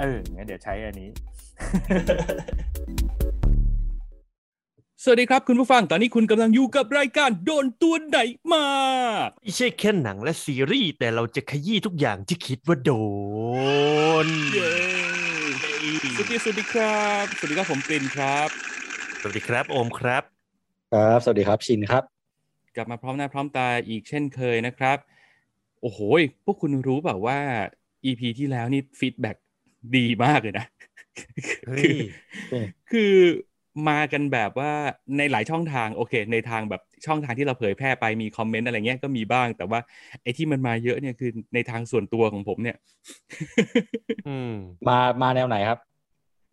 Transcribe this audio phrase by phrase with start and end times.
[0.00, 1.10] เอองั้นเดี๋ยวใช้อันนี้
[5.02, 8.18] สวัสดีครับคุณผู้ฟัง ตอนนี้คุณกำลังอยู่กับรายการโดนตัวไหน
[8.52, 8.66] มา
[9.42, 12.92] ไม่ใช่แค่หนังและซีรีส์ แต่เราจะขยี้ทุกอย่างที่คิดว่าโด
[14.26, 14.72] น เย้
[16.16, 18.48] สวัสดีสวัสดีครับ สวัสดีครับผมปรินครับ
[19.20, 20.22] สวัสดีครับโอมครับ
[20.92, 22.02] ครับ สวัสดีครับชินครับ
[22.76, 24.98] กลับมาพร้อมหน้าพร้อมตาอีกเช่นเคยนะครับ
[25.80, 25.98] โอ้โห
[26.44, 27.38] พวกคุณรู้เปล่าว่า
[28.04, 29.32] EP ที่แล้วนี่ฟีดแบ็
[29.96, 30.66] ดีมากเลยนะ
[31.68, 31.98] เฮ้ยคือ
[32.90, 33.14] คือ
[33.88, 34.72] มากันแบบว่า
[35.18, 39.80] ในหลายช่องทางโอเค ในทางแบบช่องทางที่เราเผยแพร่ไปมีคอมเมนต์อะไรเงี้ยก็มีบ้าง แต่ว่า
[40.22, 42.76] ไอ้ที่มันมาเยอะเนี่ยคือในทางส่วนตัวของผมเนี่ย
[44.28, 44.52] อืม
[44.88, 45.78] มามาแนวไหนครับ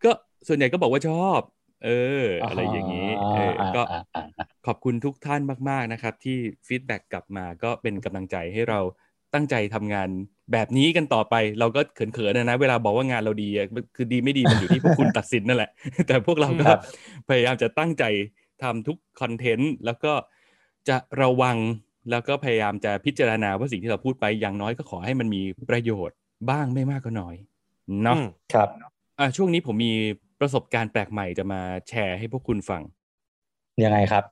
[0.06, 0.12] ก็
[0.48, 1.42] ส่วนใหญ่ก็บอกว่าชอบ
[1.86, 1.90] เอ
[2.24, 8.80] อ อะไรอย่างนี้เออก็อ่าอ่าอ่าขอบคุณทุกท่านมาก ๆนะครับ ที่ feedback กลับมาก็เป็นกำลังใจให้เรา
[9.34, 10.10] ตั้งใจทำงาน
[10.52, 15.72] แบบนี้กันต่อไปเราก็เขินๆนะนะเวลาบอกว่างานเราดีอะคือดีไม่ดีมันอยู่ที่พวกคุณตัดสินนั่นแหละ
[16.08, 16.80] แต่พวกเราก็ครับ
[17.30, 18.04] พยายามจะตั้งใจ
[18.64, 20.14] ทำทุกคอนเทนต์แล้วก็
[20.90, 21.58] จะระวัง
[22.12, 26.18] แล้วก็พยายามจะพิจารณาว่าสิ่งที่เราพูดไปอย่างน้อยก็ขอให้มันมีประโยชน์
[26.50, 27.36] บ้างไม่มากก็น้อย
[28.04, 28.70] เนาะอืมครับ
[29.20, 29.94] อะช่วงนี้ผมมี
[30.40, 32.82] ประสบการณ์แปลกใหม่จะมาแชร์ให้พวกคุณฟัง
[33.84, 34.24] ยังไงครับ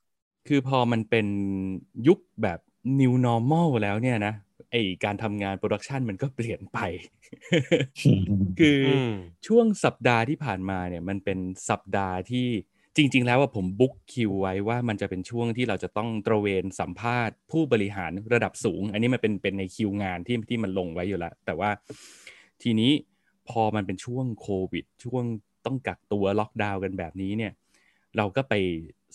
[0.48, 1.28] คือพอมันเป็น
[2.08, 2.60] ยุคแบบ
[3.00, 4.34] new normal แล้วเนี่ยนะ
[4.72, 6.80] ไอการทำงานโปรดักชันมันก็เปลี่ยนไป
[8.60, 9.14] คืออม
[9.48, 12.48] ช่วงสัปดาห์ที่ผ่านมาเนี่ยมันเป็นสัปดาห์ที่
[12.98, 21.70] จริง ๆ แล้วว่าผมบุ๊กคิวไว้ว่ามันจะเป็นช่วงที่เราจะต้องตระเวนสัมภาษณ์ ผู้บริหารระดับสูง อันนี้มันเป็นเป็นในคิวงานที่ที่มันลงไว้อยู่แล้ว แต่ว่า
[22.64, 22.92] ทีนี้
[23.50, 25.24] พอมันเป็นช่วงโควิด ช่วง
[25.66, 27.54] ต้องกักตัวล็อกดาวน์กันแบบนี้เนี่ย
[28.18, 28.54] เราก็ไป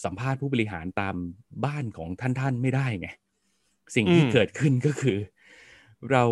[0.05, 1.17] สัมภาษณ์ผู้บริหารตาม
[1.65, 3.09] บ้านของท่านๆไม่ได้ไง
[3.95, 5.19] สิ่งที่อืมเกิดขึ้นก็คือ
[6.13, 6.25] เรา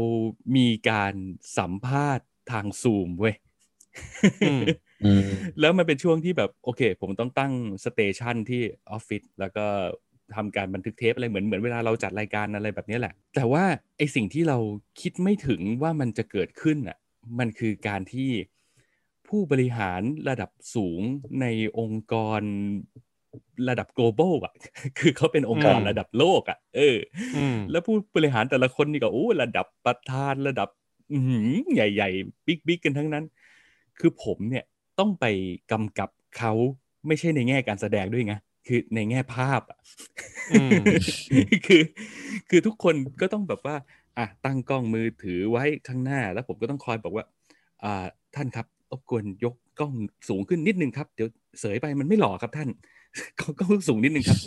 [0.56, 1.14] มีการ
[1.58, 3.34] สัมภาษณ์ทางซูมเว้ย
[4.48, 4.62] อืม
[5.04, 5.28] อืม
[5.60, 7.52] แล้วมันเป็นช่วงที่แบบโอเค ผมต้องตั้ง
[7.84, 9.66] สเตชันที่ออฟฟิศแล้วก็
[10.36, 13.64] ทำการบันทึกเทปอะไรเหมือนเหมือนเวลาเราจัดรายการอะไรแบบนี้แหละ แต่ว่า
[13.98, 14.58] ไอสิ่งที่เรา
[15.00, 16.98] คิดไม่ถึงว่ามันจะเกิดขึ้นอะ
[17.38, 18.30] มันคือการที่
[19.28, 21.00] ผู้บริหารระดับสูง
[21.40, 21.46] ใน
[21.78, 22.42] องค์กร
[23.68, 24.54] ระดับ global อะ
[24.98, 26.96] คือเขาเป็นองค์กรอืมระดับโลกอะ เออ
[27.36, 30.68] อืมแล้วผู้บริหารแต่ละคนนี่ก็โอ้ระดับประธานระดับ
[31.12, 33.24] อือหือใหญ่ๆ บิ๊กบิ๊กกันทั้งนั้น
[34.00, 34.64] คือผมเนี่ย
[34.98, 35.24] ต้องไป
[35.72, 36.52] กำกับเขา
[37.06, 38.34] ไม่ใช่ในแง่การแสดงด้วยไง
[38.66, 39.78] คือในแง่ภาพอะ
[40.52, 40.80] อืม
[41.66, 41.82] คือ
[42.50, 43.76] คือทุกคนก็ต้องแบบว่า
[44.18, 47.24] อะตั้งกล้องมือถือไว้ข้างหน้า แล้วผมก็ต้องคอยบอกว่า
[47.84, 48.04] อ่า
[48.34, 49.94] ท่านครับรบกวนยกกล้อง
[50.28, 51.28] สูงขึ้นนิดนึงครับ เดี๋ยว
[51.60, 52.68] เสยไปมันไม่หล่อครับท่าน
[53.40, 54.38] กล้องกล้องสูงนิดนึงครับ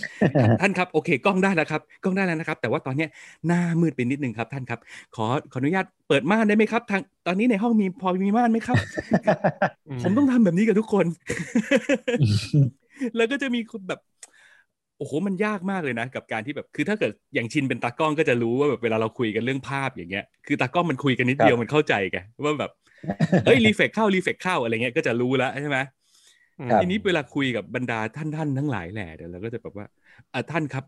[0.61, 3.09] ท่านครับโอเคกล้องได้แล้วครับกล้องได้แล้วนะครับ แต่ว่าตอนเนี้ย
[3.47, 4.79] หน้ามืดไปนิดนึงครับ ท่านครับ
[5.15, 8.77] ขอขออนุญาตเปิดม่านได้ไหมครับ ทางตอนนี้ในห้องมีพอมีม่านไหมครับ
[10.03, 11.05] ผมต้องทำแบบนี้กับทุกคน
[13.15, 13.99] แล้วก็จะมีคนแบบ
[14.97, 22.71] โอ้โหมันยากมากเลยนะ กับการที่แบบคือถ้าเกิดอย่างชินเป็นตากล้องก็จะรู้ว่าแบบเวลาเราคุยกันเรื่องภาพอย่างเงี้ยคือตากล้องมันคุยกันนิดเดียวครับมันเข้าใจแกว่าแบบ
[23.45, 26.04] เอ้ยรีเฟกเข้ารีเฟกเข้าอะไรเงี้ยก็จะรู้แล้วใช่ไหมครับ
[26.81, 29.85] ทีนี้เวลาคุยกับบรรดาท่านท่านๆทั้งหลายแหละเดี๋ยวเราก็จะแบบว่า
[30.33, 30.85] อะท่านครับ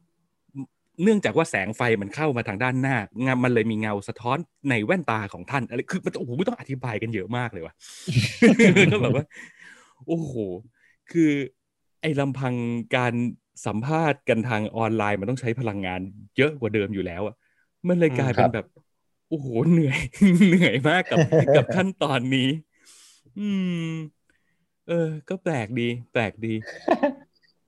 [1.04, 4.38] เนื่องจากว่าแสงไฟมันเข้ามาทางด้านหน้างามันเลยมีเงาสะท้อน
[4.70, 7.74] ในแว่นตาของท่านอะไรคือมันโอ้โหต้องอธิบายกันเยอะมากเลยว่ะ
[8.76, 9.26] แล้วก็แบบว่า
[10.08, 10.34] โอ้โห
[11.12, 11.32] คือ
[12.02, 12.54] ไอ้ลำพัง
[12.96, 13.14] การ
[13.66, 16.00] สัมภาษณ์กันทางออนไลน์มันต้องใช้พลังงาน
[16.38, 17.36] เยอะกว่าเดิมอยู่แล้วอะ
[17.88, 18.66] มันเลยกลายอืมเป็นแบบ
[19.30, 20.00] โอ้โหเหนื่อย
[20.48, 21.20] เหนื่อยมากกับ
[21.56, 22.50] กับขั้นตอนนี้
[23.40, 23.48] อื
[23.90, 23.92] ม
[24.88, 26.54] เออ ก็แปลกดี แปลกดี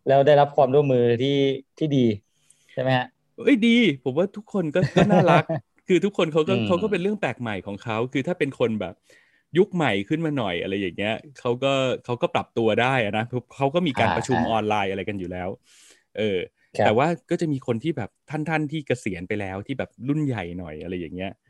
[0.07, 1.37] แล้วได้รับความร่วมมือที่
[1.77, 2.05] ที่ดี
[2.73, 3.07] ใช่ไหมฮะ
[3.37, 5.43] เอ้ยดี ผมว่าทุกคนก็ก็น่ารัก
[5.87, 8.93] คือทุกคนเขาก็อืมเขาก็เป็นเรื่องแปลกใหม่ของเขา คือถ้าเป็นคนแบบ
[9.57, 11.73] ยุคใหม่ขึ้นมาหน่อยอะไรอย่างเงี้ยเขาก็
[12.05, 13.25] เขาก็ปรับตัวได้อะนะ
[13.57, 15.49] เขาก็มีการประชุมออนไลน์อะไรกันอยู่แล้ว
[16.17, 16.37] เออ
[16.77, 21.48] ครับแต่ว่าก็จะมีคนที่แบบท่านท่านๆที่เกษียณไปแล้วที่แบบรุ่นใหญ่หน่อยอะไรอย่างเงี้ยอืม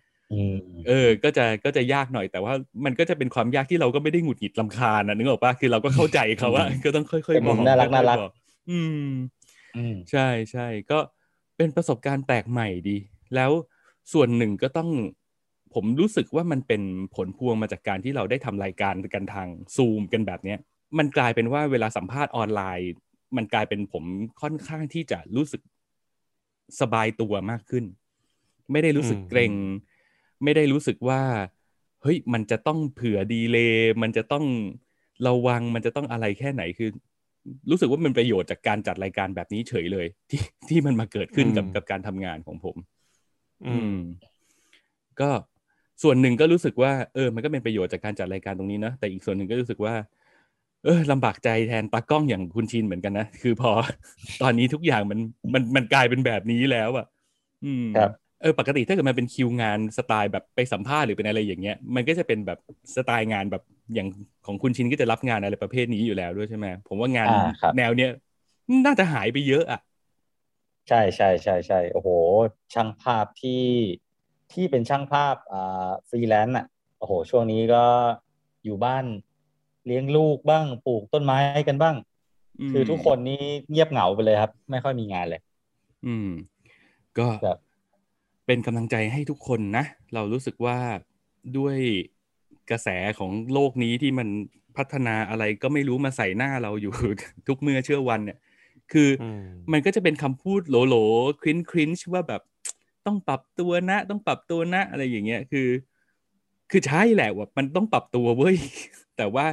[0.87, 2.53] เออ ก็จะก็จะยากหน่อยแต่ว่า
[2.85, 8.31] มันก็จะเป็นความยากที่เราก็ไม่ได้หงุดหงิดลำคาญนะนึกออกปะคือเราก็เข้าใจเขาว่าก็ต้องค่อยเป็นๆบมุอกมน่ารักค่อยๆน่ารักบอก
[8.69, 9.09] อืม
[9.77, 10.99] อืมใช่ใช่ก็
[11.57, 12.97] เป็นประสบการณ์แปลกใหม่ดี
[13.35, 13.51] แล้ว
[14.13, 14.89] ส่วนหนึ่งก็ต้อง
[15.73, 16.81] ผมรู้สึกว่ามันเป็น
[17.15, 20.59] ผลพวงมาจากการที่เราได้ทำรายการกันทางซูมกันแบบเนี้ย
[20.97, 22.91] มันกลายเป็นว่าเวลาสัมภาษณ์ออนไลน์
[23.37, 24.03] มันกลายเป็นผม
[24.41, 25.61] ค่อนข้างที่จะรู้สึก
[26.81, 27.85] สบายตัวมากขึ้น
[28.71, 29.51] ไม่ได้รู้สึกอืมเกรง
[30.43, 31.21] ไม่ได้รู้สึกว่า
[32.03, 34.45] เฮ้ยมันจะต้องเผื่อดีเลย์มันจะต้อง
[35.27, 36.89] ระวังมันจะต้องอะไรแค่ไหนคือ
[37.69, 42.75] รู้สึกว่ามันประโยชน์จากการจัดรายการแบบนี้เฉยเลย ที่ที่มันมาเกิดขึ้นกับอืมกับการทำงานของผม
[43.67, 43.95] อืม
[45.21, 45.29] ก็
[46.03, 49.93] ส่วนหนึ่งก็รู้สึกว่าเออ มันก็เป็นประโยชน์จากการจัดรายการตรงนี้นะแต่อีกส่วนหนึ่งก็รู้สึกว่า
[50.85, 53.71] เออลำบากใจแทนตากล้องอย่างคุณชินเหมือนกันนะคือพอ
[54.41, 55.19] ตอนนี้ทุกอย่างมัน
[55.53, 57.05] มันมันกลายเป็นแบบนี้แล้วอะ
[57.65, 62.57] อืมครับ เออปกติถ้าเกิดมันเป็นคิวงานสไตล์แบบไปสัมภาษณ์หรือเป็นอะไรอย่างเงี้ยมันก็จะเป็นแบบ
[62.95, 63.61] สไตล์งานแบบ
[63.93, 64.07] อย่าง
[64.45, 68.09] ของคุณชินก็จะรับงานอะไรประเภทนี้อยู่แล้วด้วยใช่ไหมผมว่างานอ่าครับแนวเนี้ย
[68.85, 69.79] น่าจะหายไปเยอะอะ
[70.87, 72.09] ใช่ใช่ใช่ใช่โอ้โห
[72.73, 73.51] ช่างภาพที่
[74.51, 76.65] ที่เป็นช่างภาพอ่าฟรีแลนซ์อะ
[76.97, 77.83] โอ้โห ช่วงนี้ก็
[78.63, 79.05] อยู่บ้าน
[79.85, 81.37] เลี้ยงลูกบ้างปลูกต้นไม้
[81.67, 81.95] กันบ้าง
[82.59, 83.33] มคือทุกคนนี่
[83.69, 85.39] เงียบเหงาไปเลยครับ ไม่ค่อยมีงานเลย
[86.05, 86.27] อืม
[87.17, 87.57] ก็แบบ
[88.51, 90.77] เป็นกำลังใจให้ทุกคนนะ เรารู้สึกว่า
[91.57, 91.77] ด้วย
[92.71, 92.87] กระแส
[93.19, 94.27] ของโลกนี้ที่มัน
[94.77, 96.93] พัฒนาอะไรก็ไม่รู้มาใส่หน้าเราอยู่
[97.47, 98.37] ทุกเมื่อเชื่อวันเนี่ย
[98.93, 102.41] คืออืมมันก็จะเป็นคำพูดโหลๆคริ้นคริ้นว่าแบบ
[103.05, 105.67] ต้องปรับตัวนะ ต้องปรับตัวนะอะไรอย่างเงี้ยคือ
[106.71, 108.55] คือใช่แหละว่ามันต้องปรับตัวเว้ย
[109.17, 109.45] แต่ว่า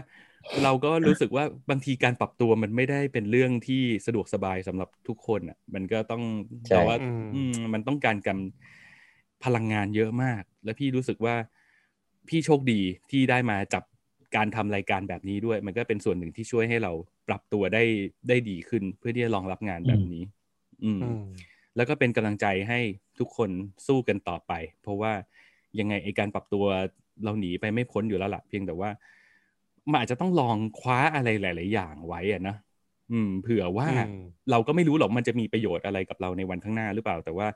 [0.63, 6.23] เราก็รู้สึกว่าบางทีการปรับตัวมันไม่ได้เป็นเรื่องที่สะดวกสบายสำหรับทุกคนอะ มันก็ต้อง
[6.69, 8.37] ใช่แต่ว่าอืมอืมมันต้องการกัน
[9.45, 11.35] พลังงานเยอะมาก และพี่รู้สึกว่า
[12.29, 12.81] พี่โชคดี
[13.11, 13.85] ที่ได้มาจับ
[14.37, 16.93] การทำรายการแบบนี้ด้วย มันก็เป็นส่วนหนึ่งที่ช่วยให้เรา
[17.29, 17.83] ปรับตัวได้
[18.29, 20.23] ได้ดีขึ้น เพื่อที่จะรองรับงานแบบนี้
[20.83, 21.23] อืมอืม
[21.77, 22.81] แล้วก็เป็นกำลังใจให้
[23.19, 23.51] ทุกคน
[23.87, 24.53] สู้กันต่อไป
[24.83, 25.13] เพราะว่า
[25.79, 26.65] ยังไงไอการปรับตัว
[27.25, 28.91] เราหนีไปไม่พ้นอยู่แล้วล่ะเพียงแต่ว่า
[29.91, 32.57] มันอาจจะต้องลองคว้าอะไรหลาย ๆ อย่างไว้อะนะ
[33.13, 34.13] อืม เผื่อว่าอืม
[34.51, 37.47] เราก็ไม่รู้หรอกมันจะมีประโยชน์อะไรกับเราในวันข้างหน้าหรือเปล่า แต่ว่า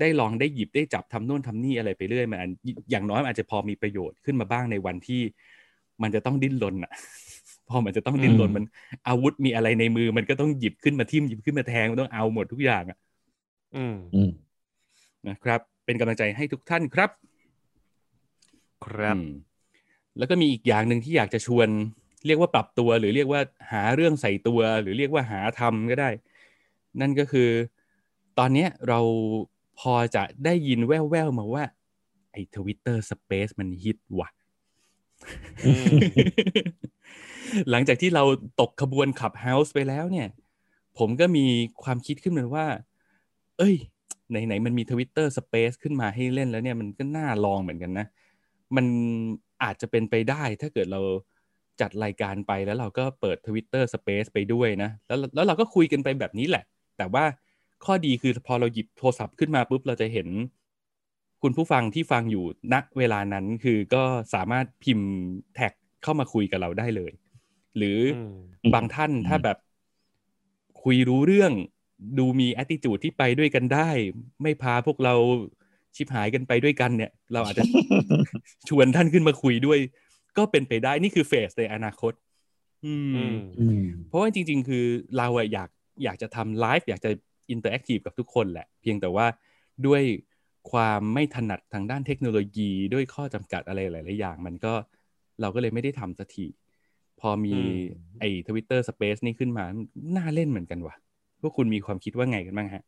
[0.00, 2.50] ได้ลองได้หยิบได้จับทำโน่นทำนี่อะไรไปเรื่อยมันอาจ
[2.90, 5.22] อย่างน้อยมันอาจจะพอมีประโยชน์ขึ้นมาบ้างในวันที่
[6.02, 6.92] มันจะต้องดิ้นรนอะ
[7.68, 8.64] พอมันจะต้องดิ้นรนอืมมัน
[9.08, 12.98] อาวุธมีอะไรในมือ มันก็ต้องหยิบขึ้นมาทิ่มหยิบขึ้นมาแทงมันต้องเอาหมดทุกอย่างอะ
[13.76, 14.30] อืมอืม
[15.28, 17.10] นะครับ เป็นกำลังใจให้ทุกท่านครับ
[18.84, 19.30] ครับอืม
[20.18, 21.68] แล้วก็มีอีกอย่างหนึ่งที่อยากจะชวน
[22.26, 23.40] เรียกว่าปรับตัว หรือเรียกว่า
[23.72, 26.10] หาเรื่องใส่ตัว หรือเรียกว่าหาทำก็ได้
[27.00, 27.48] นั่นก็คือ
[28.38, 29.00] ตอนเนี้ยเรา
[29.80, 31.64] พอจะได้ยินแว่วๆมาว่า
[32.32, 34.28] ไอ้ Twitter Space มันฮิตว่ะ
[35.66, 35.98] อืม
[37.70, 38.24] หลังจากที่เรา
[38.60, 40.28] ตกขบวน Clubhouse ไปแล้วเนี่ย
[40.98, 41.44] ผมก็มี
[41.82, 42.66] ความคิดขึ้นมาว่า
[43.58, 43.76] เอ้ย
[44.30, 48.06] ไหนๆมันมี Twitter Space ขึ้นมาให้เล่นแล้วเนี่ยมันก็น่าลองเหมือนกันนะ
[48.76, 48.86] มัน
[49.62, 51.00] อาจจะเป็นไปได้ถ้าเกิดเรา
[51.80, 56.64] จัดรายการไปแล้วเราก็เปิด Twitter Space ไปด้วยนะ แล้วแล้วเราก็คุยกันไปแบบนี้แหละ
[56.98, 57.24] แต่ว่า
[57.84, 60.28] ข้อดีคือพอเราหยิบโทรศัพท์ขึ้นมาปุ๊บเราจะเห็น
[61.42, 64.02] คุณผู้ฟังที่ฟังอยู่ณเวลานั้นคือก็
[64.34, 65.10] สามารถพิมพ์
[65.54, 67.12] แท็กเข้ามาคุยกับเราได้เลย
[67.76, 68.18] หรืออ
[68.68, 69.58] มบางท่านอืมถ้าแบบ
[70.82, 71.52] คุยรู้เรื่อง
[72.18, 73.88] ดูมี attitude ที่ไปด้วยกันได้
[74.42, 75.14] ไม่พาพวกเรา
[75.96, 77.64] ชิบหายกันไปด้วยกันเนี่ย เราอาจจะ
[78.68, 79.78] ชวนท่านขึ้นมาคุยด้วย
[80.36, 82.12] ก็เป็นไปได้นี่คือ phase ในอนาคต
[82.86, 84.84] อืมอืมอืมเพราะว่าจริง ๆ คือ
[85.18, 85.70] เราอะอยาก
[86.04, 87.10] อยากจะทำไลฟ์อยากจะ
[87.50, 89.26] interactive กับทุกคนแหละ เพียงแต่ว่า
[89.86, 90.02] ด้วย
[90.70, 94.72] ความไม่ถนัดทางด้านเทคโนโลยีด้วยข้อจำกัดอะไรหลาย ๆ อย่าง มันก็
[95.40, 96.46] เราก็เลยไม่ได้ทำสักที
[97.20, 97.72] พอมีอืม
[98.20, 99.64] ไอ้ Twitter Space นี่ขึ้นมา
[100.16, 100.94] น่าเล่นเหมือนกันว่ะ
[101.40, 102.82] พวกคุณมีความคิดว่าไงกันบ้างฮะ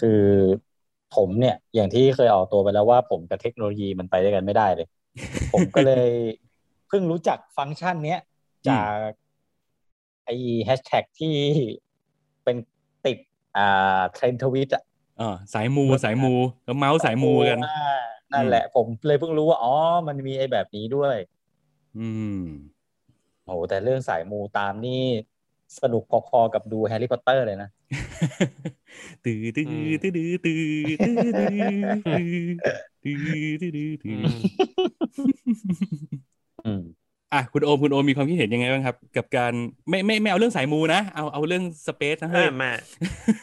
[0.00, 0.22] คือ
[1.16, 4.86] ผมเนี่ยอย่างที่เคยออกตัวไปแล้วว่าผมกับเทคโนโลยีมันไปด้วยกันไม่ได้เลย
[5.52, 6.10] ผมก็เลย
[6.88, 8.20] เพิ่งรู้จักฟังก์ชันเนี้ย
[8.68, 9.08] จาก
[10.24, 11.34] ไอ้แฮชแท็กที่
[12.44, 12.73] เป็นติด
[13.58, 14.82] อ่าเทรนทวิตอะ
[15.20, 16.32] อ่าสายมูสายมู
[16.64, 17.96] แล้วเมาส์สายมูกันอ่า
[18.32, 19.74] นั่นแหละ ผมเลยเพิ่งรู้ว่าอ๋อ
[20.08, 21.16] มันมีไอ้แบบนี้ด้วย
[21.98, 22.08] อื
[22.40, 22.42] ม
[23.44, 25.02] โอ้โหแต่เรื่องสายมูตามนี่
[25.82, 27.68] สนุกพอๆกับดูแฮร์รี่พอตเตอร์เลยนะ
[29.24, 30.62] ตื้อตื้ออืมตื้อตื้อตื้อ
[31.02, 32.32] ตื้อตื้อ
[33.04, 36.74] ตื้อตื้อตื้อตื้
[37.34, 39.52] อือมอืมอะคุณโอมคุณโอมมีความคิดเห็นยังไงบ้างครับ กับการ
[39.88, 42.70] ไม่ไม่ไม่เอาเรื่องสายมูนะเอาเอาเรื่องสเปซนะเอเฮ้ยอแม่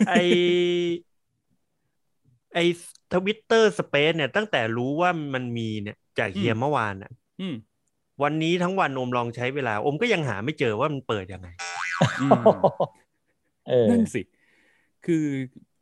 [0.09, 0.13] ไอ
[2.53, 2.59] ไอ
[3.13, 7.55] ทวิตเตอร์สเปซเนี่ย ตั้งแต่รู้ว่ามันมีเนี่ยจากเฮียเมื่อวานอะอืม
[8.23, 11.47] วันนี้ทั้งวันอมลองใช้เวลาอมก็ยังหาไม่เจอว่ามันเปิดยังไง
[12.21, 12.41] อืม
[13.69, 14.21] เออนั่นสิ
[15.05, 15.25] คือ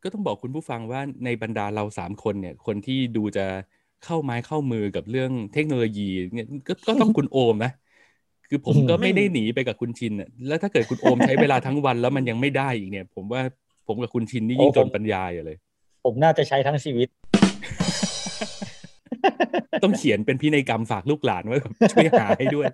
[0.03, 3.45] ก็ต้องบอกคุณผู้ฟังว่าในบรรดาเราสามคนเนี่ย คนที่ดูจะ
[4.05, 7.71] เข้าไม้เข้ามือกับเรื่องเทคโนโลยีเนี่ยก็ก็ต้องคุณโอมนะ
[8.50, 13.41] คือผมก็ไม่ได้หนีไปกับคุณชินอะแล้วถ้าเกิดคุณโอมใช้เวลาทั้งวันแล้วมันยังไม่ได้อีกเนี่ย ผมว่า
[13.88, 15.58] ผมกับคุณชินนี่ยิ่งจนปัญญาอยู่เลย
[16.06, 17.08] ผมน่าจะใช้ทั้งชีวิต
[19.84, 22.65] ต้องเขียนเป็นพินัยกรรมฝากลูกหลานไว้แบบช่วยหาให้ด้วย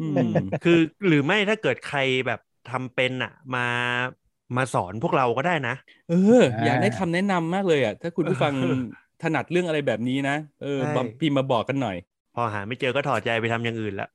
[0.00, 0.32] อืม
[0.64, 2.40] คือหรือไม่ถ้าเกิดใครแบบ
[2.70, 3.66] ทำเป็นอะ มา
[4.56, 5.74] มาสอนพวกเราก็ได้นะ
[6.10, 8.52] เออ อยากได้คำแนะนำมากเลยอะถ้าคุณผู้ฟัง
[9.22, 11.96] ถนัดเรื่องอะไรแบบนี้นะเออใช่บอกพิมพ์มาบอกกันหน่อย
[12.36, 14.08] พอหาไม่เจอก็ถอดใจไปทำอย่างอื่นละ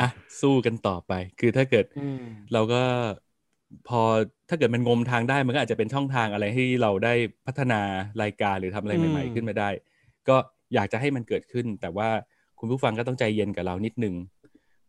[0.00, 0.08] อะ
[0.40, 1.84] สู้กันต่อไป คือถ้าเกิด
[2.52, 2.82] เราก็
[3.88, 4.02] พอ
[4.48, 7.14] ถ้าเกิดมันงมทางได้มันก็อาจจะเป็นช่องทางอะไรให้เราได้
[7.46, 7.80] พัฒนา
[8.22, 9.68] รายการหรือทำอะไรใหม่อืมๆขึ้นมาได้
[10.28, 10.36] ก็
[10.74, 12.08] อยากจะให้มันเกิดขึ้น แต่ว่า
[12.58, 14.14] คุณผู้ฟังก็ต้องใจเย็นกับเรานิดนึง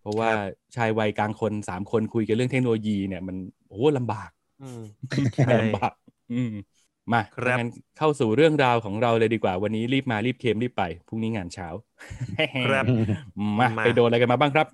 [0.01, 0.31] เพราะว่า
[0.75, 3.35] ชายวัยกลางคนสามคนคุยกันเรื่องเทคโนโลยีเนี่ยมัน
[3.67, 4.31] โอ้โหลำบาก
[4.63, 4.81] อืม
[5.61, 5.93] ลำบาก
[6.33, 6.51] อืม
[7.13, 11.67] มาครับงั้นเข้าสู่เรื่องราวของเราเลยดีกว่า วันนี้รีบมารีบเค็มรีบไปพรุ่งนี้งานเช้า
[12.65, 12.85] ครับ
[13.59, 14.67] มามาไปโดนอะไรกันมาบ้างครับ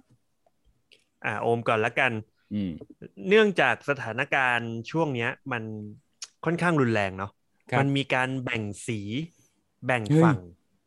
[1.25, 2.11] อ่าโอมก่อนละกัน
[2.53, 2.71] อืม
[3.27, 5.63] เนื่องจากสถานการณ์ช่วงเนี้ย มัน
[6.45, 7.31] ค่อนข้างรุนแรงเนาะ
[7.71, 8.99] ครับมันมีการแบ่งสี
[9.85, 10.37] แบ่งเฮ้ยฝั่ง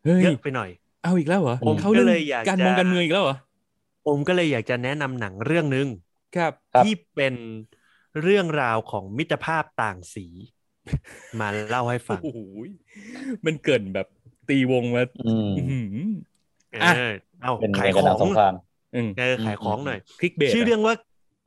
[0.04, 0.70] เฮ้ยเยอะไปหน่อย
[1.04, 3.36] เอาอีกแล้วเหรอผมเขาเรื่องก็เลยอยากการจะมองการเมืองอีกแล้วเหรอ
[4.04, 5.88] โอมก็เลยอยากจะแนะนำหนังเรื่องหนึ่ง
[6.36, 7.34] ครับครับที่เป็น
[8.22, 10.26] เรื่องราวของมิตรภาพต่างสี
[11.40, 12.38] มาเล่าให้ฟัง โอ้โห
[13.46, 14.06] มันเกินแบบ
[14.48, 15.96] ตีวงมาอืมอื้อหือ
[16.72, 18.54] เออะอเอาเป็นขายกระขหนัองงสงคราม
[18.94, 20.94] อืมเออขายของหน่อยคลิกเบสชื่อเรื่องว่า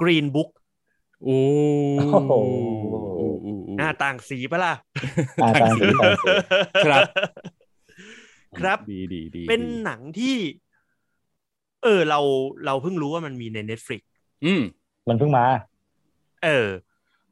[0.02, 0.50] Green Book
[1.24, 1.38] โอ้
[2.00, 2.34] โอ้โห
[3.18, 3.48] โอ้โห
[3.80, 4.74] อ่าต่างสีปะล่ะ
[5.44, 6.30] อ่าตามสีตามสี
[6.86, 7.02] ครับ
[8.60, 10.36] ครับดีดีดีเป็นดีหนังที่
[11.84, 12.20] เออ เรา
[12.66, 14.02] เราเพิ่งรู้ว่ามันมีใน Netflix
[14.46, 14.62] อืม
[15.10, 15.46] มันเพิ่งมา
[16.44, 16.68] เออ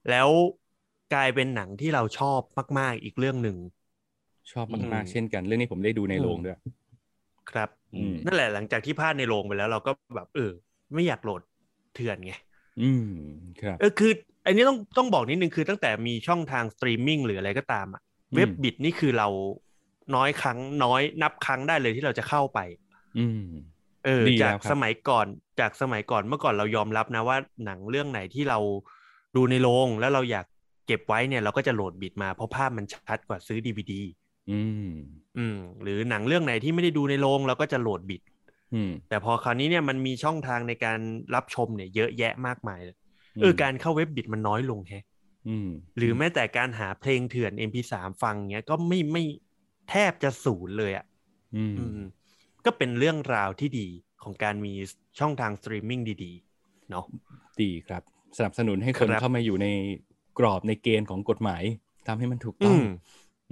[0.09, 0.29] แล้ว
[1.13, 2.41] กลายเป็นหนังที่เราชอบ
[2.79, 3.57] มากๆอีกเรื่องหนึ่ง
[4.51, 6.57] ชอบอืมากมๆเช่นกัน เรื่องนี้ผมได้ดูในโรงด้วย
[7.51, 10.51] ครับอืมนั่นแหละหลังจากที่พลาดในโรงไปแล้ว เราก็แบบเออ
[10.93, 11.41] ไม่อยากโหลด
[11.93, 12.33] เถื่อนไง
[12.79, 13.03] อืม
[13.61, 14.11] ครับเออคือ
[14.45, 18.01] อันนี้ต้องต้องบอกนิดนึงคือตั้งแต่มีช่องทางสตรีมมิ่งหรืออะไรก็ตามอะ
[18.33, 19.27] อืมเว็บ bit นี่คือเรา
[20.15, 22.59] น้อยครั้งน้อยนับครั้งได้เลยที่เราจะเข้าไป
[23.15, 23.37] อืม
[24.05, 25.27] เออดีจากแล้วครับสมัยก่อน
[25.59, 28.59] จากสมัยก่อนเมื่อก่อนเรายอมรับนะว่าหนังเรื่องไหนที่เรา
[29.35, 30.45] ดูในโรงแล้วเราอยาก
[30.87, 34.01] เก็บไว้เนี่ยเราก็จะโหลด bit มาเพราะภาพมันชัดกว่าซื้อดีวดี
[34.51, 34.91] อืม
[35.37, 38.21] อืม หรือหนังเรื่องไหนที่ไม่ได้ดูในโรงเราก็จะโหลด bit
[38.73, 40.99] อืมแต่พอคราวนี้เนี่ยมันมีช่องทางในการ
[41.35, 42.97] รับชมเนี่ยเยอะแยะมากมายเลย
[43.41, 45.05] เออการเข้าเว็บ bit มันน้อยลงแฮะ
[45.47, 49.23] อืมหรือแม้แต่การหาเพลงเถื่อน MP3 ฟังเงี้ยก็ไม่ไม่
[49.89, 51.05] แทบจะศูนย์เลยอะ
[51.55, 52.01] อืมอืม
[52.65, 53.87] ก็เป็นเรื่องราวที่ดี
[54.23, 54.73] ของการมี
[55.19, 57.05] ช่องทางสตรีมมิ่งดีๆ เนาะ
[57.61, 58.03] ดีครับ
[58.37, 59.67] สนับสนุนให้คนครับเข้ามาอยู่ใน
[60.37, 61.63] กรอบในเกณฑ์ของกฎหมาย
[62.07, 62.79] ทำให้มันถูกอืต้องม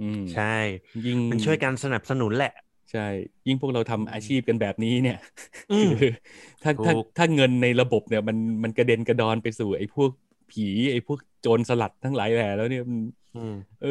[0.00, 0.42] ืมใช่
[1.04, 2.48] ยิ่งมันช่วยการสนับสนุนแหละ
[2.90, 3.00] ใช่
[3.46, 5.16] ยิ่งพวกเราทำอาชีพกันแบบนี้เนี่ย
[5.70, 5.88] อืมคือ
[6.62, 10.10] ถ้าถ้าถูกถ้าเงินในระบบเนี่ย มันมันกระเด็นกระดอนไปสู่ไอ้พวก
[10.50, 13.00] ผีไอ้พวกโจรสลัดทั้งหลายแหล่แล้วเนี่ยมัน
[13.34, 13.88] อืมเออ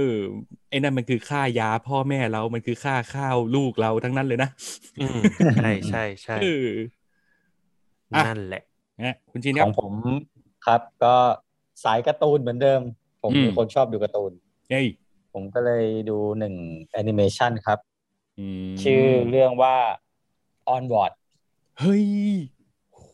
[0.70, 4.50] ไอ้นั่นมันคือค่ายาพ่อแม่เรามันคือค่าข้าวลูกเราทั้งนั้นเลยนะ
[4.98, 5.20] อืม
[5.54, 6.44] ใช่ใช่ใช่เออ
[8.14, 8.62] อะนั่นแหละ
[9.02, 9.94] นะคุณชินครับของผม
[10.66, 11.16] ครับ ก็
[11.84, 12.82] สายการ์ตูนเหมือนเดิม
[13.22, 14.32] ผมอืมเป็นคนชอบดูการ์ตูน
[14.70, 14.88] เฮ้ย
[15.34, 16.56] ผมก็เลยดูหนึ่ง
[16.92, 17.80] แอนิเมชันครับ
[18.40, 19.76] อืมชื่อเรื่องว่า
[20.76, 21.12] Onward
[21.80, 22.06] เฮ้ย
[22.96, 23.06] โห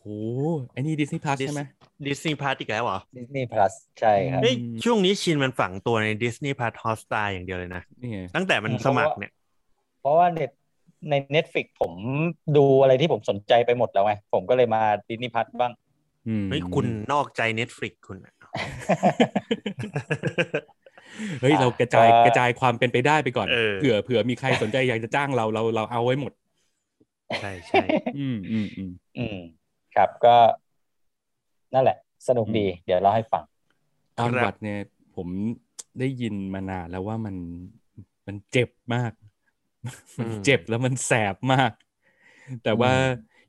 [0.72, 1.62] ไอ้นี่ Disney Plus ใช่ไหม
[2.06, 4.54] Disney Plus อีกแล้วเหรอ Disney Plus ใช่ครับเฮ้ย
[4.84, 9.32] ช่วงนี้ชินมันฝังตัวใน Disney Plus Hotstar อย่างเดียวเลยนะนี่ไงตั้งแต่มันอืมสมัครเนี่ย
[10.00, 10.50] เพราะว่าเน็ต
[11.10, 11.92] ใน Netflix ผม
[12.56, 15.72] ดูอะไรที่ผมสนใจไปหมดแล้วไง ผมก็เลยมา Disney Plus บ้าง
[16.28, 18.34] อืมเฮ้ยคุณนอกใจ Netflix คุณอะ
[21.40, 26.32] เฮ้ยเรากระจายก็กระจายความเป็นไปได้ไปก่อนเออเผื่อเผื่อมีใครสนใจอยากจะจ้างเราเราเราเอาไว้หมด
[27.40, 27.84] ใช่ใช่
[28.18, 29.38] อืมอืมอืมอืม
[29.94, 30.36] ครับก็
[31.74, 31.96] นั่นแหละ
[32.28, 33.44] สนุกดี เดี๋ยวเล่าให้ฟัง
[34.18, 34.78] ออนวัดเนี่ย
[35.16, 35.28] ผม
[36.00, 37.36] ได้ยินมานานแล้วว่ามัน
[38.26, 39.12] มันเจ็บมาก
[40.20, 41.72] มันเจ็บแล้วมันแสบมาก
[42.64, 42.92] แต่ว่า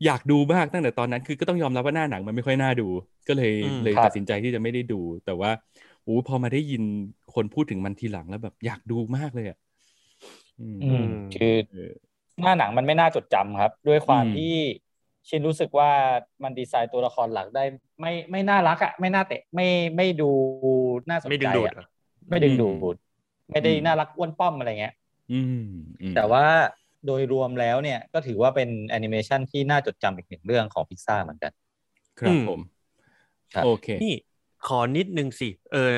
[0.06, 2.84] อยากดูมากตั้งแต่ตอนนั้น คือก็ต้องยอมรับว่าหน้าหนังมันไม่ค่อยน่าดู
[3.28, 5.52] ก็เลยอืมเลยครับตัดสินใจที่จะไม่ได้ดู แต่ว่า
[6.04, 6.82] โอ้พอมาได้ยิน
[7.30, 9.58] คนพูดถึงมันทีหลังแล้วแบบอยากดูมากเลยอะ
[10.58, 11.92] อืมอืมคือเออ
[12.42, 14.44] หน้าหนังมันไม่น่าจดจำครับ ด้วยความอืมที่
[15.30, 15.90] ชินรู้สึกว่า
[16.44, 17.64] มันดีไซน์ตัวละครหลักได้
[18.02, 20.26] ไม่ไม่น่ารักอะไม่น่าเตะไม่ไม่ดู
[21.10, 21.86] น่าสนไม่ดึใจงดูดอะเหรอ
[22.30, 22.96] ไม่ดึงดูด
[23.52, 24.94] ไม่ได้อืมน่ารักอ้วนป้อมอะไรเงี้ย
[25.30, 25.54] อืม
[26.02, 26.46] อืมแต่ว่า
[27.06, 31.52] โดยรวมแล้วเนี่ยก็ถือว่าเป็นแอนิเมชันที่น่าจดจำอีกหนึ่งเรื่องของพิซซ่าเหมือนกัน
[32.20, 32.60] ครับผม
[33.54, 34.14] ครับโอเคนี่
[34.68, 35.94] ขอนิดนึงสิ เออ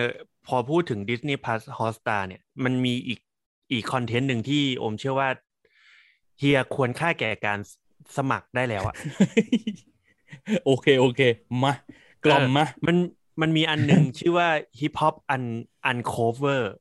[0.48, 3.20] พอพูดถึง Disney Plus Hotstar เนี่ย มันมีอีก
[3.72, 5.30] อีกคอนเทนต์หนึ่งที่โอมเชื่อว่า
[6.40, 7.60] เฮียควรค่าแก่การ
[8.18, 8.96] สมัครได้แล้วอะ
[10.66, 11.22] โอเค โอเค
[11.64, 11.74] มา
[12.26, 12.96] กล่อมมามัน
[13.42, 14.48] มันมีอันหนึ่งชื่อว่า
[14.80, 15.44] ฮิปฮอปอัน
[15.86, 16.74] อันโคเวอร์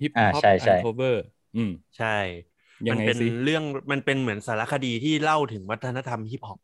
[0.00, 1.22] ฮิปอ่าฮอปใช่ใช่อันโคเวอร์
[1.56, 2.49] อืมใช่ยั
[2.90, 6.58] มังไงเป็นสิเรื่องมันเป็นเหมือนสารคดีที่เล่าถึงวัฒนธรรมฮิปฮอป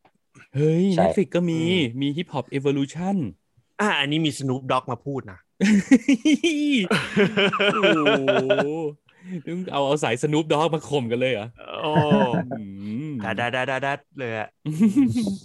[0.55, 3.17] เฮ้ยใช่เน็ตฟิกก็มีอืมมีฮิปฮอปเอ o l u ชั n
[3.81, 5.39] อะอันนี้มีส n ู o ด็อกมาพูดนะ
[7.75, 8.01] โอ้โห
[9.47, 11.49] นึกเอาเอาสายสนุปด็อกมาข่มกันเลยเหรอ
[11.83, 11.91] โอ้
[12.59, 12.63] อื
[13.09, 14.49] มดาดาดาดาดาเลยอะ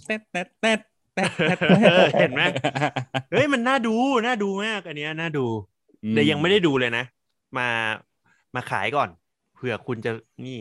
[0.06, 0.80] แต๊ดแต๊ดแต๊ด
[1.14, 2.42] แต๊ดแต๊ดเออเห็นไหม
[3.32, 3.94] เฮ้ยมันน่าดู
[4.26, 5.46] น่าดูมากอันเนี้ยน่าดู
[6.14, 7.04] แต่ยังไม่ได้ดูเลยนะ
[7.58, 7.68] มา
[8.54, 10.12] มาขายก่อนเผื่อคุณจะ
[10.46, 10.58] นี่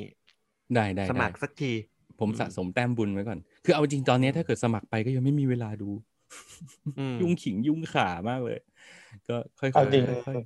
[0.76, 1.72] ได้ได้สมัครได้สักที
[2.20, 5.90] ผมสะสมแต้มบุญไว้ก่อน คือเอาจริงตอนนี้ถ้าเกิดสมัครไปก็ยังไม่มีเวลาดู
[7.00, 8.58] อืมยุ่งขิงยุ่งขามากเลย
[9.28, 10.38] ก็ค่อยๆเอาจริงค่อย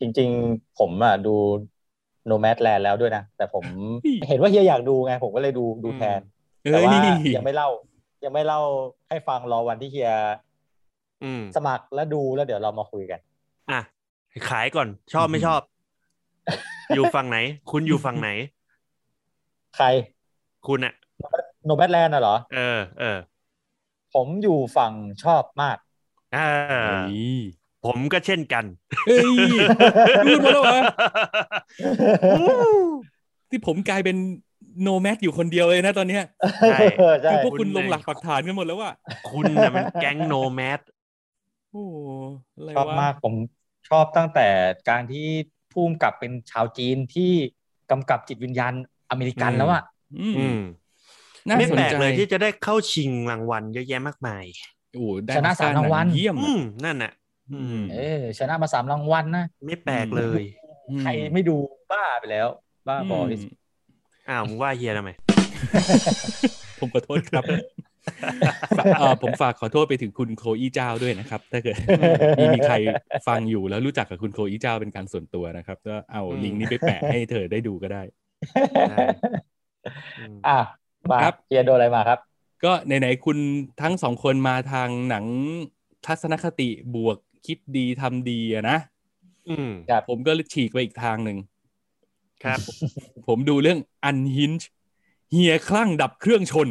[0.00, 1.34] จริง ๆ ผมอะดู
[2.26, 3.64] โนแม d แลนด์แล้วด้วยนะ แต่ผม
[4.02, 6.92] เฮ้ยเห็นว่าเฮียอยากดูไง ผมก็เลยดูดูแทนๆเอ้แต่ยว่า
[7.36, 7.68] ยังไม่เล่า
[8.24, 8.60] ยังไม่เล่า
[9.08, 10.12] ให้ฟังรอวันที่เฮีย
[11.24, 13.20] อืมสมัครแล้วดูแล้วเดี๋ยวเรามาคุยกัน
[13.70, 13.80] อะ
[14.48, 15.60] ขายก่อนชอบไม่ชอบ
[16.94, 17.38] อยู่ฝั่งไหน
[17.70, 18.28] คุณอยู่ฝั่งไหน
[19.76, 19.86] ใคร
[20.66, 20.94] คุณอะ
[21.64, 23.18] โนแม d แลนด์น่ะเหรอ เออเออ
[24.14, 24.92] ผมอยู่ฝั่ง
[25.24, 25.76] ชอบมาก
[26.34, 26.46] อ่า
[26.84, 27.28] เฮ้ย
[27.84, 28.64] ผมก็เช่นกัน
[29.08, 29.38] เฮ้ย
[30.26, 30.80] พูดมาแล้วเหรอ
[33.50, 34.16] ที่ผมกลายเป็น
[34.82, 36.24] โนแมดอยู่คนเดียวเลยนะตอนเนี้ย
[36.68, 38.92] ใช่เออใช่คือพวกคุคุณณลงไงหลักปักฐานกันหมดแล้วว่ะ
[39.30, 40.80] คุณน่ะมันแก๊งโนแมส
[41.70, 41.96] โอ้โห
[42.54, 43.34] อะไรชอบวะมากผม
[43.88, 44.46] ชอบตั้งแต่
[44.88, 45.28] การที่
[45.78, 47.32] พุ่มกับเป็นชาวจีนที่
[47.90, 48.72] กำกับจิตวิญญาณ
[49.10, 49.82] อเมริกันแล้วอะ
[50.18, 50.60] อืมอืม
[51.46, 54.44] น่าไม่สนแปลกใจเลยที่จะได้เข้าชิงรางวัลเยอะแยะมากมาย
[54.92, 57.12] โอ้โหได้ชนะออสกสามรางวัลหนัเยี่ยมอือะมนั่นน่ะ
[57.52, 60.42] อืมเออชนะมาสามรางวัลนะไม่แปลกเลย
[60.88, 61.56] อืมใครไม่ดู
[61.92, 62.48] บ้าไปแล้ว
[62.88, 63.52] บ้าบอที่สุด
[64.28, 65.10] อ้าวมึงว่าเฮียทำไม
[66.78, 67.62] ผมขอโทษครับเอ่อ
[69.22, 71.74] ผมฝากขอโทษไปถึงคุณโคอี้เจ้าด้วยนะครับ ถ้าเกิด
[72.38, 72.74] มีมีใคร
[73.28, 78.02] ฟังอยู่แล้วรู้จักกับคุณโคอี้เจ้าเป็นการส่วนตัวนะครับ ก็เอาอืมลิงก์นี้ไปแปะให้เธอได้ดูก็ได้
[78.90, 78.96] ใช่
[80.18, 80.60] อืมอะ
[81.10, 82.18] มาครับเฮียโดนอะไรมาครับ
[82.64, 83.38] ก็ไหนๆคุณ
[83.82, 85.24] ทั้งสองคนมาทางหนัง
[86.06, 87.16] ทัศนคติบวก
[87.46, 88.78] คิดดีทำดีอะนะ
[89.48, 89.70] อืม
[90.08, 91.38] ผมก็ฉีกไปอีกทางหนึ่ง
[92.44, 92.60] ครับ
[93.28, 94.66] ผมดูเรื่อง Unhinged
[95.30, 96.68] เฮียคลั่งดับเครื่องชน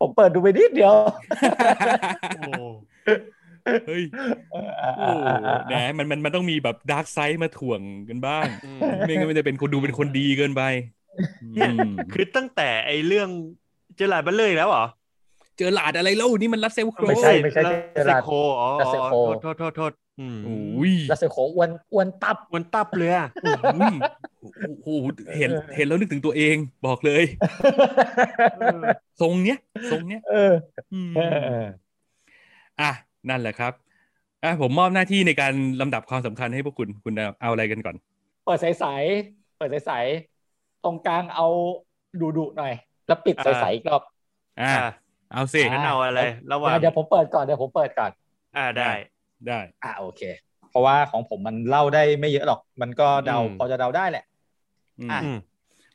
[0.00, 0.94] ผมเปิดดูไปนิดเดียว
[2.38, 2.52] โอ้
[3.86, 4.02] เฮ้ย
[4.50, 4.60] โอ้
[5.68, 10.62] แหนมันมันมันต้องมีแบบดาร์กไซด์มาถ่วงกันบ้างอืมไม่งั้นมันจะเป็นคนดูเป็นคนดีเกินไป
[11.54, 13.28] เนี่ยอืมคือตั้งแต่ไอ้เรื่อง
[13.96, 14.84] เจอหลาดบัลเลยแล้วเหรอ
[15.58, 23.26] เจอหลาดอะไรแล้วนี่มันรัสเซลโครไม่ใช่ไม่ใช่ลาเจอหลาดโคอ๋อลาเซโคโทษโทษโทษโทษอืมโอ้ยแล้วเสือโขอ้วนอ้วนตับมันตับเลยอะ
[23.76, 23.92] อุ้ย
[24.40, 24.88] โอ้โห
[25.38, 27.22] เห็นเห็นแล้วนึกถึงตัวเองบอกเลย
[29.20, 29.58] ทรงเนี้ย
[29.90, 30.52] ทรงเนี้ยเออ
[30.92, 31.66] อืมเออเออ
[32.80, 32.90] อะ
[33.28, 33.72] นั่นแหละครับ
[34.44, 37.96] อะผมมอบหน้าที่ในการลำดับความสำคัญให้พวกคุณคุณเอาอะไรกันก่อน
[38.44, 41.46] เปิดใสๆเปิดใสๆตรงกลางเอา
[42.20, 42.74] ดุดุๆหน่อย
[43.06, 44.02] แล้วปิดใสๆอีกรอบ
[44.58, 44.86] อะอะ
[45.36, 46.20] เอาสิงั้นเอาอะไร
[46.52, 48.10] ระหว่างเดี๋ยวผมเปิดก่อนเดี๋ยวผมเปิดก่อน
[48.56, 48.90] อ่าได้
[49.46, 50.22] ได้อ่าโอเค
[50.70, 54.24] เพราะว่าของผมมันเล่าได้ไม่เยอะหรอก มันก็เดาอืมพอจะเดาได้แหละ
[55.00, 55.38] อืมอะอืม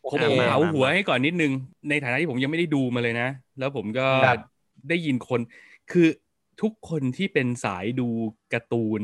[0.01, 1.51] โอผมเคผมมาเผามาหัวให้ก่อนนิดนึง
[1.89, 4.39] ในฐานะที่ผมยังไม่ได้ดูมาเลยนะ แล้วผมก็ครับ
[4.89, 5.39] ได้ยินคน
[5.91, 6.08] คือ
[6.62, 8.08] ทุกคนที่เป็นสายดู
[8.54, 9.01] การ์ตูน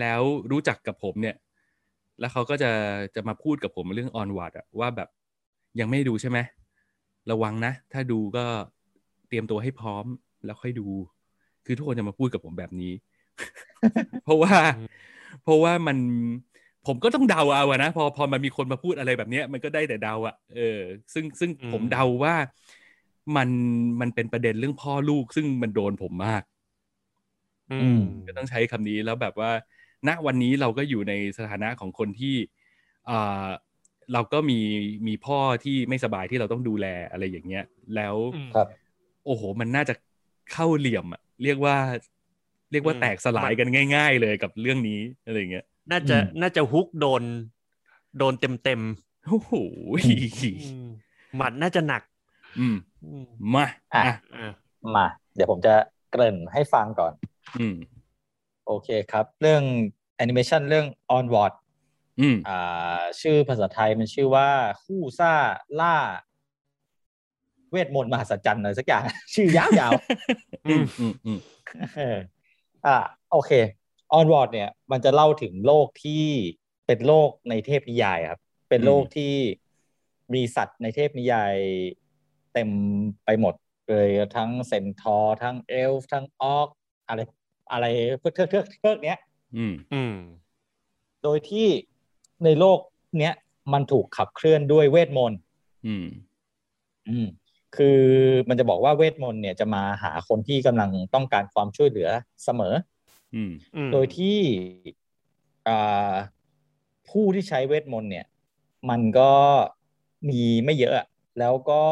[0.00, 1.36] แล้วรู้จักกับผมเนี่ย
[2.20, 2.70] แล้วเขาก็จะ
[3.14, 5.08] จะมาพูดกับผมเรื่องออนว d อะว่าแบบ
[5.80, 6.38] ยังไม่ได้ดูใช่ไหม
[7.30, 8.44] ระวังนะ ถ้าดูก็
[9.28, 10.04] เตรียมตัวให้พร้อม
[10.44, 10.88] แล้วค่อยดู
[11.64, 12.92] คือทุกคนจะมาพูดกับผมแบบนี้
[14.24, 15.08] เพราะว่าอืม
[15.42, 15.98] เพราะว่ามัน
[16.86, 20.80] ผมก็ต้องเดาเอาอะนะพอพอมันมีคนมาพูดอะไรแบบเนี้ย มันก็ได้แต่เดาอะเออ
[21.14, 22.34] ซึ่งซึ่งอืมผมเดาว่า
[23.36, 23.48] มัน
[24.00, 26.42] มันเป็นประเด็นเรื่องพ่อลูก ซึ่งมันโดนผมมาก
[27.70, 29.50] อืมก็ต้องใช้คำนี้แล้วแบบว่า
[30.08, 32.34] ณวันนี้เราก็อยู่ในสถานะของคนที่
[33.10, 33.48] อ่า
[34.12, 34.58] เราก็มี
[35.08, 37.64] มีพ่อที่ไม่สบายที่เราต้องดูแลอะไรอย่างเงี้ย
[37.94, 38.68] แล้วอืมครับ
[39.28, 39.94] โอ้โห มันน่าจะ
[40.52, 41.76] เข้าเหลี่ยมอะเรียกว่า
[42.70, 47.22] เรียกว่าอืมแตกสลายกันง่าย ๆ เลยกับเรื่องนี้อะไรอย่างเงี้ย น่าจะอืมน่าจะฮุกโดน
[48.18, 48.80] โดนเต็มเต็ม
[49.26, 50.02] โอ้โหๆ
[50.58, 50.86] อืม
[51.36, 52.02] หมัดน่าจะหนัก
[52.58, 54.52] อืมอืมมาอะอะอ่า
[54.96, 55.74] มา เดี๋ยวผมจะ
[56.10, 57.12] เกริ่นให้ฟังก่อน
[57.58, 57.76] อืม
[58.66, 59.62] โอเคครับ เรื่อง
[60.16, 60.86] แอนิเมชันเรื่อง
[61.16, 61.52] Onward
[62.20, 64.48] อืมอ่า ชื่อภาษาไทยมันชื่อว่า
[64.84, 65.32] คู่ซ่า
[65.80, 65.96] ล่า
[67.70, 69.02] เวทมนต์มหัศจรรย์อะไรสักอย่าง
[69.34, 71.38] ชื่อยาวๆอืมอืมอืม
[71.96, 72.16] เออ
[72.86, 72.96] อ่า
[73.32, 73.52] โอเค
[74.12, 76.24] Onward เนี่ย มันจะเล่าถึงโลกที่
[76.86, 79.32] เป็นโลกในเทพนิยายครับ เป็นโลกที่
[80.34, 81.54] มีสัตว์ในเทพนิยาย
[82.52, 82.70] เต็ม
[83.24, 83.54] ไปหมด
[83.88, 86.68] เลยทั้งเซนทอร์ทั้งเอลฟ์ทั้ง orc
[87.08, 87.20] อะไร
[87.72, 87.86] อะไร
[88.20, 89.18] เทือกเทือกเทือกเทือกเนี้ย
[89.56, 90.14] อืมอืม
[91.22, 91.68] โดยที่
[92.44, 92.78] ในโลก
[93.18, 93.34] เนี้ย
[93.72, 95.38] มันถูกขับเคลื่อนด้วยเวทมนต์
[95.86, 96.06] อืม
[97.08, 97.26] อืม
[97.76, 98.00] คือ
[98.48, 102.08] มันจะบอกว่าเวทมนต์เนี่ยจะมาหาคนที่กำลังต้องการความช่วยเหลือ
[102.44, 102.74] เสมอ
[103.34, 104.38] อืมอืมโดยที่
[105.68, 106.14] อ่า
[107.08, 108.26] ผู้ที่ใช้เวทมนต์เนี่ย
[108.90, 109.32] มันก็
[110.28, 111.06] มีไม่เยอะอะ
[111.38, 111.82] แล้วก็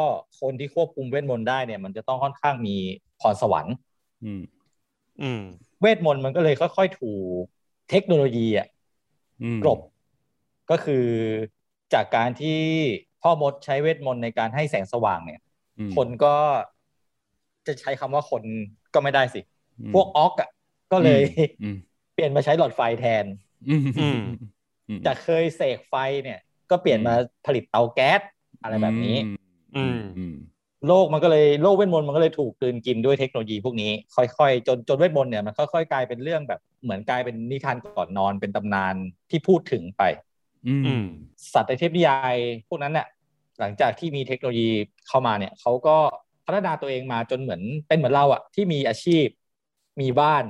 [0.40, 2.76] คนที่ควบคุมเวทมนต์ได้เนี่ย มันจะต้องค่อนข้างมี
[3.20, 3.74] พรสวรรค์
[4.24, 4.42] อืม
[5.22, 5.42] อืม
[5.80, 7.42] เวทมนต์มันก็เลยค่อยๆถูก
[7.90, 8.66] เทคโนโลยีอะ
[9.42, 9.80] อืมกลบ
[10.70, 11.06] ก็คือ
[11.94, 12.60] จากการที่
[13.22, 15.45] พ่อมดใช้เวทมนต์ในการให้แสงสว่างเนี่ยอืม
[15.96, 16.36] คนก็
[17.66, 18.42] จะใช้คำว่าคน
[18.94, 19.40] ก็ไม่ได้สิ
[19.80, 20.48] อืมพวกออกอะ
[20.92, 21.22] ก็เลย
[21.62, 21.76] อืม
[22.14, 23.24] เปลี่ยนมาใช้หลอดไฟแทน
[23.68, 24.18] อืมอืม
[24.88, 26.38] อืมจากเคยเสกไฟเนี่ย
[26.70, 27.14] ก็เปลี่ยนมา
[27.46, 28.20] ผลิตเตาแก๊ส
[28.62, 29.16] อะไรแบบนี้
[29.76, 30.36] อืมอืม
[30.86, 38.94] โลกมันก็เลยโลกเวทมนต์มันก็เลยถูกกลืนกินด้วยเทคโนโลยีพวกนี้ ค่อยๆ จนจนเวทมนต์เนี่ยมันค่อยๆ กลายเป็นเรื่องแบบ เหมือนกลายเป็นนิทานก่อนนอนเป็นตำนาน
[39.30, 40.02] ที่พูดถึงไป
[40.66, 41.04] อืมอืม
[41.52, 42.36] สัตว์ในเทพนิยาย
[42.68, 43.06] พวกนั้นเนี่ย
[43.60, 44.70] หลังจากที่มีเทคโนโลยี
[45.08, 45.96] เข้ามาเนี่ยเขาก็
[46.46, 49.26] พัฒนาตัวเองมาจนเหมือนเป็นเหมือนเราอะที่มีอาชีพ
[50.00, 50.44] มีบ้าน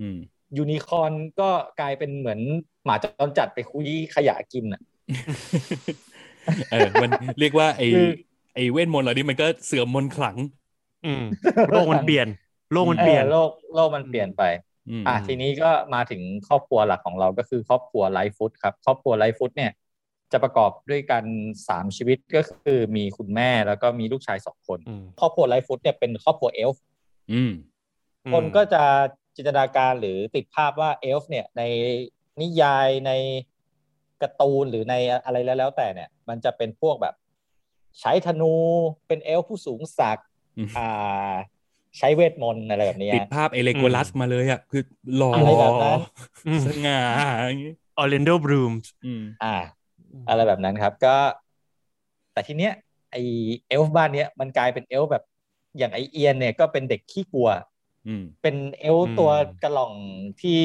[0.00, 0.18] อืม
[0.56, 1.50] ยูนิคอร์นก็
[1.80, 2.40] กลายเป็นเหมือน
[2.84, 4.82] หมาจรจัดไปคุยขยะกินอะ
[6.72, 8.08] เออมันเรียกว่าไอคือ
[8.54, 10.36] ไอเวทมนต์เหล่านี้มันก็เสื่อมมนต์ขลัง
[11.06, 11.24] อืม
[11.70, 12.26] โลกมันเปลี่ยน
[12.72, 14.42] โลกมันเปลี่ยนออโลกโลกมันเปลี่ยนไป
[14.90, 19.72] อืมอะทีนี้ก็มาถึงครอบครัวหลักของเราก็คือครอบครัว Lightfoot ครับ ครอบครัว Lightfoot เนี่ย
[20.32, 21.24] จะประกอบด้วยกัน
[21.68, 26.82] สามชีวิตก็คือมีคุณแม่แล้วก็มีลูกชายสองคนอืมครอบครัว Lightfoot เนี่ยเป็นครอบครัวเอลฟ์
[27.32, 27.52] อืม
[28.32, 28.82] คนก็จะ
[29.36, 31.62] จินตนาการหรือติดภาพว่าเอลฟ์เนี่ยใน
[32.40, 33.12] นิยายใน
[34.22, 37.14] การ์ตูนหรือในอะไรแล้วแล้วแต่เนี่ย มันจะเป็นพวกแบบ
[38.00, 38.54] ใช้ธนู
[39.06, 40.26] เป็นเอลฟ์ผู้สูงศักดิ์
[40.58, 41.32] อืมอ่า
[41.98, 44.82] ใช้เวทมนต์อะไรแบบเนี้ยติดภาพเอ Legolas มาเลยอะคือ
[45.16, 46.00] หล่ออะไรแบบนั้น
[46.46, 47.00] อืมสง่า
[47.46, 49.56] อย่างงี้ Orlando Bloomอืมอ่า
[50.28, 51.16] อะไรแบบนั้นครับ ก็
[52.32, 52.72] แต่ทีเนี้ย
[53.10, 53.16] ไอ
[53.68, 55.24] เอลฟ์บ้านเนี้ยมันกลายเป็นเอลฟ์แบบ
[55.78, 57.48] อย่างไอ Ian เนี่ยก็เป็นเด็กขี้กลัว
[58.08, 59.30] อืมเป็นเอลฟ์ตัว
[59.62, 59.94] กระหล่อง
[60.42, 60.62] ที่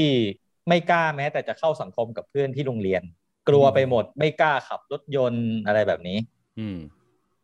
[0.67, 3.01] ไม่กล้าแม้ แต่จะเข้าสังคมกับเพื่อนที่โรงเรียน
[3.49, 6.17] กลัวไปหมดไม่กล้าขับรถยนต์อะไรแบบนี้
[6.59, 6.77] อืม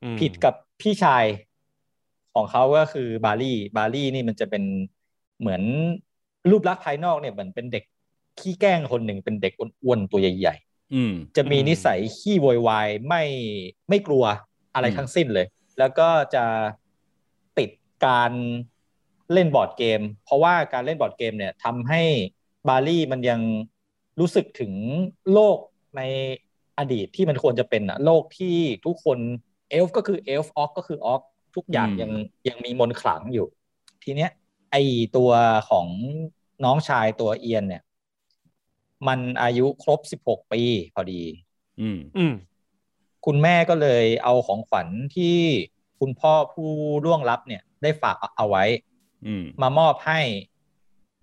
[0.03, 1.25] อืมผิดกับพี่ชาย
[2.35, 4.63] ของเขาก็คือบารี่บารี่นี่มันจะเป็น
[5.39, 5.61] เหมือน
[6.49, 7.83] รูปลักษณ์ภายนอกเนี่ยเหมือนเป็นเด็ก
[8.39, 10.70] ขี้แกล้งคนหนึ่งเป็นเด็กอ้วนๆตัวใหญ่อืมๆ
[11.37, 13.23] จะมีนิสัยขี้โวยวายไม่
[13.89, 14.23] ไม่กลัว
[14.73, 15.47] อะไรอืมทั้งสิ้นเลย
[15.79, 16.45] แล้วก็จะ
[17.57, 17.69] ติด
[18.05, 18.31] การ
[19.33, 22.01] เล่นบอร์ดเกม เพราะว่าการเล่นบอร์ดเกมเนี่ยทำให้
[22.67, 23.41] บารี่มันยัง
[24.19, 24.73] รู้สึกถึง
[25.33, 25.57] โลก
[25.97, 26.01] ใน
[26.77, 29.17] อดีตที่มันควรจะเป็นอะโลกที่ทุกคน
[29.69, 31.21] เอลฟ์ก็คือ elf orc ก็คือ orc
[31.55, 32.11] ทุกอย่างอืมยัง
[32.47, 33.47] ยังมีมนต์ขลังอยู่
[34.03, 34.31] ทีเนี้ย
[34.71, 34.75] ไอ
[35.17, 35.31] ตัว
[35.69, 35.87] ของ
[36.63, 37.81] น้องชายตัว Ian เนี่ย
[39.07, 40.61] มันอายุครบสิบหกปี
[40.95, 41.21] พอดี
[41.81, 42.33] อืมอืม
[43.25, 45.37] คุณแม่ก็เลยเอาของขวัญที่
[45.99, 46.69] คุณพ่อผู้
[47.05, 48.65] ล่วงลับเนี่ย ได้ฝากเอาไว้
[49.27, 50.21] อืมมามอบให้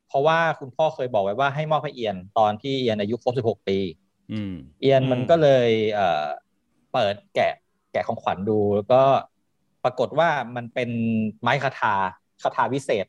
[0.08, 3.78] เพราะว่าคุณพ่อเคยบอกไว้ว่าให้มอบให้เอียนตอนที่เอียนอายุครบสิบหกปี
[4.32, 6.24] อืมเอียนอืมมันก็เลยเอ่อ
[6.92, 7.52] เปิดแกะ
[7.92, 9.02] แกะของขวัญดูแล้วก็
[9.84, 10.90] ปรากฏว่ามันเป็น
[11.40, 11.94] ไม้คาถา
[12.42, 13.06] คาถาวิเศษ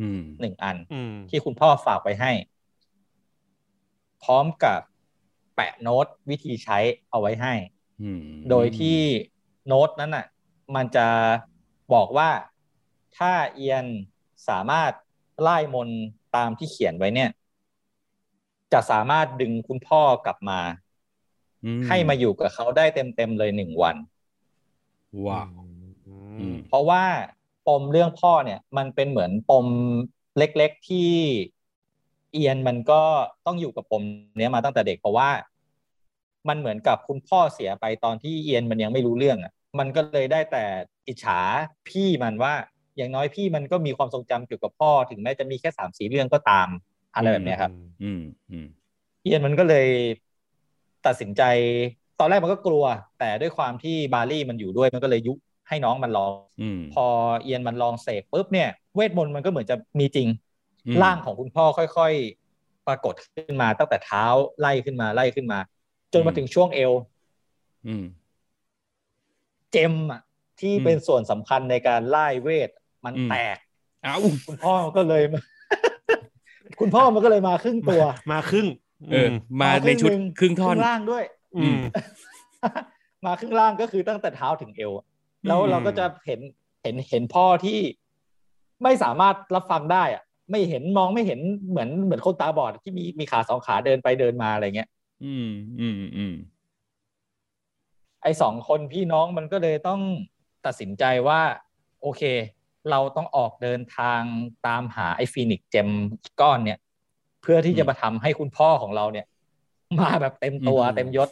[0.00, 2.30] อืมหนึ่งอันอืมที่คุณพ่อฝากไปให้
[4.22, 4.80] พร้อมกับ
[5.54, 6.78] แปะโน้ตวิธีใช้
[7.10, 7.54] เอาไว้ให้
[8.02, 8.98] อืมโดยที่
[9.66, 10.26] โน้ตนั้นน่ะ
[10.74, 11.06] มันจะ
[11.94, 12.30] บอกว่า
[13.16, 13.86] ถ้าเอียน
[14.48, 14.92] สามารถ
[15.42, 16.00] ไล่มนต์
[16.36, 17.30] ตามที่เขียนไว้เนี่ย
[18.72, 20.60] จะสามารถดึงคุณพ่อกลับมา
[21.64, 23.96] อืให้มาอยู่กับเขาได้เต็มๆเลยหนึ่งวัน
[25.26, 25.50] ว้าว
[26.06, 27.04] อือืมมเพราะว่า
[27.68, 29.66] ปมเรื่องพ่อเนี่ย มันเป็นเหมือนปม
[30.38, 31.10] เล็กๆที่
[32.32, 33.02] เอียนมันก็
[33.46, 34.02] ต้องอยู่กับปม
[34.38, 35.30] เนี้ยมาตั้งแต่เด็กเพราะว่า
[36.48, 40.64] มันเหมือนกับคุณพ่อเสียไปตอนที่เอียนมันยังไม่รู้เรื่องอะ มันก็เลยได้แต่
[41.08, 41.40] อิจฉา
[41.88, 42.54] พี่มันว่า
[42.96, 46.68] อย่างน้อยพี่มันก็มีความทรงจำเกี่ยวกับพ่อถึงแม้จะมีแค่สามสี่เรื่องก็ตาม
[47.14, 48.66] อะไรแบบเนี้ยครับ อืมอืม
[49.22, 49.88] เอียนมันก็เลย
[51.06, 51.42] ตัดสินใจ
[52.20, 52.84] ตอนแรกมันก็กลัว
[53.18, 55.32] แต่ด้วยความที่บารี่มันอยู่ด้วยมันก็เลยยุ
[55.68, 57.06] ให้น้องมันลองอืมพอ
[57.42, 60.38] เอียนมันลองเสกปุ๊บเนี่ย เวทมนต์มันก็เหมือนจะมีจริงอืม
[61.02, 62.12] ร่างของคุณพ่อค่อย
[62.50, 64.24] ๆ ปรากฏขึ้นมาตั้งแต่เท้า
[64.60, 65.58] ไล่ขึ้นมาไล่ขึ้นมา
[66.12, 66.92] จนมาถึงช่วงเอว
[67.86, 68.04] อืม
[69.72, 70.20] เจมอะ
[70.60, 72.70] ที่อืมเป็นส่วนสำคัญในการไล่เวท
[73.04, 73.56] มันอืมแตก
[74.02, 75.22] เอ้าคุณพ่อก็เลย
[76.80, 78.66] คุณพ่อมันก็เลยมาครึ่งตัว มาครึ่ง
[79.10, 79.28] เออ
[79.60, 81.24] มาในชุดครึ่งท่อนครึ่งล่างด้วย
[81.56, 81.80] อืม
[83.26, 84.92] มาครึ่งล่างก็คือตั้งแต่เท้าถึงเอว
[85.46, 86.40] แล้วอืมเราก็จะเห็น
[86.82, 87.80] เห็นเห็นพ่อที่
[88.82, 94.88] ไม่สามารถรับฟังได้อะ ไม่เห็นมองไม่เห็นเหมือนเหมือนคนตาบอดที่มีมีขาสองขาเดินไปเดินมาอะไรเงี้ย
[95.24, 95.48] อืม
[95.80, 96.34] อืมอืม
[98.22, 100.00] ไอ้สองคนพี่น้องมันก็เลยต้อง
[100.66, 101.40] ตัดสินใจว่า
[102.02, 102.22] โอเค
[102.90, 104.22] เราต้องออกเดินทาง
[104.66, 105.88] ตามหาไอ้ฟีนิกซ์เจม
[106.40, 106.78] ก้อนเนี่ย
[107.42, 109.26] เพื่อที่จะมาทำให้คุณพ่อของเราเนี่ย
[110.00, 111.28] มาแบบเต็มตัวเต็มยศ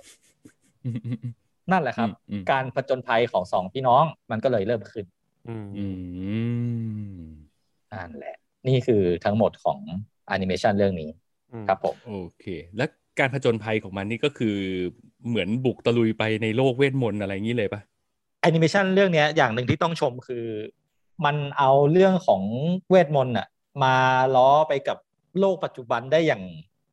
[0.84, 1.32] อืมอืมอืม
[1.72, 5.04] นั่นแหละครับอืมการผจญภัยของสองพี่น้องมันก็เลยเริ่มขึ้น
[5.48, 5.86] อืมอื
[7.18, 7.22] ม
[7.92, 8.36] นั่นแหละ
[8.68, 9.78] นี่คือทั้งหมดของ
[10.28, 11.10] แอนิเมชันเรื่องนี้
[11.68, 12.44] ครับผมโอเค
[12.76, 14.56] แล้วการผจญภัยของมันนี่ก็คือ
[15.28, 17.80] เหมือนบุกตะลุยไปในโลกเวทมนต์อะไรอย่างนี้เลยปะ
[18.42, 20.46] แอนิเมชันเรื่องเนี้ยอย่างหนึ่งที่ต้องชมคือ
[21.24, 22.42] มันเอาเรื่องของ
[22.90, 23.46] เวทมนต์อะ
[23.82, 23.96] มา
[24.36, 24.98] ล้อไปกับ
[25.38, 26.42] โลกปัจจุบันได้อย่าง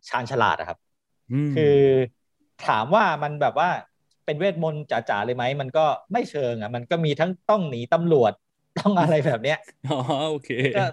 [0.10, 0.80] ชาญฉลาดอะครับ
[1.48, 1.78] มคือ
[2.68, 3.70] ถามว่ามันแบบว่า
[4.26, 8.34] เป็นเวทมนต์จ๋าๆเลยไหมมันก็ไม่เชิงอะ มันก็มีทั้งต้องหนีตำรวจ
[8.80, 9.60] ต้องอะไรแบบเนี้ย
[9.90, 10.86] อ๋อโอเคก็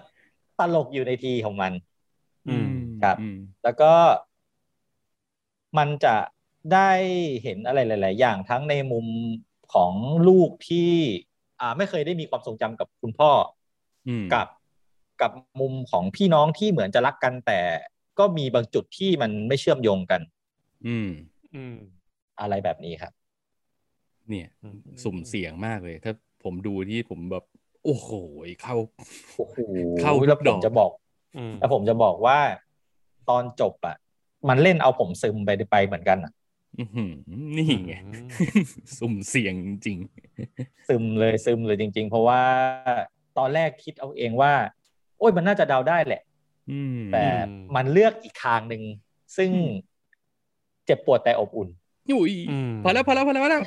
[0.61, 1.73] ตลกอยู่ในทีของมัน
[2.49, 2.69] อืม
[3.03, 3.93] ครับอืมแล้วก็
[5.77, 6.15] มันจะ
[6.73, 6.91] ได้
[7.43, 9.07] เห็นอะไรหลาย ๆ อย่างทั้งในมุม
[9.73, 9.93] ของ
[10.27, 10.91] ลูกที่
[11.61, 13.31] อ่า ไม่เคยได้มีความทรงจำกับคุณพ่อ
[14.07, 14.47] อืมกับ
[15.21, 17.59] กับมุมของพี่น้องที่เหมือนจะรักกันแต่
[18.19, 20.21] ก็มีบางจุดที่มันไม่เชื่อมโยงกัน
[20.87, 21.09] อืม
[21.55, 21.75] อืม
[22.41, 23.13] อะไรแบบนี้ครับ
[24.29, 27.45] เนี่ยอืมสุ่มเสียงมากเลย ถ้าผมดูที่ผมแบบ
[27.83, 28.09] โอ้โห
[28.61, 28.75] เข้า
[29.37, 29.57] โอ้โห
[30.01, 30.91] เข้าทุกแล้วผดมอกจะบอก
[31.37, 32.39] อืมแล้วผมจะบอกว่า
[33.29, 33.95] ตอนจบอะ
[34.49, 36.31] มันเล่นเอาผมซึมไปไปเหมือนกันอะ
[36.79, 37.11] อื้อหือ
[37.57, 37.93] นี่ไง
[38.97, 39.53] สุ่มเสียง
[39.85, 39.97] จริง
[40.87, 42.41] ซึมเลยซึมเลยจริง ๆ เพราะว่า
[43.37, 44.53] ตอนแรกคิดเอาเองว่า
[45.17, 46.21] โอ้ยมันน่าจะเดาได้แหละ
[46.71, 47.25] อืมแต่
[47.75, 48.83] มันเลือกอีกทางหนึ่ง
[49.37, 49.51] ซึ่ง
[50.85, 51.69] เจ็บปวดแต่อบอุ่น
[52.09, 53.63] อุ้ยอืมพอแล้วพอแล้วพอแล้วพอแล้ว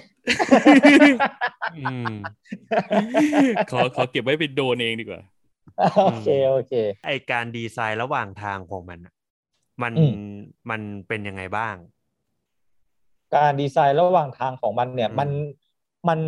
[1.77, 2.09] อืม
[3.71, 5.21] ขอขอเก็บไว้เป็นโดนเองดีกว่า
[6.03, 6.73] โอเคโอเค
[7.05, 9.15] ไอการดีไซน์ระหว่างทางของมันอะ
[9.83, 10.15] มันอืม
[10.71, 11.77] มันเป็นยังไงบ้าง
[13.35, 15.29] การดีไซน์ระหว่างทางของมันเนี่ยอืมมัน
[16.09, 16.21] มัน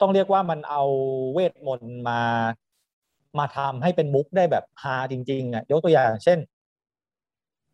[0.00, 0.82] ต้องเรียกว่ามันเอา
[1.32, 2.20] เวทมนต์มา
[3.38, 6.38] มาทำให้เป็นมุกได้แบบฮาจริง ๆ อะ ยกตัวอย่าง เช่น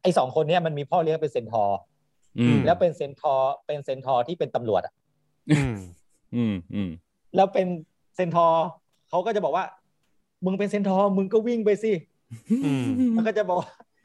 [0.03, 1.94] ไอ้สองคนเนี้ยมันมีพ่อเลี้ยงเป็นเซนทอร์อืม
[2.67, 4.95] แล้วเป็นเซนทอร์เป็นเซนทอร์ที่เป็นตำรวจอะ
[5.51, 5.77] อืม
[6.35, 6.91] อืมอืม
[7.37, 7.67] แล้วเป็น
[8.15, 8.65] เซนทอร์
[9.09, 9.65] เขาก็จะบอกว่า
[10.45, 11.93] มึงเป็นเซนทอร์มึงก็วิ่งไปสิ
[12.65, 12.71] อื
[13.09, 13.59] มมันก็จะบอก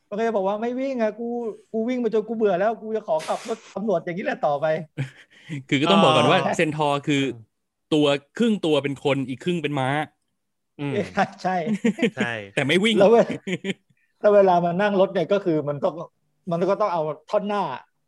[0.09, 1.27] มันก็จะบอกว่าไม่วิ่งอะกู
[1.71, 4.65] กูวิ่งมาจนกูเบื่อแล้วกูจะขอขับรถตำรวจอย่างนี้แหละต่อไป
[5.69, 7.21] คือก็ต้องบอกก่อนว่าอ่าเซนทอร์คือ
[7.93, 8.05] ตัว
[8.37, 9.89] ครึ่งตัวเป็นคนอีกครึ่งเป็นม้า
[10.79, 10.93] อืม
[11.43, 11.55] ใช่
[12.15, 13.25] ใช่แต่ไม่วิ่งแล้วเวล
[14.21, 15.93] แล้วเวลามันนั่งรถเนี่ยก็คือมันต้อง
[16.51, 17.63] มันก็ต้องเอาท่อนหน้า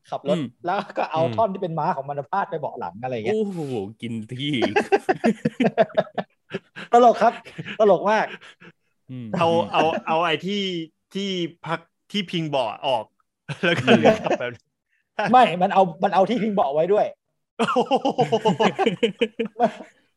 [0.09, 3.59] ขับรถอืมแล้วก็เอาอืมท่อนที่เป็นม้าของมันพาดไปเบาะหลังอะไรอย่างเงี้ยโอ้โห
[4.01, 4.53] กินที่
[6.91, 7.33] ตลกครับ
[7.79, 8.25] ตลกมาก
[9.23, 10.61] มเอาเอาเอาไอที่
[11.13, 11.29] ที่
[11.65, 11.79] พัก
[12.11, 13.05] ที่พิงเบาะออก
[13.63, 14.51] แล้วก็เลือกขับแบบ
[15.31, 17.05] ไม่มันเอามันเอาที่พิงเบาะไว้ด้วย
[17.59, 17.93] โอ้โห
[19.61, 19.71] มัน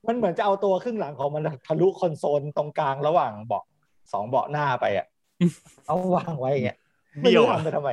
[0.07, 3.65] มันเหมือนจะเอาตัวครึ่งหลังของมันทะลุคอนโซลตรงกลางระหว่างเบาะ
[4.13, 5.07] สองเบาะหน้าไปอะ
[5.87, 6.84] เอาวางไว้อย่างเงี้ยไม่
[7.23, 7.91] เบี้ยวรู้อะทำไปทำไม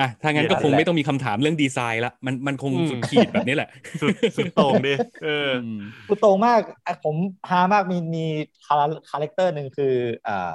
[0.00, 3.68] อะถ้างั้นก็คงไม่ต้องมีคำถามเรื่องดีไซน์ละมันมันคงอืมสุดขีดแบบนี้แหละ
[4.00, 5.72] สุดสุดโต่งดิเอออืม
[6.08, 7.16] กูโตมากอะผม
[7.50, 8.24] ฮามากมีมี
[8.66, 8.74] คา
[9.10, 9.94] character หนึ่งคือ
[10.26, 10.54] อ่า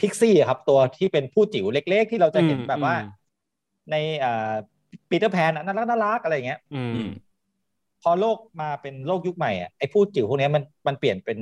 [0.00, 3.02] pixie ครับตัวที่เป็นผู้จิ๋วเล็ก ๆ ที่เราจะเห็นอืมแบบว่าอืม
[3.90, 4.52] ในอ่า
[5.10, 7.08] Peter Pan น่ารักน่ารักอะไรอย่างเงี้ย อืมอืม
[8.02, 11.38] พอโลกมาเป็นโลกยุคใหม่อะไอ้ผู้จิ๋วพวกเนี้ยมันมันเปลี่ยนเป็น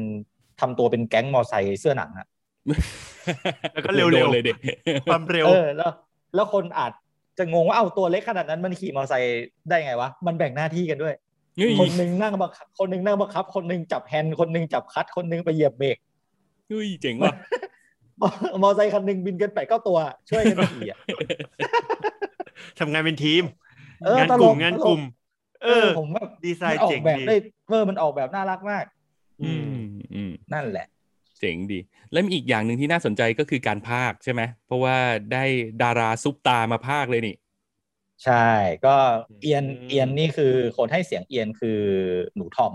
[0.60, 2.26] ทำตัวเป็นแก๊งมอไซค์เสื้อหนังอะ
[3.72, 4.56] แล้วก็เร็วๆโดนเลยเด็ก
[5.10, 5.90] ความเร็วเออแล้ว
[6.34, 6.92] แล้วคนอาจ
[7.38, 11.14] จะงงว่าเอาตัวเล็กขนาดนั้นมันขี่มอไซค์ได้ไงวะมันแบ่งหน้าที่กันด้วย
[11.56, 15.96] เฮ้ยคนหนึ่งนั่งบังคับคนหนึ่งนั่งบังคับ คนหนึ่งจับแฮนด์คนหนึ่งจับคลัตช์คนหนึ่งไปเหยียบเบรก
[16.68, 17.34] เฮ้ยเจ๋งว่ะ
[18.62, 19.98] มอไซค์คันหนึ่งบินกันไปเก้าตัว
[20.30, 20.98] ช่วยกันขี่อะ
[22.78, 23.42] ทำงานเป็นทีม
[24.04, 25.00] เอองานตกลลุ่กมงานตลกลุ่ม
[25.64, 27.36] เออผมว่าดีไซมันน์ออเจ๋กงแบบดีได้
[27.68, 28.84] เออมันออกแบบน่ารักมาก
[29.42, 29.84] อืม
[30.14, 30.86] อืมนั่นแหละ
[31.40, 31.78] เจ๋งดี
[32.12, 34.96] แล้วมีอีกอย่างหนึ่งที่น่าสนใจก็คือการพากย์ใช่ไหมเพราะว่า
[35.32, 35.44] ได้
[35.82, 37.36] ดาราซุปตามาพากย์เลยนี่
[38.24, 38.46] ใช่
[38.86, 38.96] ก็
[39.42, 41.80] Ian อืม Ian นี่คือคนให้เสียง Ian คือ
[42.36, 42.72] หนูทอม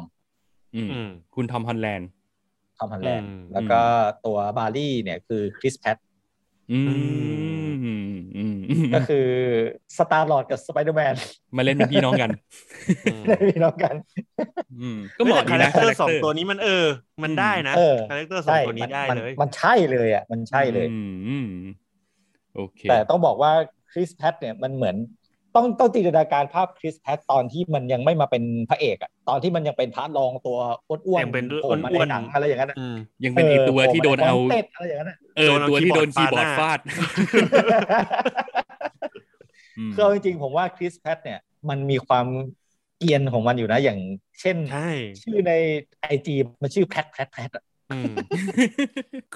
[0.76, 3.82] อืมอืมคุณ Tom Holland Tom Holland อืมแล้วก็
[4.26, 5.98] ตัวบาร์ลี่เนี่ยคือ Chris Pratt
[6.71, 6.95] อืมอื
[7.86, 8.51] อืมอืม
[8.96, 9.26] ก็คือ
[9.98, 11.16] Star-Lord กับสไปเดอร์แมน
[11.58, 12.30] มาเล่นเป็นพี่น้องกัน
[13.06, 13.96] อืมพี่น้องกัน
[14.80, 16.86] อืมก็เหมาะดีคาแรนะคเตอร์ character สองตัวนี้มันเออ
[17.24, 21.50] มันได้นะเออคาแรคเตอร์สองใช่ตัวนี้มันได้มันเลย มันใช่เลยอะมันใช่เลยอืม
[22.56, 23.52] โอเคแต่ต้องบอกว่า
[23.92, 24.96] คริสแพทเนี่ยมันเหมือน
[25.56, 30.58] ต้องต้องจินตนาการภาพคริสแพทตอนที่มันยังไม่มาเป็นพระเอกอะตอนที่มันยังเป็นพระรองตัว
[31.06, 36.80] อ้วนยังเป็นๆโผล่มาอ้ในวนๆหนังอะไรอย่างนั้นอะอืมยังเป็นไอตัวที่โดนเอาเต็ดอะไรอย่างนั้นอะเออโดนเอาตัวที่โดนคีคีย์ย์บบออร์ร์ดดฟาฟาดด
[39.78, 42.26] อืมคือเอาจริงๆผมว่าคริสแพทเนี่ยมันมีความ
[43.00, 44.00] เกรียนของมันอยู่นะ อย่าง
[44.42, 44.90] เช่นใช่
[45.22, 45.54] ชื่อใน
[46.02, 48.14] ไอจีมันชื่อแพทแพทแพทอะอืม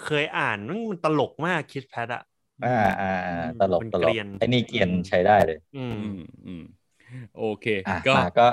[0.01, 2.23] เคยอ่านมันมันตลกมากคิดแพทอะ
[2.63, 6.07] อ่าอ่าอ่าตลกมันตลเกกรียนไอ้นี่เกรียนใช้ได้เลย อืมอืม
[6.45, 6.61] อืม
[7.33, 8.47] โอเคอะก็มาก็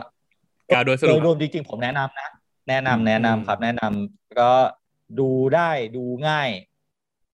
[0.70, 2.28] กล่าวโดยสรุปรวมจริงๆ ผมแนะนำนะ
[2.68, 4.52] แนะนำอืมแนะนำครับ แนะนำก็
[5.18, 6.50] ดูได้ดูง่าย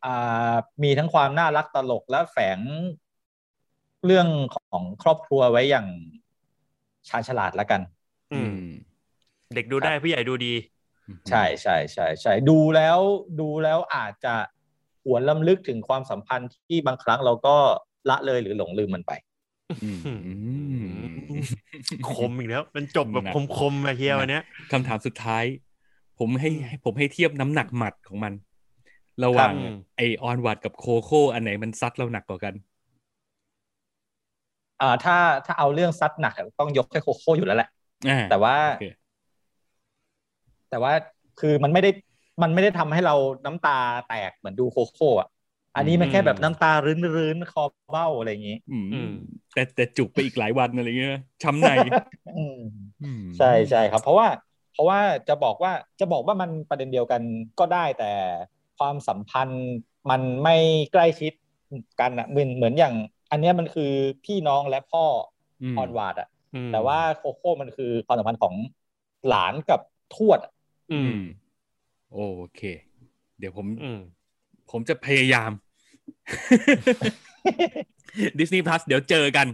[0.05, 2.61] อ่า มีทั้งความน่ารักตลกและแฝง
[4.05, 5.87] เรื่องของครอบครัวไว้อย่าง
[7.09, 7.81] ชาญฉลาดแล้วกัน
[8.33, 8.69] อือืมม
[9.55, 10.53] เด็กดูได้ผู้ใหญ่ดูดี
[11.29, 12.99] ใช่ใช่ใช่ใช่ดูแล้ว
[13.41, 14.35] ดูแล้วอาจจะ
[15.09, 17.57] หวนลำลึกถึงความสัมพันธ์ที่บางครั้งเราก็
[18.11, 19.13] ละเลยหรือหลงลืมมันไป
[19.85, 21.43] อืมอืม
[22.11, 24.43] คมอีกแล้ว มันจบแบบนะคมๆมาเฮียวันเนี้ย
[24.73, 25.45] คำถามสุดท้าย
[26.19, 28.33] ผมให้อืมให้ผมให้เทียบน้ำหนักหมัดของมัน
[29.25, 32.55] ระหว่างครับไอออนวัดกับโคโค่อันไหนมันซัดเราหนักกว่ากัน
[34.81, 35.17] อ่าถ้า
[35.47, 37.69] ถ้าเอาเรื่องซัดหนักต้องยกให้โคโค่อยู่แล้วแหละ
[38.09, 38.87] อ่าแต่ว่าโอเค
[40.71, 40.93] แต่ว่า
[41.41, 41.91] คือมันไม่ได้
[42.43, 43.15] มันไม่ได้ทำให้เรา
[43.47, 45.29] น้ำตาแตกเหมือนดูโคโค่อะ
[45.77, 49.11] อันนี้มันแค่แบบน้ำตารื้นรื้นๆคอเบ้าอะไรอย่างนี้อืมอืม
[49.55, 51.71] แต่แต่จุกไปอีกหลายวันอะไรเงี้ยช้ำใน
[52.39, 52.59] อืม
[53.03, 54.29] อืมใช่ใช่ครับ เพราะว่า
[54.73, 57.23] เพราะว่าจะบอกว่าจะบอกว่ามันประเด็นเดียวกัน
[57.59, 58.11] ก็ได้แต่
[58.79, 59.67] ความสัมพันธ์
[60.11, 60.57] มันไม่
[60.93, 61.33] ใกล้ชิด
[62.01, 62.95] กันอะเหมือนเหมือนอย่าง
[63.31, 63.93] อันเนี้ยมันคือ
[64.25, 65.05] พี่น้องและพ่อ
[65.63, 68.55] อืมออนวาดอะอืมแต่ว่าโคโค่มันคือความสัมพันธ์ของ
[69.29, 69.81] หลานกับ
[70.15, 70.53] ทวดอะ
[70.93, 71.21] อือืมม
[72.13, 72.21] โอ
[72.55, 72.61] เค
[73.39, 74.01] เดี๋ยวผมอืม
[74.71, 75.51] ผมจะพยายาม
[78.39, 79.47] ดิสนีย์พลัสเดี๋ยวเจอกัน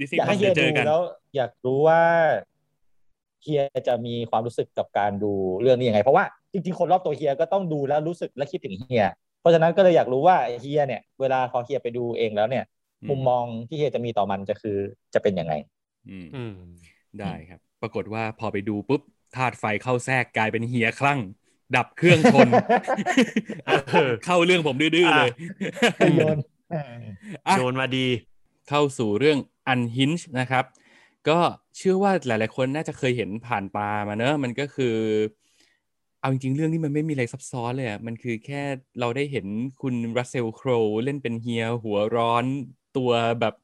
[0.00, 1.02] ดิสนีอย์ยากพลัให้สเฮีเดี๋ยยวเจอกันดูแล้ว
[1.36, 2.02] อยากรู้ว่า
[3.42, 9.04] เฮียจะมีความรู้สึกกับการดูเรื่องนี้ยังไง เพราะว่าจริงๆ คนรอบตัวเฮียก็ต้องดูแล้วรู้สึกและคิดถึงเฮีย
[9.40, 12.64] เพราะฉะนั้นก็เลยอยากรู้ว่าเฮียเนี่ย เวลาพอเฮียไปดูเองแล้วเนี่ย
[13.02, 14.78] อืมมุมมองที่เฮียจะมีต่อมันจะคือ
[15.14, 15.54] จะเป็นยังไง
[16.10, 16.54] อืมอืม
[17.20, 19.02] ได้ครับ ปรากฏว่าพอไปดูปุ๊บ
[19.36, 21.20] ธาตุไฟเข้าแทรกกลายเป็นเฮียคลั่ง
[21.76, 22.48] ดับเครื่องชน
[23.66, 23.70] เอ
[24.08, 25.30] อเข้าเรื่องผมดื้อๆเลย
[26.16, 26.36] โยน
[26.72, 28.06] อะโดนมาดี
[28.68, 29.38] เข้าสู่เรื่อง
[29.72, 30.64] Unhinged นะครับ
[31.28, 31.38] ก็
[31.76, 34.96] เชื่อว่าหลายๆคนน่าจะเคยเห็นผ่านตามาเนอะมันก็คือ
[36.20, 38.62] เอาจริงๆ เรื่องนี้มันไม่มีอะไรซับซ้อนเลยอะมันคือแค่
[39.00, 39.46] เราได้เห็น
[39.82, 40.68] คุณรัสเซลโคร
[41.04, 42.44] เล่นเป็นเฮียหัวร้อน
[42.96, 43.54] ตัวแบบ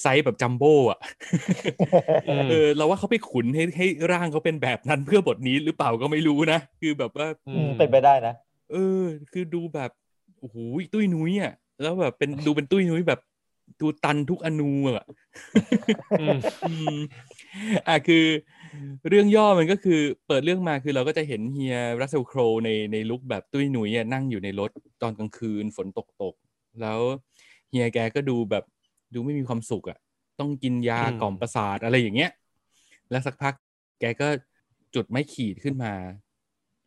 [0.00, 0.98] ไซส์แบบจัมโบ้อะ
[2.28, 8.34] อืมเออเราว่าเขาไปขุนให้ให้ร่างเขาเป็นแบบนั้นเพื่อบทนี้หรือเปล่าก็ไม่รู้นะ คือแบบว่าอือืมมเป็นไปได้นะ
[8.72, 9.02] เออ
[9.32, 9.90] คือดูแบบ
[10.40, 10.56] โอ้โห
[10.92, 11.52] ตุ้ยนุ้ยอะ
[11.82, 13.20] แล้วแบบเป็นดูเป็นตุ้ยนุ้ยแบบ
[13.80, 15.06] ดูตันทุกอนูอะ
[16.20, 16.98] อืมอืม
[17.88, 18.24] อะคือ
[19.08, 24.70] เรื่องย่อมันก็คือเปิดเรื่องมาคือเราก็จะเห็นเฮียรัสเซลโครในในลุคแบบตุ้ยหนุยอะนั่งอยู่ในรถ
[25.02, 26.34] ตอนกลางคืนฝนตกตก
[26.80, 27.00] แล้ว
[27.70, 28.64] เฮียแกก็ดูแบบ
[29.14, 29.98] ดูไม่มีความสุขอะ
[30.40, 32.30] ต้องกินยาอืมกล่อมประสาทอะไรอย่างเงี้ย
[33.10, 33.54] แล้วสักพัก
[34.00, 34.28] แกก็
[34.94, 35.92] จุดไม้ขีดขึ้นมา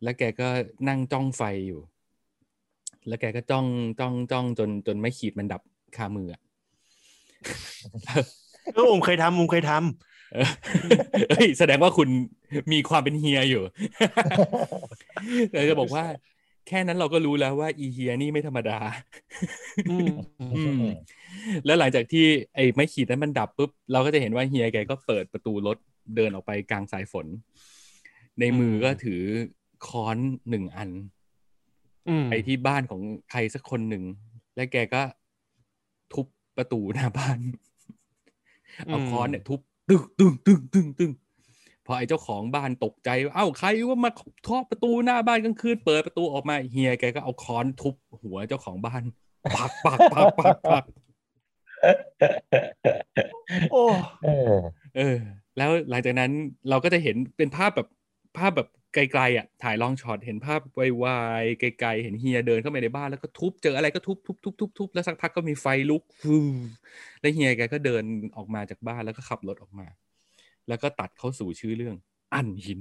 [0.02, 0.48] แล้วแกก็
[0.88, 1.80] นั่งจ้องไฟอยู่
[3.06, 3.66] แล้วแกก็จ้อง
[4.00, 5.62] จ้องจ้องจนจนไม้ขีดมันดับ
[5.96, 6.40] คามืออะ
[8.74, 10.48] เออผมเคยทำผมเคยทำเออ
[11.30, 12.08] เฮ้ยแสดงว่าคุณ
[12.72, 13.62] มีความเป็นเฮียอยู่
[15.50, 16.04] แต่จะบอกว่า
[16.66, 18.78] แค่นั้นเราก็รู้แล้วว่าอีเฮียนี่ไม่ธรรมดา
[19.90, 20.14] อืม
[20.56, 20.82] อืม
[21.64, 25.76] แล้วหลังจากที่ไอ้ไม้ขีดนั้นมันดับปุ๊บ เราก็จะเห็นว่าเฮียแกก็เปิดประตูรถ
[26.16, 27.26] เดินออกไปกลางสายฝน
[28.40, 29.20] ในมือก็ถือ
[29.86, 30.16] ค้อน
[30.50, 30.90] หนึ่งอัน
[32.08, 33.00] อืมไปที่บ้านของ
[33.30, 34.04] ใครสักคนหนึ่ง
[34.56, 35.02] และแกก็
[36.12, 36.26] ทุบ
[36.56, 37.38] ประตูหน้าบ้าน
[38.86, 41.12] เอาค้อนเนี่ยทุบตึ้งตึ้งตึ้งตึ้งตึ้ง
[41.86, 44.10] พอไอ้เจ้าของบ้านตกใจว่าเอ้าใครว่ามา
[44.44, 49.02] เคาะประตูหน้าบ้านกลางคืนเปิดประตูออกมาเฮียแกก็เอาค้อนทุบหัวเจ้าของบ้าน
[49.54, 50.84] ปักปักปักปักปัก
[53.72, 53.84] โอ้
[54.24, 54.54] เออ
[54.96, 55.16] เออ
[55.56, 56.30] แล้วหลังจากนั้น
[56.68, 57.88] เราก็จะเห็นเป็นภาพแบบ
[58.38, 66.36] ภาพแบบไกลๆอะถ่ายลองช็อตเห็นภาพไวๆไกลๆเห็นเฮียเดินเข้าไปในบ้านแล้วก็ทุบเจออะไรก็ทุบทุบทุบทุบทุบแล้วสักพักก็มีไฟลุกฟู
[67.20, 68.04] แล้วเฮียแกก็เดิน
[68.36, 69.86] ออกมาจากบ้านแล้วก็ขับรถออกมา
[70.68, 71.96] แล้วก็ตัดเข้าสู่ชื่อเรื่อง
[72.34, 72.80] อันหิน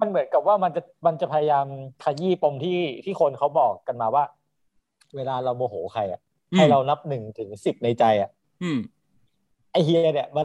[0.00, 1.66] มันเหมือนกับว่ามันจะมันจะพยายาม
[2.04, 4.24] ขยี้ปมที่ที่คนเขาบอกกันมาว่า
[5.16, 6.20] เวลาเราโมโหใครอะ
[6.56, 8.30] ให้เรานับหนึ่งถึงสิบในใจอะ
[8.62, 8.78] อืม
[9.72, 10.44] ไอเฮียเนี่ย มัน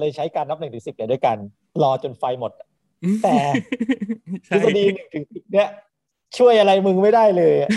[0.00, 1.36] เลยใช้การนับหนึ่งถึงสิบเนี่ยด้วยกัน
[1.82, 2.52] รอจนไฟหมด
[3.22, 3.36] แต่
[4.48, 5.68] ทใช่ฤษฎีหนึ่งถึงสิบเนี่ย
[6.38, 7.70] ช่วยอะไรมึงไม่ได้เลยอะ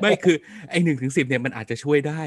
[0.00, 0.36] ไม่คือ
[0.70, 2.22] ไอ้หนึ่งถึงสิบเนี่ยมันอาจจะช่วยได้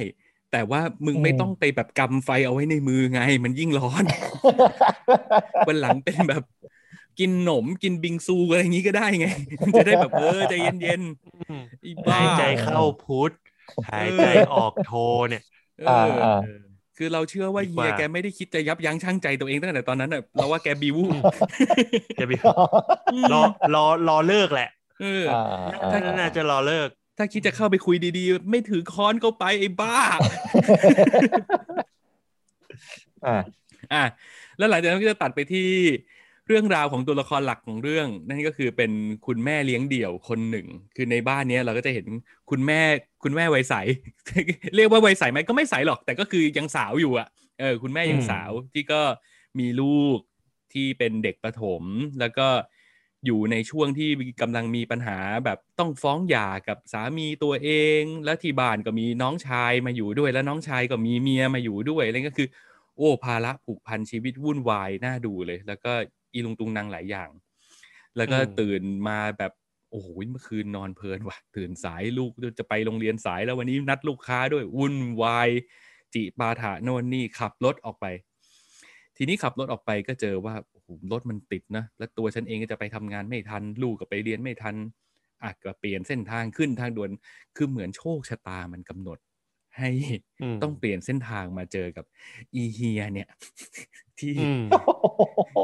[0.50, 4.04] แต่ว่ามึงไม่อืมต้องไปแบบกำไฟเอาไว้ในมือไง มันยิ่งร้อน
[5.68, 6.43] วันหลังเป็นแบบ
[7.18, 9.26] กินหนมกินบิงซูอะไรอย่างนี้ก็ได้ไง
[9.66, 13.32] มันจะได้แบบเออใจเย็นๆอีบ้าหายใจเข้าพุทธ
[13.89, 14.88] หายใจออกโท
[15.30, 15.41] เนี่ย
[15.78, 20.97] เออออ่าคือเราเชื่อว่าดีเฮีกว่ายแกไม่ได้คิดจะยับยั้งชั่งใจตัวเองตั้งแต่ตอนนั้นอะเราว่าแกบิว
[22.18, 22.32] จะไป
[23.32, 23.41] รอ
[23.74, 24.70] รอรอเลิกแหละ
[25.00, 25.34] เอออ่า
[25.82, 26.89] อ่าถ้าน่าจะรอเลิก
[27.20, 29.99] ถ้าคิดจะเข้าไปคุยดีๆ ไม่ถือค้อนเข้าไปไอ้บ้า
[33.26, 33.38] อ่า
[33.93, 34.03] อะ
[34.57, 35.70] แล้วหลังจากนั้นก็จะตัดไปที่
[36.47, 38.91] เรื่องราวของตัวละครหลักของเรื่อง นั่นก็คือเป็น
[39.26, 42.05] คุณแม่เลี้ยงเดี่ยวคนหนึ่ง คือในบ้านเนี้ยเราก็จะเห็น
[42.49, 42.80] คุณแม่
[43.24, 43.76] คุณแม่วัยใส
[44.76, 47.28] เรียกว่าวัยใสไหมก็ไม่ใสหรอก แต่ก็คือยังสาวอยู่อะ
[47.59, 49.01] เออคุณแม่ยังอืมสาวที่ก็
[49.59, 50.20] มีลูก
[50.74, 51.84] ที่เป็นเด็กประถม
[52.20, 52.47] แล้วก็
[53.26, 54.09] อยู่ในช่วงที่
[54.41, 62.47] กำลังมีปัญหาแบบต้องฟ้องหย่ากับสามีตัวเอง แล้วที่บ้านก็มีน้องชายมาอยู่ด้วย แล้วน้องชายก็มีเมียมาอยู่ด้วยอะไรก็คือ
[62.95, 65.91] โอ้ภาระผูกพันชีวิตวุ่นวายน่าดูเลย แล้วก็
[66.34, 67.30] อีลุงตุงนางหลายอย่าง
[68.17, 69.51] แล้วก็อืมตื่นมาแบบ
[69.91, 75.49] โอ้โหเมื่อคืนนอนเพลินว่ะตื่นสายลูกจะไปโรงเรียนสายแล้ววันนี้นัดลูกค้าด้วยวุ่นวาย
[76.13, 78.05] จิปาถะโน่นนี่ขับรถออกไป
[79.17, 80.78] ทีนี้ขับรถออกไปก็เจอว่าโอ้โห
[81.11, 84.75] รถมันติดนะ แล้วตัวฉันเองก็จะไปทำงานไม่ทัน ลูกก็ไปเรียนไม่ทัน
[85.43, 87.09] อะก็เปลี่ยนเส้นทางขึ้นทางด่วน
[87.55, 89.19] คือเหมือนโชคชะตามันกำหนด
[89.77, 89.89] ให้
[90.41, 92.05] อืมต้องเปลี่ยนเส้นทางมาเจอกับ
[92.55, 93.29] อีเฮียเนี่ย
[94.19, 94.63] ที่อืม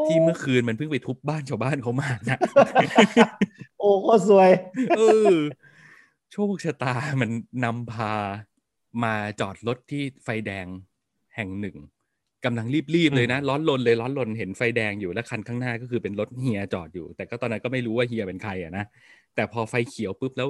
[0.08, 2.40] ที่เมื่อคืนมันเพิ่งไปทุบบ้านชาวบ้านเขามานะ
[3.80, 4.52] โอ้โคตรสวย
[4.98, 5.02] เอ
[5.34, 5.36] อ
[6.32, 7.30] โชคชะตามัน
[7.64, 8.14] นำพา
[9.04, 10.68] มาจอดรถที่ไฟแดง
[11.36, 11.78] แห่งหนึ่ง
[12.46, 18.86] กำลังรีบๆเลยนะ ร้อนรนเลยร้อนรนเห็นไฟแดงอยู่แล้วคันข้างหน้าก็คือเป็นรถเฮียจอดอยู่ แต่ก็ตอนนั้นก็ไม่รู้ว่าเฮียเป็นใครอะนะ
[19.36, 20.50] แต่พอไฟเขียวปุ๊บแล้ว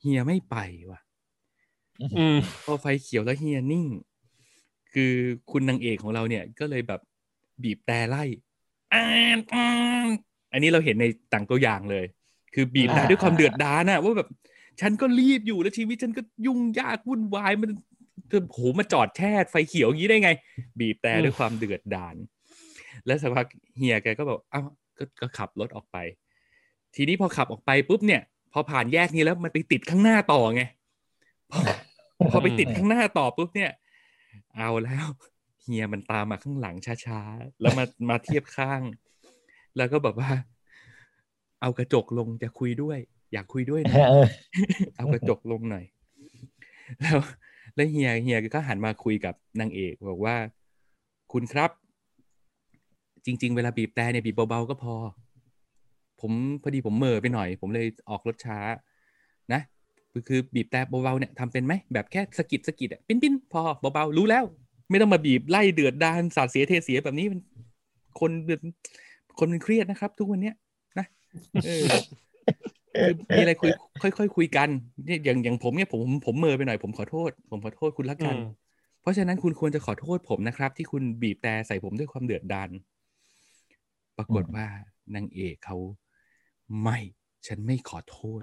[0.00, 0.56] เฮียไม่ไป
[0.90, 1.00] ว่ะ
[2.16, 3.86] อืมพอไฟเขียวแล้วเฮียนิ่ง
[4.92, 5.12] คือ
[5.50, 7.00] คุณนางเอกของเราเนี่ยก็เลยแบบ
[7.62, 8.24] บีบแต่ไล่
[8.94, 9.06] อ่า
[9.36, 9.68] นอ่า
[10.06, 10.08] น
[10.52, 12.04] อันนี้เราเห็นในต่างตัวอย่างเลย
[12.54, 14.28] คือบีบแต่อ่าด้วยความเดือดดาลนะว่าแบบ
[14.80, 17.76] ฉันก็รีบอยู่แล้วชีวิตฉันก็ยุ่งยากวุ่นวายมันจะ
[18.52, 20.30] โหมาจอดแช่ไฟเขียวอย่างนี้ได้ไง
[20.80, 22.16] บีบแต่ด้วยความเดือดดาล
[23.06, 23.46] แล้วสักพัก
[23.76, 24.60] เฮียแกก็บอกเอ้า
[24.98, 25.96] ก็ก็ขับรถออกไป
[26.94, 28.22] ทีนี้พอขับออกไปปุ๊บเนี่ย
[28.52, 30.62] พอผ่านแยกนี้แล้วมันไปติดข้างหน้าต่อไง
[31.50, 31.60] พอ
[32.30, 33.70] พอไปติดข้างหน้าต่อปุ๊บเนี่ย
[34.56, 35.06] เอาแล้ว
[35.62, 38.80] เฮียมันตามมาข้างหลังช้าๆ แล้วมามาเทียบข้าง
[39.76, 40.30] แล้วก็แบบว่า
[41.60, 42.98] เอากระจกลงจะคุยด้วย
[43.32, 44.26] อยากคุยด้วยนะเออ
[44.96, 45.84] เอากระจกลงหน่อย
[47.00, 47.18] แล้ว
[47.74, 50.36] แล้วเฮียเฮียก็หันมาคุยกับนางเอกบอกว่า
[51.32, 51.70] คุณครับ
[53.26, 54.94] จริง ๆ เวลาบีบแต่เนี่ยบีบเบาๆก็พอ
[56.20, 58.58] ผมพอดีผมเม่อไปหน่อย ผมเลยออกรถช้า
[59.52, 59.60] นะ
[60.28, 63.62] คือบีบแต่เบาๆเนี่ยทำเป็นไหมแบบแค่สกิดสกิดอะปิ้นปิ้นพอ
[63.94, 64.44] เบาๆรู้แล้ว
[64.90, 67.40] ไม่ต้องมาบีบไล่เดือดดานสาดเสียเทเสียแบบนี้มัน
[68.20, 68.60] คนเป็น
[69.38, 70.54] คนมันเครียดนะครับ ทุกวันเนี้ย
[70.98, 71.06] นะ
[72.98, 73.70] คือมีอะไรคุย
[74.02, 74.68] ค่อยๆคุยกัน
[75.06, 78.44] เนี่ยอย่างอย่างผมเนี่ยผมผมเมอไปหน่อยผมขอโทษ ผมขอโทษคุณละกันอืม
[79.00, 82.70] เพราะฉะนั้นคุณควรจะขอโทษผมนะครับ ที่คุณบีบแต่ใส่ผมด้วยความเดือดดาน
[84.16, 84.66] ปรากฏอืมว่า
[85.14, 85.76] นางเอกเขา
[86.82, 86.98] ไม่
[87.46, 88.40] ฉันไม่ขอโทษ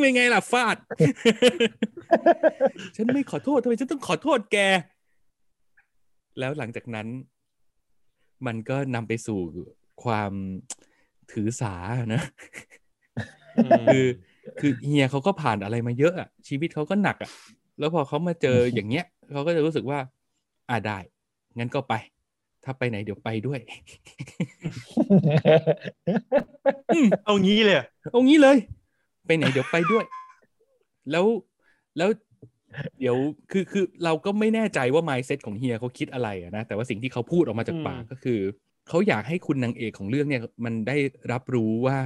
[0.00, 0.76] เป็นไงล่ะฟาด
[2.96, 4.58] ฉันไม่ขอโทษทำไมฉันต้องขอโทษแก
[6.38, 7.08] แล้วหลังจากนั้น
[8.46, 9.40] มันก็นำไปสู่
[10.04, 10.32] ความ
[11.32, 11.74] ถือสา
[12.14, 12.22] นะ
[13.88, 14.06] คือ
[14.60, 17.30] คือเฮียเขาก็ผ่านอะไรมาเยอะอะชีวิตเขาก็หนักอะ
[17.78, 19.98] แล้วพอเขามาเจออย่างเงี้ยเขาก็จะรู้สึกว่า
[20.70, 20.98] อ่าได้
[21.58, 21.94] งั้นก็ไป
[22.64, 23.60] ถ้าไปไหนเดี๋ยวไปด้วย
[26.94, 28.56] อืมเอางี้เลยเหรอเอางี้เลย
[29.26, 30.04] ไปไหนเดี๋ยวไปด้วย
[31.10, 31.26] แล้ว
[31.98, 32.10] แล้ว
[33.00, 33.16] เดี๋ยว
[33.50, 38.40] คือคือเราก็ไม่แน่ใจว่า mindset ของเฮียเขาคิดอะไรอะนะ แต่ว่าสิ่งที่เขาพูดออกมาจากปากก็คือ
[38.88, 40.96] เขาอยากให้คุณนางเอกของเรื่องเนี่ยมันได้
[41.32, 41.98] รับรู้ว่า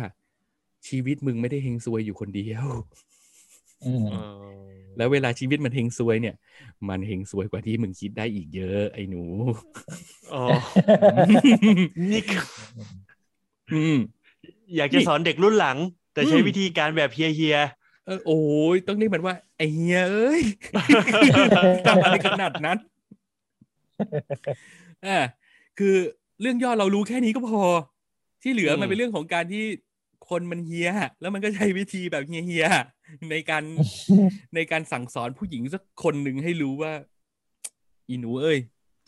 [0.88, 2.66] ชีวิตมึงไม่ได้เฮงซวยอยู่คนเดียว
[3.84, 4.16] อืมเออ
[4.96, 6.34] แล้วเวลาชีวิตมันเฮงซวยเนี่ย
[6.88, 9.22] มันเฮงซวยกว่าที่มึงคิดได้อีกเยอะ ไอ้หนู
[10.32, 10.44] อ๋อ
[12.10, 12.42] นี่คือ
[13.72, 13.96] อืม
[14.76, 15.78] อยากจะสอนเด็กรุ่นหลัง
[16.14, 17.56] แต่ใช้อืมวิธีการแบบเฮียเฮีย
[18.06, 18.38] เออโอ้
[18.74, 20.42] ยต้องเรียกมันว่า ไอเฮียเอ้ย
[21.86, 22.78] ทำอะไรขนาดนั้น
[25.06, 25.18] อ่า
[25.78, 25.96] คือ
[26.40, 27.62] เรื่องย่อเรารู้แค่นี้ก็พอ
[28.42, 29.64] ที่เหลืออมมันเป็นเรื่องของการที่
[30.28, 33.62] คนมันเฮียแล้วมันก็ใช้วิธีแบบเฮียๆในการ
[34.54, 36.92] ในการสั่งสอนผู้หญิงสักคนหนึ่งให้รู้ว่า
[38.08, 38.58] อีหนูเอ้ย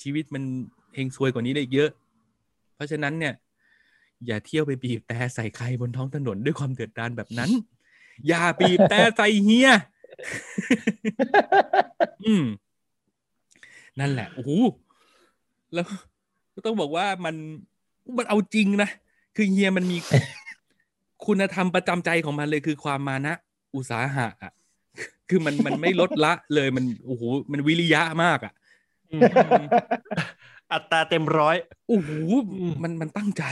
[0.03, 0.43] ชีวิตมัน
[0.95, 1.91] เฮงซวยกว่านี้ได้อีกเยอะ
[2.75, 3.35] เพราะฉะนั้นเนี่ย
[4.27, 7.51] อย่าเที่ยวไปบีบแต่ใส่ใครบนท้องถนนด้วยความเดือดร้อนแบบนั้น
[8.29, 9.69] อย่าบีบแต่ใส่เฮีย
[12.27, 12.45] อืม
[14.01, 14.51] นั่นแหละโอ้โห
[15.75, 15.95] แล้วก็
[16.67, 17.35] ต้องบอกว่ามัน
[18.17, 18.89] มันเอาจริงนะ
[19.37, 19.97] คือเฮียมันมี
[21.27, 23.35] คุณธรรมประจำใจของมันเลยคือความมานะ
[23.75, 24.53] อุตสาหะอะ
[25.29, 28.53] คือมันมันไม่ลดละเลยมันโอ้โหมันวิริยะมากอะ
[29.13, 29.63] อืม
[30.73, 31.57] อัตราเต็มร้อย
[31.89, 32.11] โอ้โห
[32.53, 33.45] อืมมันมันตั้งใจ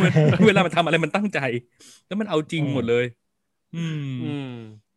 [0.00, 1.40] เวลาเวลามันทำอะไรมันตั้งใจ
[2.06, 3.04] แล้วมันเอาจริงหมดเลย
[3.76, 4.52] อืมอืม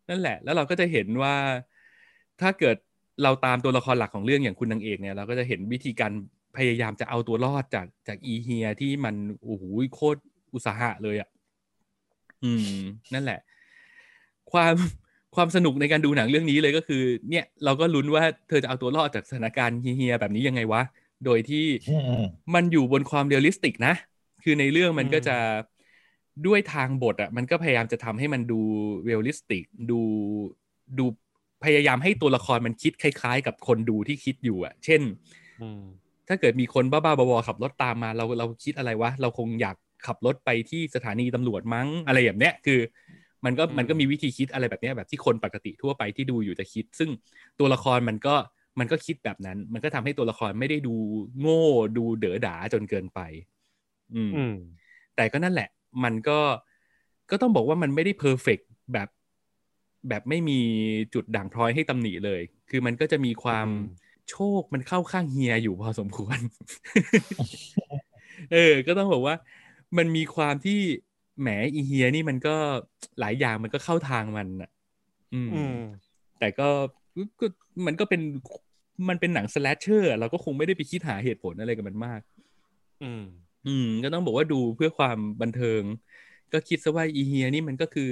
[0.09, 1.35] นั่นแหละ แล้วเราก็จะเห็นว่า
[2.41, 2.75] ถ้าเกิด
[3.23, 6.11] เราตามตัวละครหลักของเรื่องอย่างคุณนางเอกเนี่ย เราก็จะเห็นวิธีการ
[6.57, 10.19] พยายามจะเอาตัวรอดจากจากอีเฮียที่มันโอ้โหโคตร
[10.53, 11.29] อุตสาหะเลยอะ
[12.43, 12.67] อืม
[13.13, 13.39] นั่นแหละ
[14.51, 14.75] ความ
[15.35, 20.81] ความสนุกในการดูหนังเรื่องนี้เลยก็คือ เนี่ย เราก็ลุ้นว่าเธอจะเอาตัวรอดจากสถานการณ์เฮียๆแบบนี้ยังไงวะ
[21.25, 23.93] โดยที่อืมมันอยู่บนความ realistic นะ
[24.43, 25.37] คือในเรื่องมันอืมก็จะ
[26.47, 28.59] ด้วยทางบทอะ มันก็พยายามจะทำให้มันดู
[29.03, 29.99] realistic ดู
[30.99, 31.05] ดู
[31.63, 35.01] พยายามให้ตัวละครมันคิดคล้าย ๆ กับคนดูที่คิดอยู่อะ เช่น
[35.59, 35.81] อืม
[36.27, 39.75] ถ้าเกิดมีคนบ้าๆบอๆขับรถตามมาเราเราคิดอะไรวะ เราคงอยาก
[40.07, 42.79] ขับรถไปที่สถานีตำรวจมั้งอะไรแบบเนี้ยคือ
[43.45, 47.09] มันก็อืมมันก็มีวิธีคิดอะไรแบบเนี้ยแบบที่คนปกติทั่วไปที่ดูอยู่จะคิด ซึ่ง
[47.59, 48.35] ตัวละครมันก็
[48.79, 50.95] มันก็คิดแบบนั้น มันก็ทำให้ตัวละครไม่ได้ดู
[51.39, 51.63] โง่
[51.97, 53.19] ดูเด๋อดาจนเกินไป
[54.15, 54.55] อืมอืม
[55.15, 55.69] แต่ก็นั่นแหละ
[56.03, 56.39] มันก็
[57.29, 58.59] ก็ต้องบอกว่ามันไม่ได้ perfect
[58.93, 59.09] แบบ
[60.09, 60.59] แบบไม่มี
[61.13, 66.39] จุดด่างพร้อยให้ตำหนิเลย คือมันก็จะมีความอืม โชคมันเข้าข้างเฮียอยู่พอสมควร
[68.53, 69.35] เออ ก็ต้องบอกว่า
[69.97, 70.79] มันมีความที่
[71.39, 72.55] แหมอีเฮียนี่มันก็
[73.19, 74.69] หลายอย่างมันก็เข้าทางมันอะ
[75.33, 75.75] อืมอืม
[76.39, 76.69] แต่ก็
[77.39, 77.45] ก็
[77.85, 78.21] มันก็เป็น
[79.09, 82.21] มันเป็นหนังสแลชเชอร์เราก็คงไม่ได้ไปคิดหาเหตุผลอะไรกับมันมาก
[83.03, 83.23] อืม
[83.67, 85.81] อืม ก็ต้องบอกว่าดูเพื่อความบันเทิง
[86.53, 88.09] ก็คิดซะว่าอีเฮียนี่มันก็คือ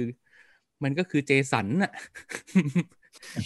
[0.84, 1.92] มันก็คือเจสันน่ะ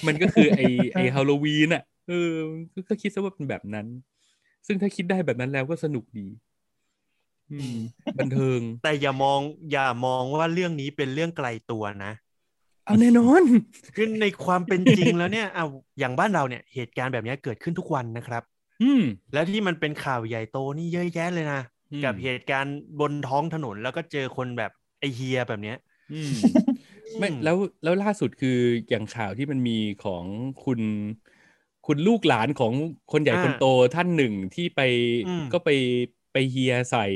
[0.06, 0.60] มันก็คือไอ
[0.94, 2.32] ไอฮาโลวีนอะ เออ
[2.72, 3.86] ก็ก็คิดซะว่าเป็นแบบนั้น
[4.66, 6.26] ซึ่งถ้าคิดได้แบบนั้นแล้วก็สนุกดี
[7.52, 7.76] อืม
[8.18, 9.40] บันเทิง แต่อย่ามอง
[9.72, 12.12] อย่ามองว่าเรื่องนี้เป็นเรื่องไกลตัวนะ
[12.84, 13.42] เอาแน่นอน
[13.96, 15.66] คือในความเป็นจริงแล้วเนี่ยเอา
[15.98, 18.42] อย่างบ้านเราเนี่ยเหตุการณ์แบบนี้เกิดขึ้นทุกวันนะครับ
[18.82, 19.02] อืม
[19.32, 21.60] แล้วที่มันเป็นข่าวใหญ่โตนี่เยอะแยะเลยนะ
[21.92, 25.76] อืมกับเหตุการณ์บนท้องถนนแล้วก็เจอคนแบบไอเฮียแบบเนี้ย
[26.12, 26.32] อืม
[27.18, 30.24] ไม่อืมแล้วแล้วล่าสุดคืออย่างข่าวที่มันมีของ
[30.64, 30.80] คุณ
[31.86, 32.72] คุณลูกหลานของ
[33.12, 34.80] คนใหญ่อ่าคนโตท่านหนึ่งที่ไป
[35.26, 35.70] อืมก็ไป
[36.32, 37.06] ไปเฮียใส่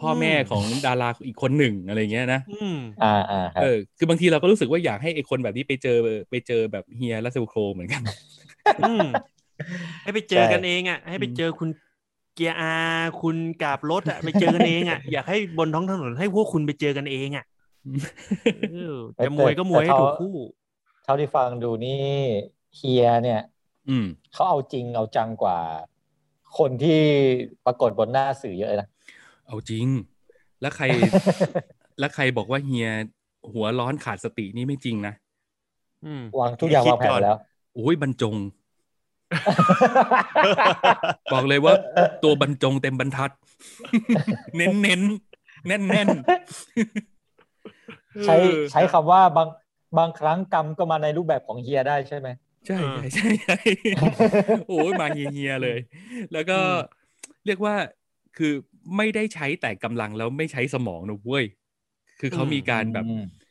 [0.00, 5.96] พ่ออมแม่ของดาราอีกคนหนึ่งอะไรเงี้ยนะอืมอ่าอ่าครับเออคือบางทีเราก็รู้สึกว่าอยากให้ไอคนแบบนี้ไปเจอ
[6.30, 8.02] ไปเจอแบบเฮียรัสเซลโครเหมือนกัน
[8.82, 9.04] อืม
[10.02, 11.68] ให้ไปเจอกันเองอะ ให้ไปเจอคุณ
[12.34, 12.74] เกียร์อา
[13.22, 17.44] คุณกาบรถอะไปเจอกันเองอะอยากให้บนท้องถนนให้พวกคุณไปเจอกันเองอะ
[18.72, 20.34] เออจะมวยก็มวยให้ถูกคู่
[21.04, 21.98] เท่าที่ฟังดูนี่
[22.76, 23.40] เฮียเนี่ย
[23.90, 25.58] อืมเขาเอาจริงเอาจังกว่า
[26.58, 27.00] คนที่
[27.66, 28.88] ปรากฏบนหน้าสื่อเยอะนะ
[29.46, 29.86] เอาจริง
[30.60, 30.84] แล้วใคร
[31.98, 32.88] แล้วใครบอกว่าเฮีย
[33.52, 35.14] หัวร้อนขาดสตินี่ไม่จริงนะ
[36.04, 37.38] อืมวางทุกอย่างวางแผนไว้แล้ว
[37.74, 38.36] โอ้ยบรรจง
[41.32, 41.72] บอกเลยว่า
[42.24, 43.30] ตัวบรรจงเต็มบรรทัด
[44.56, 45.00] เน้นเน้น
[45.66, 46.08] แน่นแน่น
[48.24, 48.36] ใช้
[48.70, 49.48] ใช้คำว่าบาง
[49.98, 52.28] บางครั้งกรรมก็มาในรูปแบบของเฮียได้ใช่ไหม
[52.66, 53.54] ใช่ใช่ใช่ใช่
[54.66, 55.78] โอ้ยมาเฮียๆเลย
[56.32, 56.98] แล้วก็อืม
[57.46, 57.74] เรียกว่า
[58.36, 58.52] คือ
[58.96, 61.44] ไม่ได้ใช้แต่กำลังแล้วไม่ใช้สมองนะเว้ย
[62.20, 63.48] คือเขามีการแบบอืม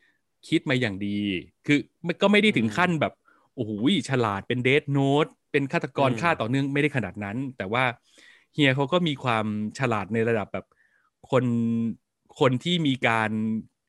[0.47, 1.19] คิดมาอย่างดี
[1.65, 3.13] คือมันก็ไม่ได้ถึงขั้นแบบ
[3.55, 3.71] โอ้โห
[4.09, 7.83] ฉลาดเป็นเดทโนตเป็นฆาตกรอืมฆ่าต่อเนื่องไม่ได้ขนาดนั้น แต่ว่า
[8.53, 9.45] เฮียเขาก็มีความ
[9.79, 10.65] ฉลาดในระดับแบบ
[11.31, 11.45] คน
[12.39, 13.31] คนที่มีการ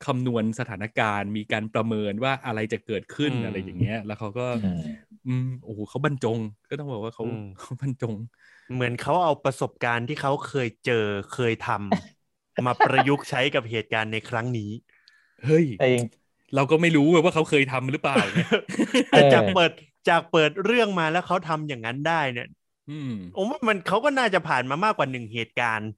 [0.07, 4.81] คำนวณสถานการณ์ มีการประเมินว่าอะไรจะเกิดขึ้นอะไรอย่างเงี้ย แล้วเขาก็ อืม
[5.29, 6.39] อืมโอ้โหเขาบรรจง
[6.71, 8.15] ก็ต้องบอกว่าเขาอืมเขาบรรจง
[8.75, 14.71] เหมือนเขาเอาประสบการณ์ที่เขาเคยเจอเคยทำมาประยุกต์ใช้กับเหตุการณ์ในครั้งนี้
[15.45, 16.05] เฮ้ยแต่จริง
[16.55, 18.41] เราก็ไม่รู้ว่าเขาเคยทำหรือเปล่าไง
[19.13, 19.71] เออจากเปิด
[20.09, 22.49] จากเปิดเรื่องมาแล้วเขาทำอย่างนั้นได้เนี่ย
[22.91, 25.91] อืมผมว่ามันเขาก็น่าจะผ่านมามากกว่าหนึ่งเหตุการณ์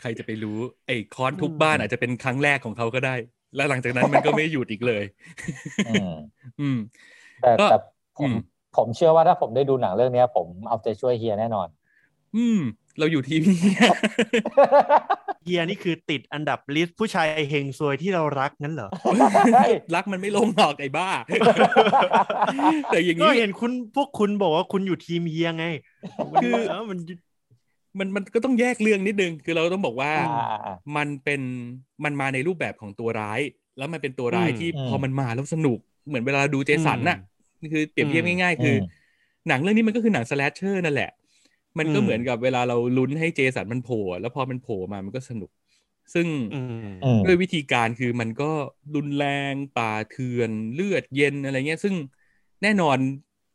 [0.00, 3.10] ใครจะไปรู้ไอ้ค้อนทุบบ้านอาจจะเป็นครั้งแรกของเขาก็ได้
[3.54, 5.04] แล้วหลังจากนั้นมันก็ไม่หยุดอีกเลย
[5.84, 6.08] อืม
[6.58, 6.74] อืม
[7.40, 7.74] แต่ก็แต่
[8.14, 8.36] ผอืมม
[8.76, 11.68] ผมเชื่อว่าถ้าผมได้ดูหนังเรื่องเนี้ยผมเอาใจช่วยเฮียแน่นอน
[12.34, 12.58] อืม
[12.98, 13.52] เราอยู่ทีวี
[15.44, 18.90] เฮียนี่คือติดอันดับลิสต์ผู้ชายเฮงซวยที่เรารักงั้นเหรอ
[19.94, 21.10] รักมันไม่ลงหรอกไอ้บ้า
[22.88, 25.64] แต่อย่างก็นี้เห็นคุณพวกคุณบอกว่าคุณอยู่ทีมเฮียไง
[26.38, 26.98] คือเออมัน
[27.98, 31.40] มันมันก็ต้องแยกเรื่องนิดนึง คือเราต้องบอกว่าอ่ามันเป็น
[32.04, 33.40] มันมาในรูปแบบของตัวร้าย
[33.76, 35.78] แล้วมันเป็นตัวร้ายอืมที่อืมพอมันมาแล้วสนุก
[36.08, 37.18] เหมือนเวลาดูเจสันน่ะ
[37.72, 39.04] คือเปรียบเทียบอืมง่าย ๆ คืออม
[39.48, 41.10] หนังเรื่องนี้มันก็คือหนังสแลชเชอร์นั่นแหละ
[41.78, 45.50] มันก็อืมเหมือนกับเวลาเราลุ้นให้เจสันมันโผล่แล้วพอมันโผล่มามันก็สนุก
[46.14, 46.70] ซึ่งอืม
[47.02, 48.44] อืมด้วยวิธีการคือมันก็
[48.94, 51.96] รุนแรงป่าเถื่อนเลือดเย็นอะไรเงี้ย ซึ่ง
[52.62, 52.98] แน่นอน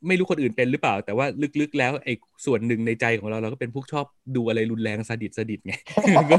[0.08, 1.26] ไม่รู้คนอื่นเป็นหรือเปล่า แต่ว่า
[1.62, 2.14] ลึกๆ แล้วไอ้
[2.46, 5.74] ส่วนหนึ่งในใจของเราเราก็เป็นพวกชอบดูอะไรรุนแรงสดิดสดิดไง
[6.18, 6.38] มันก็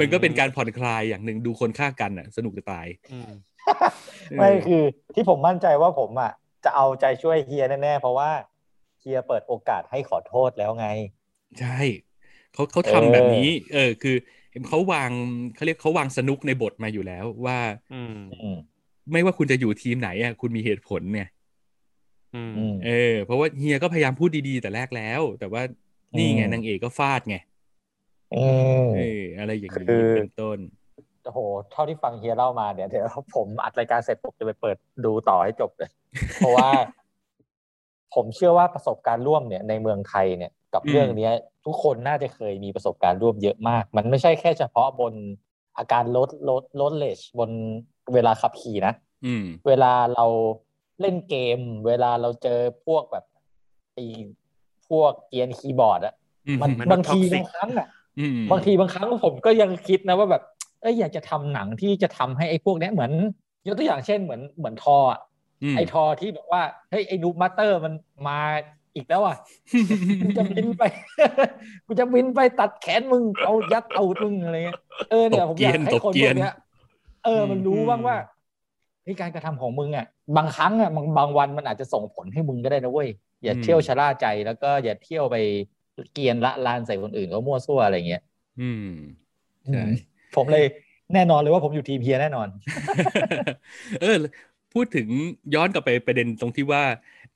[0.00, 3.30] มันก็เป็นการผ่อนคลายอย่างหนึ่งดูคนฆ่ากันอะ สนุกจะตายอืม
[4.36, 4.82] ไม่คือ
[5.14, 6.32] ที่ผมมั่นใจว่าผมอะ
[6.64, 8.30] จะเอาใจช่วยเฮียแน่ๆเพราะว่า
[9.00, 10.88] เฮียเปิดโอกาสให้ขอโทษแล้วไง
[11.60, 11.78] ใช่
[12.52, 14.16] เขาเขาเออทำแบบนี้ เออ คือ
[14.68, 15.10] เขาวาง
[15.54, 17.58] เขาเรียกเขาวางสนุกในบทมาอยู่แล้วว่า
[17.92, 18.58] อืมอืม
[19.12, 21.37] ไม่ว่าคุณจะอยู่ทีมไหนอะคุณมีเหตุผลเนี่ยอืมอืม
[22.84, 25.62] เออ เพราะว่าเฮียก็พยายามพูดดีๆแต่แรกแล้ว แต่ว่า
[26.18, 27.36] นี่ไงอืมนางเอกก็ฟาดไง
[28.34, 28.44] อื
[28.80, 30.58] มเอออะไรอย่างนี้คือเป็นต้น
[31.24, 31.40] โอ้โห
[31.72, 35.90] เท่าที่ฟังเฮียเล่ามาเดี๋ยวเดี๋ยวผมอัดรายการเสร็จผมจะไปเปิดดูต่อให้จบเลย
[36.36, 36.68] เพราะว่า
[38.14, 41.32] ผมเชื่อว่าประสบการณ์ร่วมเนี่ยในเมืองไทยเนี่ย กับอืมเรื่องเนี้ย
[41.66, 45.14] ทุกคนน่าจะเคยมีประสบการณ์ร่วมเยอะมาก มันไม่ใช่แค่เฉพาะบน
[45.78, 47.50] อาการลดลดลดเลชบน
[48.14, 50.26] เวลาขับขี่นะอืมเวลาเรา
[51.00, 53.24] เล่นเกม เวลาเราเจอพวกแบบ
[53.94, 54.04] ไอ้
[54.88, 56.14] พวกเกียนคีย์บอร์ดอะ
[56.46, 57.88] อืมมันมันบางที toxic บางครั้งอะ
[58.18, 60.42] อืมบางทีบางครั้งผมก็ยังคิดนะว่าแบบ
[60.82, 63.12] เอ้ยอยากจะทำหนังที่จะทำให้ไอ้พวกเนี้ยเหมือน
[63.66, 65.20] ยกตัวอย่างเช่นเหมือนเหมือนทออะ
[65.72, 67.92] มไอ้ทอที่แบบว่าเฮ้ยไอ้นูมาสเตอร์มัน
[68.28, 68.40] มา
[68.94, 69.36] อีกแล้วอะ
[70.22, 70.82] กูจะบินไป
[71.86, 74.80] กูจะบินไปตัดแขนมึงเอายัดเอามึงอะไรเงี้ย
[75.10, 76.54] เออเนี่ยผมอยากให้คนพวกเนี้ย
[77.24, 78.16] เออมันรู้บ้างว่า
[79.08, 80.06] เฮ้ยการกระทำของมึงอะ
[80.36, 83.08] บางครั้งอะบางบางวันมันอาจจะส่งผลให้มึงก็ได้นะเว้ย
[83.44, 85.36] อย่าเที่ยวชะล่าใจแล้วก็อย่าเที่ยวไป
[86.12, 88.22] เกรียนละลานใส่คนอื่นก็มั่วซั่วอะไรเงี้ย
[88.60, 88.84] อืม
[89.66, 89.82] ใช่
[90.36, 90.64] ผมเลย
[91.14, 92.48] แน่นอนเลยว่าผมอยู่ทีมเฮียแน่นอน
[94.02, 94.16] เออ
[94.74, 95.08] พูดถึง
[95.54, 96.82] ย้อนกลับไปประเด็นตรงที่ว่า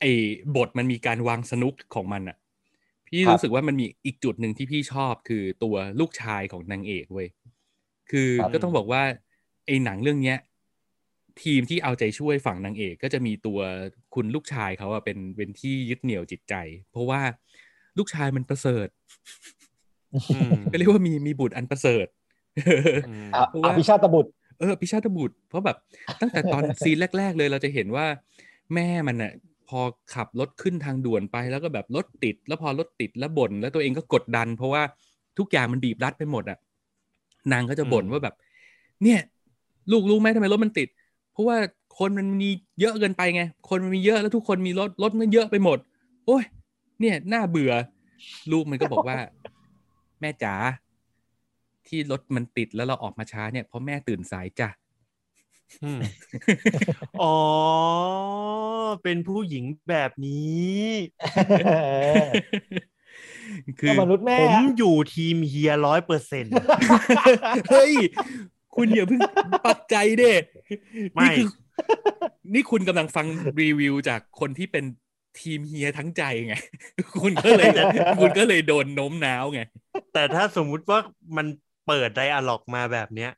[0.01, 0.11] ไอ้
[0.57, 2.37] บทมันมีการวางสนุกของมันอะ
[3.09, 7.29] พี่ครับรู้สึกว่ามันมีอีกจุดหนึ่งที่พี่ชอบคือตัวลูกชายของนางเอกเว้ย
[8.11, 9.03] คือครับก็ต้องบอกว่า
[9.67, 10.39] ไอ้หนังเรื่องเนี้ย
[11.43, 13.61] ทีมที่เอาใจช่วยฝั่งนางเอกก็จะมีตัว
[14.15, 16.55] คุณลูกชายเขาอะเป็นเป็นที่ยึดเหนี่ยวจิตใจ
[16.91, 17.21] เพราะว่า
[17.99, 18.89] ลูกชายมันประเสริฐ
[20.35, 22.07] อืมก็เรียกว่ามีมีบุตรอันประเสริฐ
[23.07, 25.77] อืมอะเพราะว่าอภิชาตบุตร เออพิชาตบุตร เพราะแบบ
[26.21, 28.07] ตั้งแต่ตอนซีนแรก ๆ เลยเราจะเห็นว่า
[28.75, 29.33] แม่มันน่ะ
[29.69, 29.81] พอ
[30.15, 34.83] ขับรถขึ้นทางด่วนไปแล้วก็แบบรถติด แล้วพอรถติดแล้วบ่นแล้วตัวเองก็กดดัน เพราะว่า
[35.39, 36.59] ทุกอย่างมันบีบรัดไปหมดอะ
[37.53, 38.35] นางก็จะบ่นอืมว่าแบบ
[39.03, 39.21] เนี่ย
[39.93, 40.89] ลูกรู้ไหมทำไมรถมันติด
[41.33, 41.57] เพราะว่า
[41.99, 45.79] คนมันมีเยอะเกินไปไง คนมันมีเยอะแล้วทุกคนมีรถรถมันเยอะไปหมด
[46.27, 46.45] โอ้ย
[47.01, 47.73] เนี่ยน่าเบื่อ
[48.51, 49.19] ลูกมันก็บอกว่า
[50.21, 50.55] แม่จ๋า
[51.87, 54.69] ที่รถมันติดแล้วเราออกมาช้าเนี่ยเพราะแม่ตื่นสายจ้ะ
[55.85, 56.01] อืม
[57.23, 57.37] อ๋อ
[59.03, 60.87] เป็นผู้หญิงแบบนี้
[63.81, 66.53] คือก็มนุษย์แม่ผมอะอยู่ทีมเฮียร้อยเปอร์เซ็นต์
[67.71, 67.93] เฮ้ย
[68.77, 69.21] คุณอย่าเพิ่ง
[69.67, 70.33] ปักใจเด้
[71.15, 71.49] ไม่นี่คือ
[72.55, 73.27] นี่คุณกำลังฟัง
[73.61, 74.85] รีวิวจากคนที่เป็น
[75.41, 76.55] ทีมเฮียทั้งใจไง
[77.23, 77.69] คุณก็เลย
[78.21, 79.61] คุณก็เลยโดนโน้มน้าวไง
[80.13, 80.99] แต่ถ้าสมมุติว่า
[81.37, 81.47] มัน
[81.87, 83.31] เปิดไดอะล็อกมาแบบเนี้ย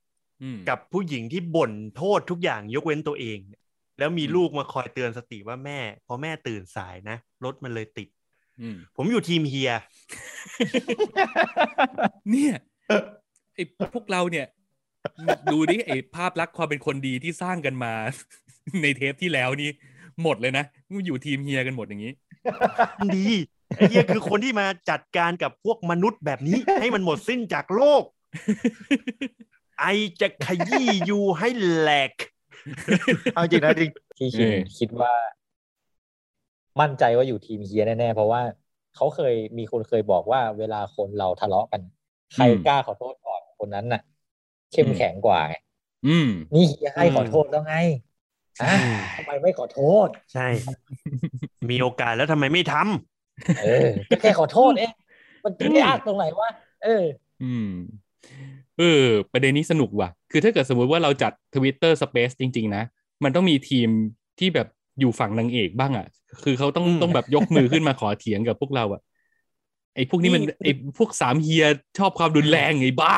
[0.42, 3.62] อืมกับผู้หญิงที่บ่นโทษทุกอย่างยกเว้นตัวเองเนี่ย
[3.98, 8.08] แล้วมีอืมลูกมาคอยเตือนสติว่าแม่ พอแม่ตื่นสายนะ รถมันเลยติด
[8.60, 9.70] อืมผมอยู่ทีมเฮีย
[12.30, 12.54] เนี่ย
[13.54, 13.64] ไอ้
[13.94, 14.46] พวกเราเนี่ย
[15.52, 17.92] ดูดิไอ้ภาพลักษณ์ความเป็นคนดีที่สร้างกันมา
[18.82, 19.70] ในเทปที่แล้วนี่
[20.22, 22.12] หมดเลยนะมันอยู่ทีมเฮียกันหมดอย่างนี้
[23.16, 23.28] ดี
[23.76, 28.02] ไอ้เฮียคือคนที่มาจัดการกับพวกมนุษย์แบบนี้ ให้มันหมดสิ้นจากโลก
[29.80, 29.84] ไอ
[30.20, 32.12] จะขยี้ยูให้แหลก
[33.34, 35.12] เอาจริงนะจริงที่คิดเออ คิดว่า
[36.80, 38.42] มั่นใจว่าอยู่ทีมเฮียแน่ๆเพราะว่า
[38.96, 41.80] เขาเคยมีคนเคยบอกว่าเวลาคนเราทะเลาะกัน
[42.34, 44.02] ใครกล้าขอโทษก่อนคนนั้นน่ะ
[44.74, 45.54] เข้มแข็งกว่าไง
[46.04, 47.74] อืม นี่เฮียให้อืมขอโทษแล้วไง
[48.60, 48.66] อะ
[49.14, 50.40] ทำไมไม่ขอโทษ ใช่
[51.70, 53.62] มีโอกาสแล้วทำไมไม่ทำเออ
[54.08, 54.90] ก็แค่ขอโทษเอง
[55.44, 56.48] มันจะยากตรงไหนวะ
[56.80, 56.90] เออ
[57.42, 57.68] อืม
[58.78, 62.82] เออ ประเด็นนี้สนุกว่ะ คือถ้าเกิดสมมุติว่าเราจัด Twitter Space จริง ๆ นะ
[63.24, 63.88] มันต้องมีทีม
[64.38, 64.68] ที่แบบ
[65.00, 66.06] อยู่ฝั่งนางเอกบ้างอะ
[66.44, 69.00] คือเขาต้องอืมต้องแบบยกมือขึ้นมาขอเถียงกับพวกเราอะ
[69.94, 71.64] ไอ้พวกนี้มันนี่ไอ้พวกสามเฮีย
[71.98, 73.16] ชอบความรุนแรงไอ้บ้า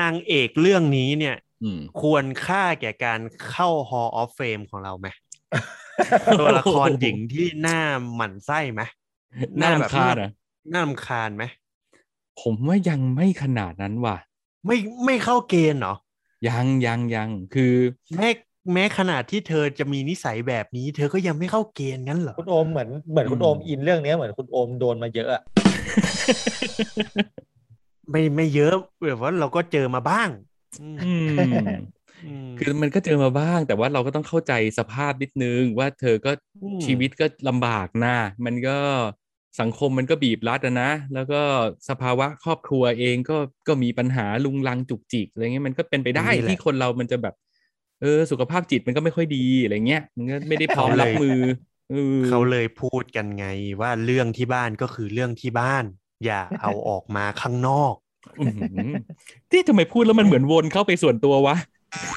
[0.00, 5.08] นางเอกเรื่องนี้เนี่ยอืมควรค่าแก่การเข้า Hall of Fame ของเราไหม
[6.40, 7.80] ตัวละครหญิงที่หน้า
[8.14, 8.82] หมันไส้ไหม
[9.60, 10.30] น่าแบบรำคาญอะ
[10.72, 11.44] น่ารำคาญไหม
[12.40, 14.16] ผมว่ายังไม่ขนาดนั้นว่ะ
[14.66, 15.94] ไม่ไม่เข้าเกณฑ์เหรอ
[16.48, 17.74] ยังยังยังคือ
[18.16, 18.28] แม้
[18.72, 25.42] แม้ขนาดที่เธอจะมีนิสัยแบบนี้ เธอก็ยังไม่เข้าเกณฑ์งั้นเหรอคุณโอมเหมือนเหมือนคุณอืมโอมอินเรื่องเนี้ยเหมือนคุณโอมโดนมาเยอะอะ
[28.10, 28.74] ไม่ไม่เยอะ
[29.06, 30.28] แบบว่าเราก็เจอมาบ้าง
[30.80, 30.98] อืม
[31.36, 31.66] อืม
[32.24, 36.32] อืมคือมันก็เจอมาบ้าง แต่ว่าเราก็ต้องเข้าใจสภาพนิดนึง ว่าเธอก็
[36.62, 38.78] อืมชีวิตก็ลำบากนะมันก็
[39.60, 41.40] สังคมมันก็บีบรัดอะนะ แล้วก็
[41.88, 43.36] สภาวะครอบครัวเองก็
[43.68, 47.34] ก็มีปัญหาลุงลังจุกจิกอะไรเงี้ยมันก็เป็นไปได้นี่แหละที่คนเรามันจะแบบ
[48.00, 51.38] เออ สุขภาพจิตมันก็ไม่ค่อยดีอะไรเงี้ยมันก็ไม่ได้พร้อมรับมือ
[51.90, 53.46] เออเขาเลยพูดกันไง
[53.80, 55.84] ว่าเรื่องที่บ้านก็คือเรื่องที่บ้าน
[56.24, 57.94] อย่าเอาออกมาข้างนอก
[58.40, 58.88] อื้อหือ
[59.50, 61.56] ที่ทำไมพูดแล้วมันเหมือนวนเข้าไปส่วนตัววะ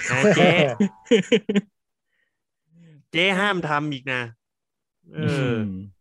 [0.10, 0.44] นะเจ๊
[3.12, 4.22] เจ๊ห้ามทำอีกนะ
[5.14, 5.22] เออ
[5.62, 5.98] ม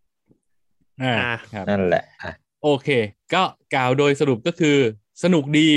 [1.00, 2.30] อ่าอะครับนั่นแหละอะ
[2.62, 2.88] โอเค
[3.34, 3.42] ก็
[3.74, 4.76] กล่าวโดยสรุปก็คือ
[5.22, 5.70] สนุกดี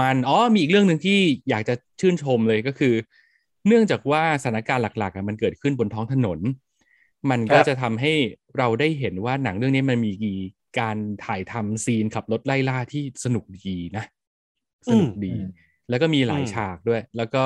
[0.00, 1.18] มันอ๋อมีอีกเรื่องหนึ่งที่
[1.50, 2.94] อยากจะชื่นชมเลยก็คือ
[3.66, 6.38] เนื่องจากว่าสถานการณ์หลักๆอะมันเกิดขึ้นบนท้องถนน
[7.30, 8.12] มันก็จะทำให้
[8.58, 10.12] เราได้เห็นว่าหนังเรื่องนี้มันมี
[10.80, 14.04] การถ่ายทำซีนขับรถไล่ล่าที่สนุกดีนะ
[14.90, 15.44] สนุกดีอืม
[15.88, 17.44] แล้วก็มีหลายอืมฉากด้วย แล้วก็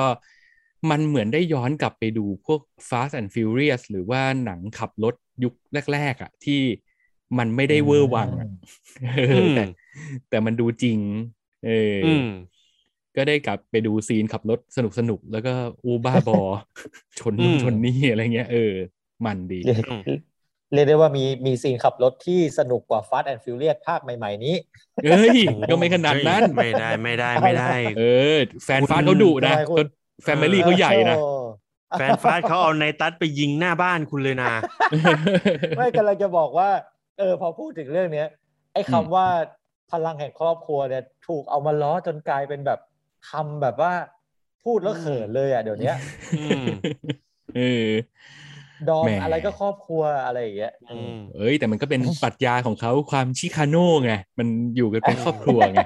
[0.89, 5.53] มันเหมือนได้ย้อนกลับไปดูพวก Fast and Furious หรือว่าหนังขับรถยุค
[5.93, 6.61] แรก ๆอะ ที่
[7.37, 8.49] มันไม่ได้เวอร์วังอะ
[9.15, 9.63] เออแต่
[10.29, 10.99] แต่มันดูจริง
[11.65, 12.25] เออออืม
[13.15, 15.53] ก็ได้กลับไปดูซีนขับรถสนุกสนุกๆแล้วก็
[15.83, 16.39] อูบ้าบอ
[17.19, 18.73] ชนอืนู่นมชนนี่อะไรเงี้ยเออ
[19.25, 19.61] มันดี
[20.73, 24.55] เรียกเรียกได้ว่ามีมีซีนขับรถที่สนุกกว่า Fast and Furious ภาคใหม่ ๆ นี้
[25.03, 25.37] เอ้ย
[25.71, 27.67] ก็ไม่ขนาดนั้นเฮ้ยไม่ได้ไม่ได้ไม่ได้
[27.97, 28.03] เอ
[28.35, 29.85] อ แฟนฟาสเขาดุนะทำไมคุณ
[30.23, 31.27] family เขาใหญ่นะโอ้
[31.99, 34.47] แฟน Fast เขาเอาในตัดไปยิงหน้าบ้านคุณเลยนะ
[35.77, 36.69] ไม่กำลังจะบอกว่า
[37.19, 38.27] เออ พอพูดถึงเรื่องเนี้ย
[38.73, 39.27] ไอ้คำว่า
[39.91, 42.79] พลังแห่งครอบครัวเนี่ยถูกเอามาล้อจนกลายเป็นแบบ
[43.29, 43.93] คำแบบว่า
[44.63, 45.95] พูดแล้วเขินเลยอะเดี๋ยวเนี้ย
[46.39, 46.65] อืม
[47.55, 47.89] เออ
[48.87, 54.09] ดองแหมอะไรก็ครอบครัวอะไรอย่างเงี้ยอืมเอ้ย แต่มันก็เป็นปรัชญาของเขาความชิคาโน่ไง
[54.39, 55.79] มันอยู่กันเป็นครอบครัวไง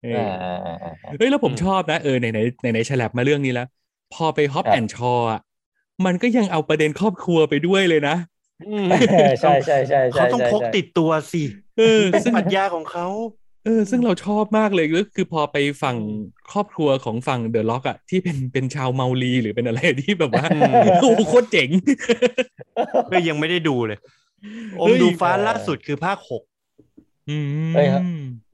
[0.00, 3.64] เอออ่าอ่าอ่าอ่าเฮ้ยแล้วผมอืมชอบนะเออไหนไหนไหนไหนฉลับมาเรื่องนี้แล้ว
[4.10, 5.38] พอไปฮอปครับแอนชออะ
[6.04, 8.12] มันก็ยังเอาประเด็นครอบครัวไปด้วยเลยนะ
[8.60, 11.38] อืมเออใช่ใช่ใช่ใช่เขาต้องใช่พกใช่ติดตัวสิ
[11.74, 13.06] เออเป็นซึ่งปรัชญาของเขา
[13.64, 15.96] เออซึ่งเราชอบมากเลยก็คือพอไปฝั่ง
[16.52, 21.68] ครอบครัวของฝั่งเดอะล็อกอะที่เป็นเป็นชาวเมาลีหรือเป็นอะไรที่แบบว่าอืมโอ้โหโคตรเจ๋ง
[23.12, 23.98] ก็ยังไม่ได้ดูเลย
[24.80, 26.42] อเฮ้มยดูฟ้าล่าสุดคือภาคหก
[27.28, 28.02] อืมเฮ้ยครับ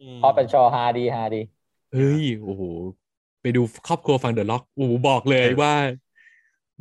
[0.00, 1.40] อืมพอเป็นชอฮาดีฮาดี
[1.92, 2.62] เฮ้ยโอ้โห
[3.40, 5.72] ไปดูครอบครัวฝั่งเดอะล็อกโอ้โหบอกเลยเออว่า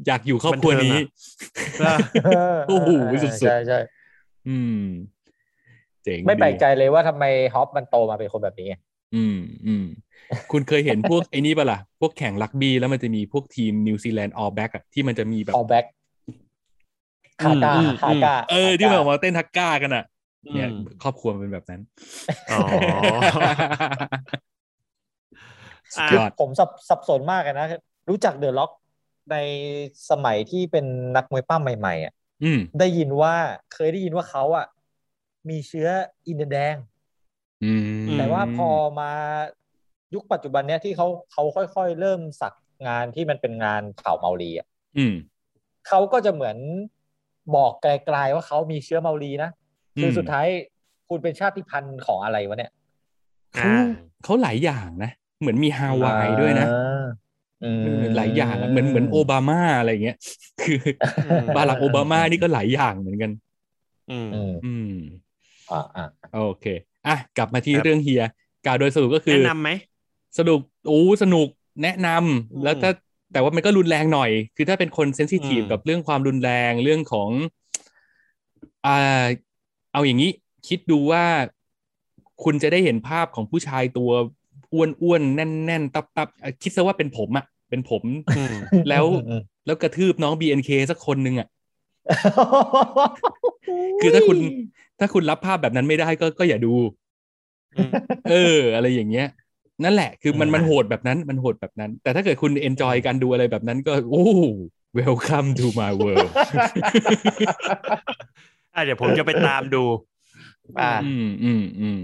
[0.06, 0.96] อยากอยู่ครอบครัวนี้
[1.80, 1.98] บันเทิงอะ
[2.68, 2.90] โอ้โห
[3.24, 3.78] สุดๆใช่ใช่
[4.48, 4.78] อืม
[6.04, 7.24] เจ๋งไม่แปลกดีใจเลยว่าทำไม
[7.54, 8.70] ฮอปมันโตมาเป็นคนแบบนี้
[9.16, 9.36] อืม
[9.66, 9.84] อืม
[10.51, 15.86] คุณเคยเห็นพวกไอ้นี่ปะล่ะ พวกแข่งรักบี้แล้วมันจะมีพวกทีมนิวซีแลนด์ออ l แบ็กอะที่มันจะมีแบบ all back
[17.43, 20.04] คาก้าอืมคาก้าเออ ที่มันออกมาเต้นทักก้ากันอะ
[20.54, 21.82] เนี่ยอืมครอบครัวมันเป็นแบบนั้น
[22.51, 22.56] อ๋อ
[25.95, 27.66] สุดอะยอดผมสับสับสนมากเลยนะ
[28.10, 28.70] รู้จักเดอะล็อก
[29.32, 29.36] ใน
[30.10, 30.86] สมัยที่เป็น
[31.16, 33.34] นักมวยปั้มใหม่ ๆ อะอืมได้ยินว่า
[33.70, 34.66] เคยได้ยินว่าเขาอะ
[35.50, 35.88] มีเชื้อ
[36.28, 36.76] อินเดียแดง
[37.64, 37.74] อื
[38.06, 38.70] มแต่ว่าพอ
[39.00, 39.12] มา
[40.14, 42.54] ยุคปัจจุบันเนี้ยที่เขาเขาค่อยๆ เริ่มสัก
[42.88, 44.68] งานที่มันเป็นงานเผ่าเมารีอะ
[44.98, 45.14] อืม
[45.88, 46.58] เขาก็จะเหมือน
[47.56, 49.50] บอกไกลๆว่าเขามีเชื้อเมารีนะ
[50.00, 50.48] คืออมสุดท้าย
[51.10, 52.72] คุณเป็นชาติพันธุ์ของอะไรวะเนี่ย
[53.54, 53.78] เขาอ่า
[54.24, 57.06] เขาหลายอย่างนะ เหมือนมีฮาวายด้วยนะอ่า
[57.64, 60.18] อืมเออหลายอย่างอะเหมือนเหมือนโอบามาอะไรเงี้ย
[60.62, 60.78] คือ
[61.26, 63.32] อืมบารักโอบามานี่ก็หลายอย่างเหมือนกัน
[64.10, 64.32] อืม
[65.72, 66.66] อืมอืมอ่าอ่าโอเค
[67.07, 68.24] อะกลับมาที่ครับเรื่องเฮีย
[68.66, 69.70] กล่าวโดยสรุปก็คือแนะนำไหม
[70.39, 71.47] สนุกโอ้สนุก
[71.84, 72.89] แนะนำอืมแล้วก็
[73.34, 77.30] แต่ว่ามันก็รุนแรงหน่อย คือถ้าเป็นคนเซนซิทีฟอืมกับเรื่องความรุนแรงเรื่องของ
[78.88, 79.26] อ่า
[79.93, 80.32] เอาอย่างนี้
[80.68, 81.24] คิดดูว่า
[82.43, 84.11] คุณจะได้เห็นภาพของผู้ชายตัว
[84.74, 88.03] อ้วนๆแน่นๆ ตับๆอะคิดซะว่าเป็นผมอะเป็นผม
[88.38, 88.55] อืม
[88.89, 91.47] แล้วอืมแล้วกระทืบน้อง BNK สักคนหนึ่งอะ
[94.01, 94.38] คือถ้าคุณ
[95.04, 96.74] ถ้าคุณรับภาพแบบนั้นไม่ได้ก็ก็อย่าดู
[97.78, 97.91] อืม
[98.32, 99.28] เออ อะไรอย่างเงี้ย
[99.84, 104.26] นั่นแหละ คือมันอืมมันโหดแบบนั้นมันโหดแบบนั้น แต่ถ้าเกิดคุณเอนจอยการดูอะไรแบบนั้นก็โอ้
[104.99, 106.32] welcome to my world
[108.74, 109.84] อะเดี๋ยวผมจะไปตามดู
[110.82, 111.99] อ่า อืมอืมอืม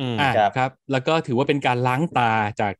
[0.00, 2.72] อืมอ่าครับครับ แล้วก็ถือว่าเป็นการล้างตาจาก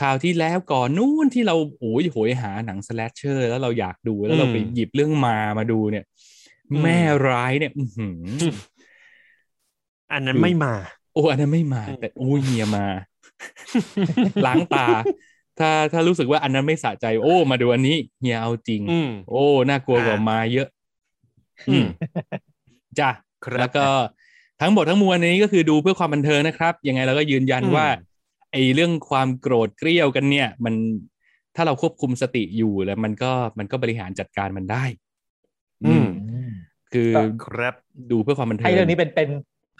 [0.00, 6.04] คราวที่แล้วก่อนนู้นที่เราโอ้ยโหยหาหนังสแลชเชอร์แล้วเราอยากดูแล้วเราไปอืมหยิบเรื่องมามาดูเนี่ย
[6.70, 6.98] อืมแม่
[7.28, 7.72] ร้ายเนี่ย
[10.12, 10.74] อื้อหืออันนั้นไม่มา
[11.14, 12.86] โอ้อันนั้นไม่มาอืมแต่โอ้ยเฮียมา
[14.46, 14.86] ล้างตา
[15.58, 20.68] ถ้าถ้ารู้สึกว่าอันนั้นไม่สะใจ โอ้ มาดูอันนี้เฮียเอาจริงอืมโอ้น่ากลัวกว่าอ่ามมาเยอะ
[21.68, 21.86] อืม
[22.98, 23.10] จ้ะ
[23.44, 23.86] ครับแล้วก็
[24.60, 27.86] ทั้งหมดทั้งมวลนี้ก็คือดูเพื่อความบันเทิงนะครับ ยังไงเราก็ยืนยันอืมว่า
[28.52, 30.74] ไอ้เรื่องความโกรธเกรี้ยวกันเนี่ย มัน
[31.56, 34.84] ถ้าเราควบคุมสติอยู่แล้วมันก็มันก็บริหารจัดการมันได้
[35.86, 36.06] อืม
[36.92, 37.74] คือก็ครับ
[38.10, 39.28] ดูเพื่อความบันเทิงให้เรื่องนี้เป็นเป็น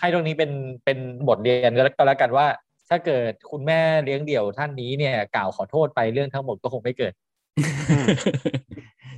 [0.01, 0.51] ให้เรื่องนี้เป็น
[0.85, 2.47] เป็นบทเรียนก็แล้วก็แล้วกันว่า
[2.91, 7.13] ถ้าเกิดคุณแม่เลี้ยงเดี่ยวท่านนี้เนี่ย กล่าวขอโทษไปเรื่องทั้งหมดก็คงไม่เกิด
[7.89, 8.09] อืม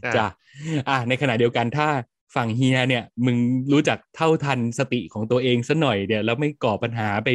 [0.04, 0.26] อะจ้ะ
[0.88, 1.88] อะในขณะเดียวกันถ้า
[2.34, 3.36] ฝั่งเฮียเนี่ย มึง
[3.72, 7.28] รู้จักเท่าทันสติของตัวเองซะหน่อยเนี่ยแล้วไม่ก่อปัญหาไป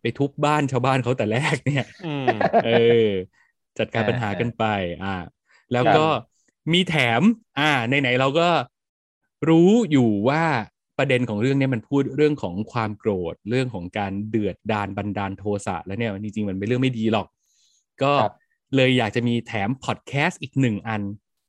[0.00, 2.28] ไปทุบบ้านชาวบ้านเขาแต่แรกเนี่ยอืม
[2.62, 2.68] เออ
[3.78, 4.64] จัดการปัญหากันไป
[5.02, 5.14] อ่า
[5.72, 6.32] แล้วก็ครับ
[6.72, 7.22] มีแถม
[7.58, 8.48] อ่าไหนๆเราก็
[9.48, 10.44] รู้อยู่ว่า
[10.98, 17.26] ประเด็นของเรื่องเนี้มันพูดเรื่องของความโกรธเรื่องของการเดือดดานบันดาลโทสะแล้วเนี่ยจริงๆมันเป็นเรื่องไม่ดีหรอก
[18.02, 18.34] ก็ครับ
[18.76, 21.02] เลยอยากจะมีแถมพอดแคสต์อีกหนึ่งอัน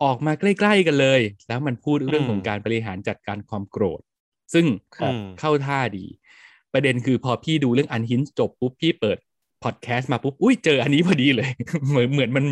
[0.04, 4.02] ออกมาใกล้ๆกันเลย แล้วมันพูดเรื่องของการบริหารจัดการความโกรธ
[4.54, 4.66] ซึ่ง
[4.98, 6.06] ครับอืมเข้าท่าดี
[6.74, 9.18] ประเด็นคือพอพี่ดูเรื่องอันฮินจบปุ๊บพี่เปิด
[9.64, 11.50] พอดแคสต์มาปุ๊บอุ้ยเจออันนี้พอดีเลย
[11.90, 12.46] เหมือนเหมือนมัน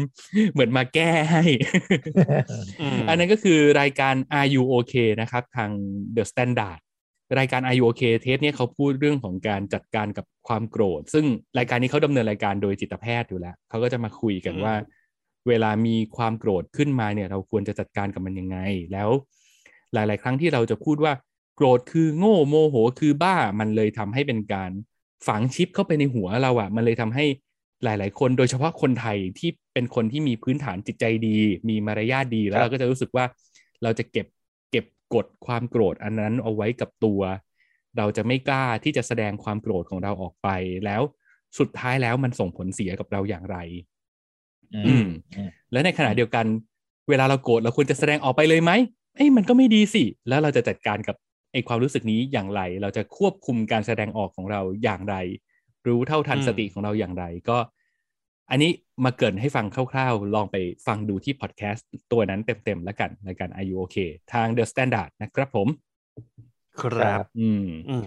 [0.53, 1.43] เหมือนมาแก้ให้
[2.81, 5.69] อืมอันนั้นก็คือรายการ Are You OK นะครับ ทาง
[6.15, 6.79] The Standard
[7.39, 11.25] รายการ Are You OK เทปเนี้ยเขาพูดเรื่องของการจัดการกับความโกรธ ซึ่ง
[11.57, 14.73] รายการนี้เขาดำเนินรายการโดยจิตแพทย์อยู่แล้วเขาก็จะมาคุยกันว่า
[15.47, 18.57] เวลามีความโกรธขึ้นมาเนี่ย เราควรจะจัดการกับมันยังไง
[18.93, 19.09] แล้ว
[19.93, 21.13] หลาย ๆ ครั้งที่เราจะพูดว่า
[21.55, 24.71] โกรธคือโง่โมโหคือบ้ามันเลยทำให้เป็นการ
[25.27, 27.25] ฝังชิปเข้าไปในหัวเราอะมันเลยทำให้
[27.83, 31.37] หลาย ๆ คนโดยเฉพาะคนไทยที่เป็นคนที่มีพื้นฐานจิตใจดี
[31.69, 33.25] มีมารยาทดีแล้วครับเราก็จะรู้สึกว่า
[33.83, 34.27] เราจะเก็บ
[34.71, 37.21] เก็บกดความโกรธอันนั้นเอาไว้กับตัว
[37.97, 40.49] เราจะไม่กล้าที่จะแสดงความโกรธของเราออกไป
[40.85, 41.01] แล้ว
[41.59, 43.57] สุดท้ายแล้วมันส่งผลเสียกับเราอย่างไร
[44.87, 45.07] อืม
[45.71, 46.45] และในขณะเดียวกัน
[47.09, 48.71] เวลาเราโกรธเราควรจะแสดงออกไปเลยไหม
[49.15, 51.15] เอ้ยมันก็ไม่ดีสิ แล้วเราจะจัดการกับ
[51.51, 55.15] ไอ้ความรู้สึกนี้อย่างไร เราจะควบคุมการแสดงออกของเราอย่างไร
[55.87, 57.57] รู้เท่าทันอืมสติของเราอย่างไร ก็
[58.49, 58.71] อันนี้
[59.05, 63.97] มาเกรินให้ฟังคร่าวๆ ลองไปฟังดูที่พอดแคสต์ตัวนั้นเต็มๆแล้วกันรายการ Are You OK
[64.33, 65.67] ทาง The Standard นะครับผม
[66.81, 68.03] ครับ อืมอืม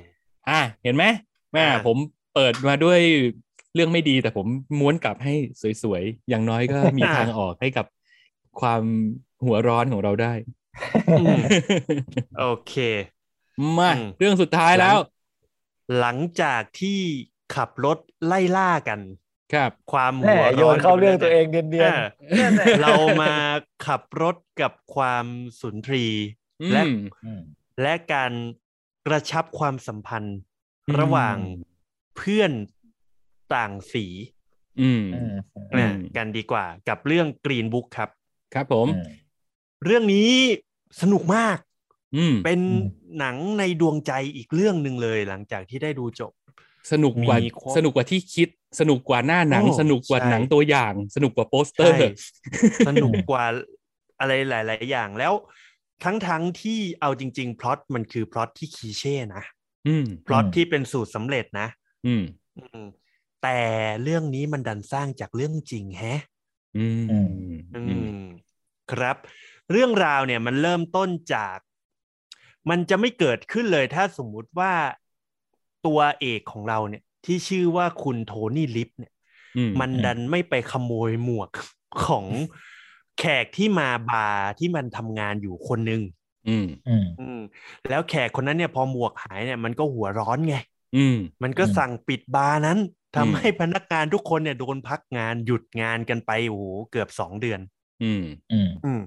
[0.49, 1.05] อะเห็นไหม
[1.53, 1.97] แม่อ่าผม
[2.35, 3.01] เปิดมาด้วย
[3.75, 4.47] เรื่องไม่ดีแต่ผม
[4.81, 5.35] ม้วนกลับให้
[5.83, 7.87] สวยๆ อย่างน้อยก็มีอ่าทางออกให้กับ
[8.61, 8.83] ความ
[9.47, 10.33] หัวร้อนของเราได้
[11.19, 11.41] อืม
[12.39, 12.75] โอเค
[13.79, 14.97] มาอืมเรื่องสุดท้ายแล้ว
[15.99, 17.01] หลังจากที่
[17.55, 19.01] ขับรถไล่ล่ากัน
[19.55, 23.33] ครับ ความแหม่หัวโยร้อนนเข้าเรื่องตัวเองเนียนเออๆนั่นแหละเรามา
[23.87, 25.27] ขับรถกับความ
[25.61, 26.07] สุนทรี
[26.63, 26.93] อืและม
[27.25, 27.41] อืม
[27.83, 28.33] และการ
[29.07, 30.39] กระชับความสัมพันธ์
[30.89, 31.37] อืมระหว่าง
[32.17, 32.53] เพื่อน
[33.55, 34.07] ต่างสี
[34.81, 35.35] อืมอืม
[35.75, 38.11] อืนะมกันดีกว่ากับเรื่อง Green Book ครับ
[38.55, 39.07] ครับผมอืม
[39.85, 40.31] เรื่องนี้
[41.01, 41.64] สนุกมากอืม
[42.45, 42.85] เป็นอืม
[43.19, 46.33] หนังในดวงใจอีกเรื่องหนึ่งเลยหลังจากที่ได้ดูจบ
[46.93, 48.49] สนุกกว่ามีความสนุกกว่าที่คิด
[48.81, 52.09] สนุกกว่าหน้าหนังโอ้สนุกกว่าใช่หนังตัวอย่าง สนุกกว่าโปสเตอใช่ร์
[52.87, 53.45] สนุกกว่า
[54.21, 55.33] อะไรหลาย ๆ อย่างแล้ว
[56.05, 59.45] ทั้งทั้งๆที่เอาจริง ๆ พล็อตมันคือพล็อตที่ cliché นะ
[59.87, 61.69] อืมพล็อตอืมที่เป็นสูตรสำเร็จนะ
[62.07, 62.23] อืม
[62.59, 62.85] อืม
[63.43, 63.59] แต่
[64.03, 66.21] เรื่องนี้มันดันสร้างจากเรื่องจริงแฮะ
[66.77, 67.19] อืม อื
[67.75, 68.19] อือืมม
[68.93, 69.17] ครับ
[69.71, 71.59] เรื่องราวเนี่ยมันเริ่มต้นจาก
[72.71, 74.73] มันจะไม่เกิดขึ้นเลยถ้าสมมุติว่า
[75.87, 79.13] ตัวเอกของเราเนี่ย ที่ชื่อว่าคุณโทนี่ลิปเนี่ย
[79.57, 81.51] อืมมันดันไม่ไปขโมยหมวก
[82.05, 82.27] ของ
[83.19, 86.03] แขกที่มาบาร์ที่มันทำงานอยู่คนหนึ่ง
[86.49, 87.41] อืมอืมอืม
[87.89, 90.57] แล้วแขกคนนั้นเนี่ยพอหมวกหายเนี่ยมันก็หัวร้อนไง
[90.97, 92.79] อืม มันก็อืมสั่งปิดบาร์นั้น
[93.17, 97.61] อืมทำให้พนักงานทุกคนเนี่ยโดนพักงานหยุดงานกันไปโอ้โหเกือบสองเดือน
[98.03, 99.01] อืม อืมอืม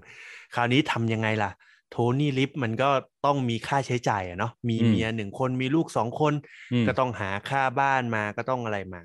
[0.56, 1.52] คราวนี้ทำยังไงล่ะ
[1.92, 2.90] โทนี่ลิฟมันก็
[3.26, 6.34] ต้องมีค่าใช้จ่ายอะเนาะมีอืมเมียหนึ่งคนมีลูกสองคน
[6.74, 9.02] อืมก็ต้องหาค่าบ้านมาก็ต้องอะไรมา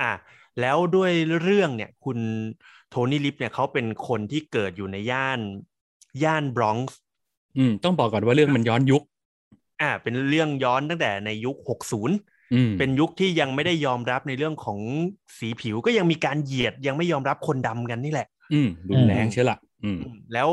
[0.00, 0.12] อะ
[0.60, 2.18] แล้วด้วยเรื่องเนี่ยคุณ
[2.90, 5.40] โทนี่ลิฟเนี่ยเขาเป็นคนที่เกิดอยู่ในย่าน
[6.24, 6.98] ย่านบรอนซ์
[7.58, 9.02] อืมต้องบอกก่อนว่าเรื่องมันย้อนยุค
[9.80, 14.78] อ่า เป็นเรื่องย้อนตั้งแต่ในยุค60อืมเป็นยุคที่ยังไม่ได้ยอมรับในเรื่องของ
[15.38, 19.98] สีผิวก็ยังมีการเหยียดยังไม่ยอมรับคนดำกันนี่แหละ อืมรุนแรงเชียวละอืม
[20.34, 20.48] แล้ว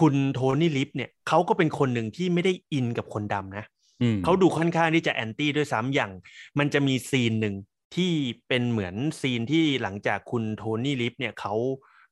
[0.00, 3.64] คุณโทนี่ลิฟเนี่ยเขาก็เป็นคนหนึ่งที่ไม่ได้อินกับคนดำนะ
[4.02, 6.12] อืมเขาดูค่อนข้างที่จะแอนตี้ด้วยซ้ำอย่าง
[6.58, 7.54] มันจะมีซีนหนึ่ง
[7.96, 8.12] ที่
[8.48, 11.54] เป็นเหมือนซีนที่หลังจากคุณโทนี่ลิฟเนี่ยเขา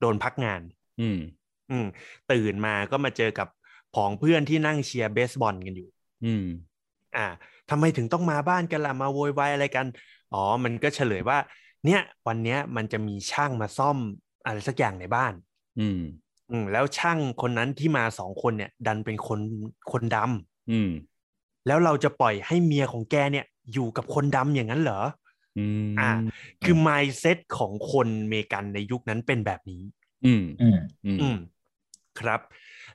[0.00, 0.60] โดนพักงาน
[1.00, 1.18] อืม
[1.70, 1.86] อืม
[2.32, 3.48] ตื่นมาก็มาเจอกับ
[3.94, 5.88] ผองเพื่อนที่นั่งเชียร์เบสบอลกันอยู่
[6.24, 6.44] อืม
[7.16, 7.26] อ่า
[7.70, 9.86] ทำไมถึงต้องมาบ้านกันล่ะมาโวยวายอะไรกัน
[10.32, 11.38] อ๋อ มันก็เฉลยว่า
[11.86, 13.98] เนี่ย วันเนี้ยมันจะมีช่างมาซ่อม
[14.46, 15.32] อะไรสักอย่างในบ้าน
[15.80, 16.00] อืม
[16.50, 19.40] อืมแล้วช่างคนนั้นที่มาสองคนเนี่ย ดันเป็นคน
[19.92, 20.90] คนดำอืม
[21.66, 25.00] แล้วเราจะปล่อยให้เมียของแกเนี่ย อยู่กับคนดำอย่างนั้นเหรอ
[25.58, 26.10] อืมอ่า
[26.64, 29.82] คือ mindset ของคนเมกันในยุคนั้นเป็นแบบนี้
[30.26, 31.36] อืมอืม อืม อืม
[32.20, 32.40] ครับ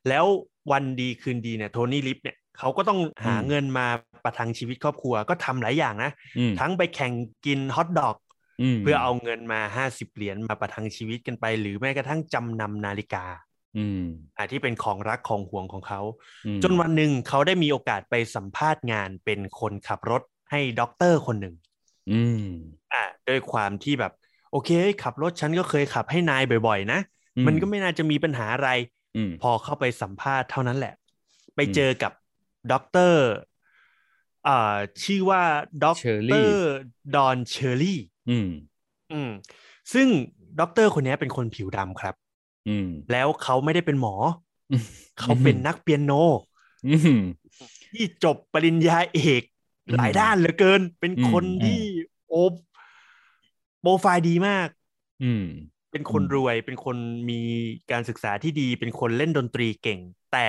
[0.10, 0.26] แล้ว
[0.72, 3.88] วันดีคืนดีเนี่ยโทนี่ลิปเนี่ยเขาก็ต้องหาอืมเงินมา
[4.24, 7.14] ประทังชีวิตครอบครัวก็ทำหลายอย่างนะอืมทั้งไปแข่ง
[7.46, 8.20] กินฮอทดอกอืม
[8.80, 13.26] เพื่อเอาเงินมาห้าสิบเหรียญมาประทังชีวิตกันไป หรือแม้กระทั่งจำนำนาฬิกา
[13.78, 14.04] อืม
[14.38, 16.02] อ่าที่เป็นของรักของหวงของเขา
[16.46, 21.56] อืมจนวันหนึ่งเขาได้มีโอกาสไปสัมภาษณ์งานเป็นคนขับรถให้ด็อกเตอร์คนหนึ่ง
[22.12, 22.46] อืม
[22.94, 24.14] อ่าด้วยความที่แบบ
[24.52, 24.70] โอเค
[25.04, 27.00] ขับรถฉันก็เคยขับให้นายบ่อยๆ นะ
[27.38, 28.70] อืมันก็ไม่น่าจะมีปัญหาอะไร
[29.16, 30.94] อืมพอเข้าไปสัมภาษณ์เท่านั้นแหละ
[31.56, 32.12] ไปอืมเจอกับ
[32.72, 33.28] ด็อกเตอร์
[34.48, 35.42] อ่าชื่อว่า
[35.84, 36.76] ด็อกเตอ Shirley ร์
[37.16, 38.00] ดอนเชอรี่
[38.30, 38.48] อืม
[39.12, 39.30] อืม
[39.94, 40.08] ซึ่ง
[40.60, 42.16] ด็อกเตอร์คนนี้เป็นคนผิวดำครับ
[42.68, 44.16] อืม แล้วเขาไม่ได้เป็นหมอ
[44.72, 44.84] อืม
[45.20, 46.12] เขาเป็นนักเปียโน
[46.86, 47.20] อืม
[47.94, 49.44] ที่จบปริญญาเอก
[49.88, 51.80] อืมหลายด้านเหลือเกิน เป็นอืมคนอืมที่
[52.28, 52.54] โอบ
[53.80, 54.68] โปรไฟล์ดีมาก
[55.22, 55.44] อืม
[55.92, 56.98] เป็นคนอืมรวย เป็นคน
[57.30, 57.42] มี
[57.92, 60.00] การศึกษาที่ดี เป็นคนเล่นดนตรีเก่ง
[60.32, 60.48] แต่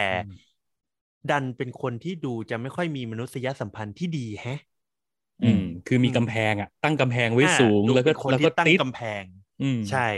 [1.30, 4.58] ดันเป็นคนที่ดูจะไม่ค่อยมีมนุษยสัมพันธ์ที่ดีแฮะ
[5.42, 9.24] อืม คือมีกำแพงอะ ตั้งกำแพงไว้อ่าสูงดูแล้วก็เป็นคนแล้วที่ก็ตั้งติดกำแพง
[9.60, 10.08] อืมใช่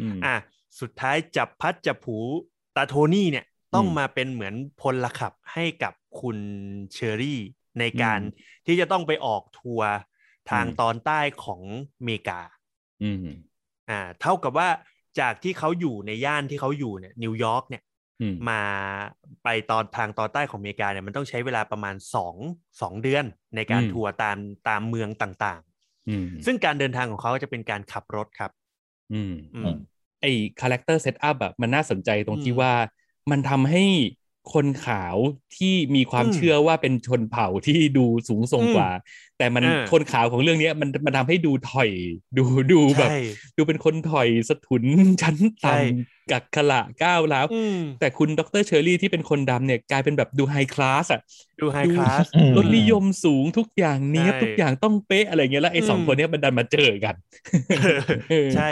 [0.00, 0.34] อืมอะ
[0.80, 2.18] สุดท้ายจับพัดจับผู
[2.76, 3.44] ตาโทนี่เนี่ย
[3.74, 6.38] ต้องอืมมาเป็นเหมือนพลขับให้กับคุณ
[6.92, 7.40] เชอร์ลีย์
[7.78, 9.90] ในการอืมที่จะต้องไปออกทัวร์
[10.50, 11.62] ทางอืมตอนใต้ของ
[11.98, 12.40] อเมริกา
[13.00, 13.24] อืม
[13.88, 14.68] อ่า เท่ากับว่า
[15.20, 17.87] จากที่เขาอยู่ในย่านที่เขาอยู่เนี่ยนิวยอร์กเนี่ยอื
[18.20, 18.60] มมา
[19.44, 22.36] ไปตอนทางตอนใต้ของอเมริกาเนี่ยมันต้องใช้เวลาประมาณสอง
[22.80, 23.24] สองเดือน
[23.56, 24.36] ในการอืมทัวร์ตาม
[24.68, 25.60] ตามเมืองต่าง
[26.06, 28.50] อืมๆซึ่งการเดินทางของเขาจะเป็นการขับรถครับ
[29.10, 29.74] อืมอือืมม
[30.20, 32.72] ไอ้ character setup อะมันน่าสนใจตรงที่อืมว่า
[33.30, 33.80] มันทำให้
[34.54, 35.16] คนขาว
[35.56, 38.88] ที่มีความอืมเชื่อว่าเป็นชนเผ่าที่ดูสูงส่งอืมกว่า
[39.38, 41.90] แต่มันเออคนขาวของเรื่องเนี้ยมันมันทำให้ดูถอย
[42.36, 43.12] ดูดูแบบใช่
[43.56, 44.84] ดูเป็นคนถ่อยสถุล
[45.22, 51.20] ชั้นใช่ต่ำกักขฬะก้าวร้าวอืมแต่คุณดรเชอร์ลีย์ที่เป็นคนดำเนี่ยกลายเป็นแบบดู high class อะ
[51.60, 57.14] ดู high ดูคลาสอืมรสนิยมสูงทุกอย่างเนี้ยบใช่ทุกอย่างต้องเป๊ะอะไรเงี้ยแล้วไอ้สองอืมคนเนี้ยมันดันมาเจอกัน
[58.28, 58.62] เออใช่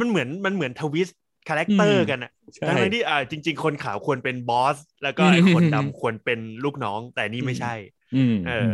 [0.00, 1.18] มันเหมือนมันเหมือน twist
[1.48, 7.74] character อืร์มกันอะใช่ทั้งๆที่อ่าจริง ๆ คนขาวควรเป็น boss แล้วก็ไอ้คนดำควรเป็นลูกน้อง แต่นี่ไม่ใช่
[8.14, 8.68] อืมเออ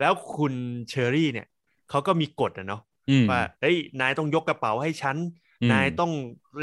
[0.00, 0.52] แล้วคุณ
[0.88, 1.46] เชอร์ลีย์เนี่ย
[1.90, 5.16] เขาก็มีกฎอะเนาะอืมว่าเฮ้ยนายต้องยกกระเป๋าให้ฉัน
[5.62, 6.12] อืมนายต้อง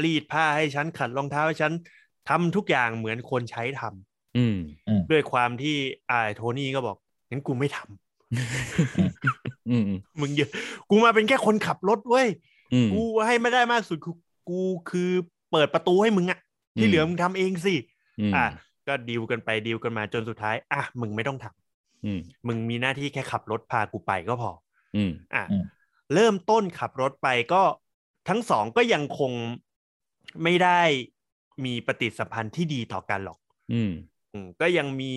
[0.04, 1.72] รีดผ้าให้ฉันขัดรองเท้าให้ฉัน
[2.28, 4.56] ทำทุกอย่างเหมือนคนใช้ทำอืม
[5.10, 5.76] ด้วยความที่
[6.10, 6.96] อ่าโทนี่ก็บอก
[7.30, 9.82] งั้นกูไม่ทำอืม
[10.20, 10.50] มึงเยอะ
[10.90, 12.28] กูมาเป็นแค่คนขับรถเว้ย
[12.72, 14.10] อืมกูให้ไม่ได้มากสุดกู
[14.48, 14.60] กู
[14.90, 15.10] คือ
[15.52, 16.40] เปิดประตูให้มึงอะ
[16.78, 17.74] ที่เหลือมึงทำเองสิ
[18.30, 18.46] มอะ
[18.88, 24.50] ก็ดีลกันไปดีลกันมาจนสุดท้าย อะมึงไม่ต้องทำอืมมึงมีหน้าที่แค่ขับรถพากูไปก็พอ
[24.96, 25.64] อืมอะอืม
[26.14, 27.62] เริ่มต้นขับรถไปก็
[28.28, 29.32] ทั้งสองก็ยังคง
[30.42, 30.80] ไม่ได้
[31.64, 33.38] มีปฏิสัมพันธ์ที่ดีต่อกันหรอก
[33.72, 33.92] อืม
[34.32, 35.12] อืมก็ยังมี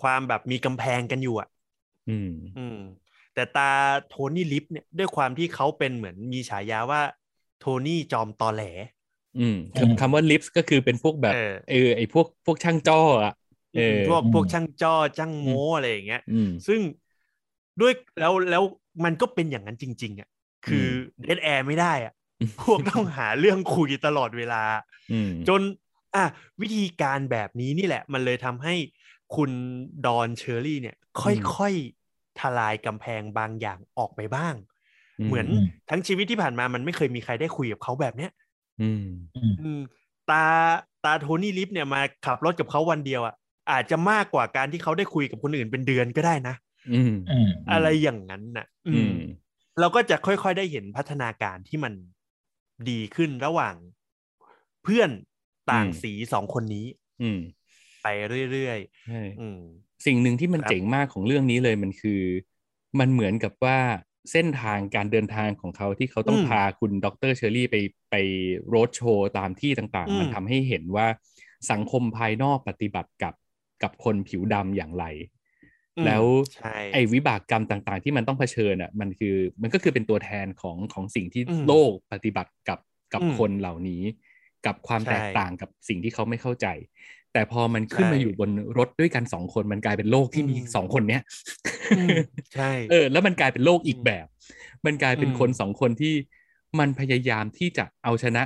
[0.00, 1.48] ความแบบมีกำแพงกันอยู่อะ
[2.10, 2.78] อืม อืม
[3.34, 3.70] แต่ตา
[4.08, 7.02] โทนี่ลิฟเนี่ยด้วยความที่เขาเป็นเหมือนมีฉายาว่า
[7.60, 8.62] โทนี่จอมตอแหล
[9.38, 13.32] อืมอืมคำว่าลิฟส์ก็คือเป็นพวกแบบเออเออไอพวกพวกช่างจ้ออะ
[13.76, 16.80] เออพวกอืมพวกช่างจ้อช่างโม้อะไรอย่างเงี้ยอืมซึ่ง
[17.80, 18.62] ด้วยแล้วแล้ว
[19.04, 20.28] มันก็เป็นอย่างนั้นจริง ๆ อะ
[20.66, 20.86] คือ
[21.20, 24.62] เดดแอร์ไม่ได้อะอืมพวกต้องหาเรื่องคุยตลอดเวลา
[25.10, 25.60] อืมจน
[26.14, 26.24] อะ
[26.60, 28.74] วิธีการแบบนี้นี่แหละ มันเลยทำให้
[29.36, 29.50] คุณ
[30.06, 34.54] ดอนเชอรี่เนี่ย ค่อยๆทลายกำแพงบางอย่างออกไปบ้าง
[35.26, 38.30] เหมือนอืมทั้งชีวิตที่ผ่านมามันไม่เคยมีใครได้คุยกับเขาแบบเนี้ย
[38.80, 39.04] อืม
[39.36, 39.80] อืมอืม
[40.30, 40.44] ตา
[41.04, 43.34] ตาโทนี่ลิฟเนี่ยมาขับรถกับเขาวันเดียวอะ
[43.70, 46.54] อาจจะมากกว่าการที่เขาได้คุยกับคนอื่นเป็นเดือนก็ได้นะ
[46.92, 49.14] อืมอืมอะไรอย่างนั้นน่ะ อือืมม
[49.80, 51.92] เราก็จะค่อยๆได้เห็นพัฒนาการที่มัน
[52.90, 53.74] ดีขึ้นระหว่าง
[54.84, 55.10] เพื่อน
[55.70, 56.86] ต่างอืมสีสองคนนี้
[57.22, 57.38] อืม
[58.02, 58.06] ไป
[58.52, 59.60] เรื่อยใช่ๆอืม
[60.06, 62.20] สิ่งหนึ่งที่มันครับเจ๋งมากของเรื่องนี้เลยมันคือ
[62.98, 63.78] มันเหมือนกับว่า
[64.32, 67.76] เส้นทางการเดินทางของเขาที่เขาต้องอืมพาคุณดรเชอรี่ไป
[68.10, 68.14] ไป
[68.68, 71.06] โรดโชว์ตามที่ต่างอืมๆมันทำให้เห็นว่า
[71.70, 73.34] สังคมภายนอกปฏิบัติกับ
[73.82, 75.04] กับคนผิวดำอย่างไร
[75.96, 82.78] อืมแล้วใช่ไอ้วิบากกรรมต่างๆ ที่มันต้องเผชิญอะมันคือมันก็คือเป็นตัวแทนของของสิ่งที่อืมโลกปฏิบัติกับ
[83.14, 84.02] กับอืมคนเหล่านี้
[84.66, 86.66] กับความใช่แตกต่างกับสิ่งที่เขาไม่เข้าใจ
[87.34, 91.22] แต่พอมันขึ้นใช่มาอยู่บนรถด้วยกันสองคนมันกลายเป็นโลกที่มีอืมสองคนเนี้ย
[91.96, 92.14] อืม
[92.54, 94.26] ใช่เออ แล้วมันกลายเป็นโลกอีกแบบ
[94.86, 96.14] มันกลายเป็นอืมคนสองคนที่
[96.78, 98.42] มันพยายามที่จะเอาชนะ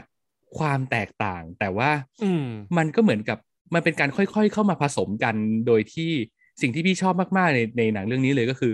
[0.58, 1.90] ความแตกต่าง แต่ว่า
[2.22, 2.44] อืม
[2.76, 3.38] มันก็เหมือนกับ
[3.74, 5.34] มันเป็นการค่อยๆ เข้ามาผสมกัน
[5.66, 6.10] โดยที่
[6.62, 8.72] สิ่งที่พี่ชอบมากๆในในหนังเรื่องนี้เลยก็คือ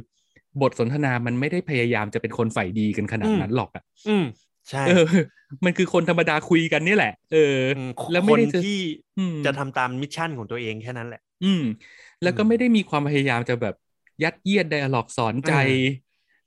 [0.62, 4.24] บทสนทนามันไม่ได้พยายามจะเป็นคนฝ่ายดีกันขนาดนั้นหรอกอะอืม
[4.70, 4.92] ใช่ เออ
[5.64, 7.38] มันคือคนธรรมดาคุยกันนี่แหละ เออ
[7.78, 8.78] มแล้วคไม่นได้จะที่
[9.16, 11.60] อืมจะทำตาม mission ของตัวเองแค่นั้นแหละ อืม
[12.22, 13.74] แล้วก็อืมไม่ได้มีความพยายามจะแบบ
[14.22, 15.72] ยัดเยียด dialogue สอนใจเออ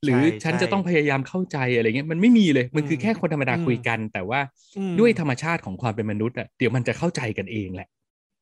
[0.03, 4.39] หรือใช่ฉันใช่จะต้องพยายามเข้าใจอะไรเงี้ยมันไม่มีเลย มันคือมแค่คนธรรมดาอืมคุยกัน แต่ว่า
[4.75, 7.87] อืมด้วยธรรมชาติของความเป็นมนุษย์อะเดี๋ยวมันจะเข้าใจกันเองแหละ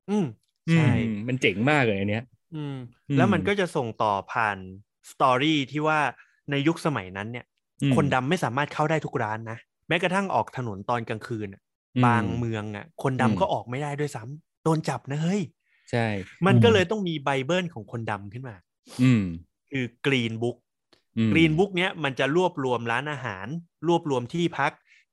[0.10, 0.26] อืม
[0.72, 2.22] ใช่อืมมันเจ๋งมากเลยอันเนี้ย
[2.54, 2.76] อืม
[3.10, 4.58] อืม แล้วมันก็จะส่งต่อผ่าน
[5.12, 6.00] story ที่ว่า
[6.52, 7.55] ในยุคสมัยนั้นเนี่ยอืม
[7.96, 9.58] คนดำไม่สามารถเข้าได้ทุกร้านนะ
[9.88, 11.62] แม้กระทั่งออกถนนตอนกลางคืนอะ
[11.96, 15.42] อืมบางเมืองอะ คนดำอืมก็ออกไม่ได้ด้วยซ้ำโดนจับนะเฮ้ย
[15.92, 16.06] ใช่
[16.46, 18.56] มันก็เลยต้องมีไบเบิลของคนดำขึ้นมา
[19.04, 19.24] อืม
[19.70, 20.58] คือกรีนบุ๊ก
[21.18, 23.48] อืมกรีนบุ๊กเนี้ยมันจะรวบรวมร้านอาหาร
[23.88, 24.72] รวบรวมที่พัก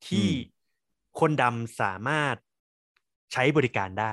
[0.09, 0.61] ที่อืม
[1.21, 2.37] คนดำสามารถ
[3.33, 4.13] ใช้บริการได้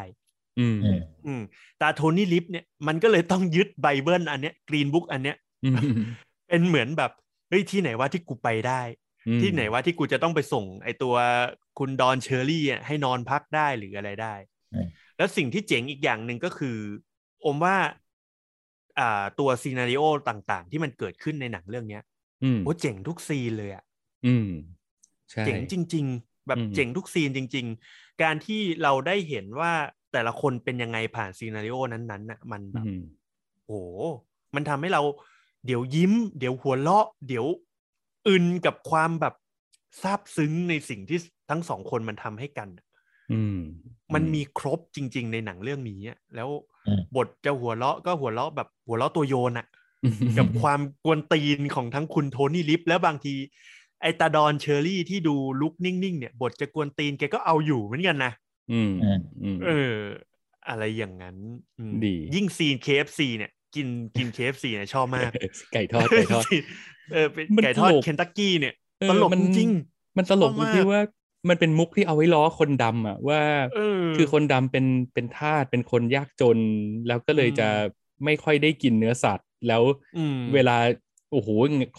[0.60, 1.42] อืม อืมอืม
[1.80, 5.76] แต่ Tony Lip เนี่ยมันก็เลยต้องยึดไบเบิลอันเนี้ย Green Book อันเนี้ยอืม
[6.48, 7.12] เป็นเหมือนแบบ
[7.50, 8.82] เฮ้ยที่ไหนว่าที่กูไปได้
[9.28, 11.16] อืมที่ไหนว่าที่กูจะต้องไปส่ง ไอ้ตัว
[11.78, 14.36] คุณ Don Shirley อะให้นอนพักได้หรืออะไรได้
[14.74, 14.88] อืม
[15.18, 16.78] แล้วสิ่งที่เจ๋งอีกอย่างหนึ่งก็คือ
[17.46, 17.78] อมว่า
[19.00, 22.04] อ่าตัว scenario ต่างๆ ที่มันเกิดขึ้นในหนังเรื่องเนี้ย
[22.44, 23.84] อืมโอ้เจ๋งทุกซีนเลยอะ
[24.26, 24.48] อืม
[25.32, 29.72] ใช่เจ๋งจริง ๆ แบบอืมเจ๋งทุกซีนจริง ๆ การที่เราได้เห็นว่า
[30.14, 33.02] แต่ละคนเป็นยังไงผ่าน scenario นั้นๆน่ะมันแบบอืม
[33.66, 34.00] โอ้โห
[34.56, 35.02] มันทำให้เรา
[35.66, 37.46] เดี๋ยวยิ้ม เดี๋ยวหัวเราะ เดี๋ยว
[38.28, 39.34] อึนกับความแบบ
[40.02, 42.86] ซาบซึ้งในสิ่งที่ทั้งสองคนมันทำให้กันอะ
[43.34, 43.58] อืม
[44.14, 46.50] มันมีครบจริง ๆ ในหนังเรื่องนี้อะแล้ว
[46.88, 49.66] อืมบทจะหัวเราะก็หัวเราะแบบหัวเราะตัวโยนอะ
[50.04, 53.36] อืมกับความกวนตีนของทั้งคุณโทนี่ลิฟแล้วบางที
[54.02, 58.32] ไอตาดอนเชอรี่ที่ดูลุกนิ่ง ๆ เนี่ย บทจะกวนตีนแกก็เอาอยู่เหมือนกันนะ
[58.72, 59.96] อืมอืมอืมเออ
[60.70, 61.38] อะไรอย่างนั้น
[61.78, 65.32] อืมดี ยิ่งซีน KFC เนี่ย กินกิน KFC เนี่ยชอบมาก
[65.74, 66.44] ไก่ทอดไก่ทอด
[67.14, 69.70] เออเป็นมันไก่ทอดตลกเคนตักกี้เนี่ยเออตลกมันจริง
[70.18, 71.02] มันตลกชอบตรมางกที่ว่า
[71.50, 73.42] มันเป็นมุกที่เอาไว้ล้อคนดำอะว่า
[73.76, 76.58] เออคือคนดำเป็นเป็นทาสเป็นคนยากจน
[77.08, 77.68] แล้วก็เลยอืมจะ
[78.26, 79.84] ไม่ค่อยได้กินเนื้อสัตว์ แล้ว
[80.18, 80.78] อืมเวลา
[81.32, 81.50] โอ้โห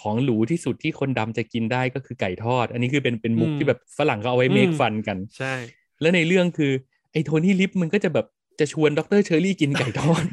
[0.01, 5.55] ของหรูที่สุดที่คนดำจะกินได้ก็คือไก่ทอด อันนี้คือเป็นเป็นมุกอืมที่แบบฝรั่งเขาเอาไว้อืมเมคฟันกัน ใช่
[6.01, 6.73] แล้วในเรื่องคือ
[7.13, 8.27] ไอ้โทนี่ลิฟมันก็จะแบบ
[8.61, 10.25] จะชวนดรเชอรี่กินไก่ทอด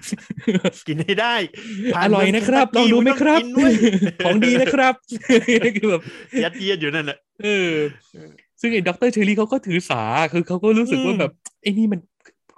[0.87, 1.35] กินให้ได้
[1.93, 3.71] ผ่าอร่อยนะครับเมืลองดูไหมครับกินด้วย
[4.25, 4.93] ของดีนะครับ
[5.77, 6.01] คือแบบ
[6.43, 7.73] ยัดเยียดอยู่นั่นแหละเออ
[8.61, 9.09] ซึ่งไอ้ดร.
[9.13, 10.03] Shirley เขาก็ถือสา
[10.33, 11.99] คือเขาก็รู้สึกว่าอืมแบบไอ้นี่มัน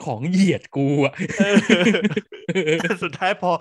[0.05, 1.41] มองเหยียดกูอะเอ
[2.72, 3.51] อแต่สุดท้ายพอ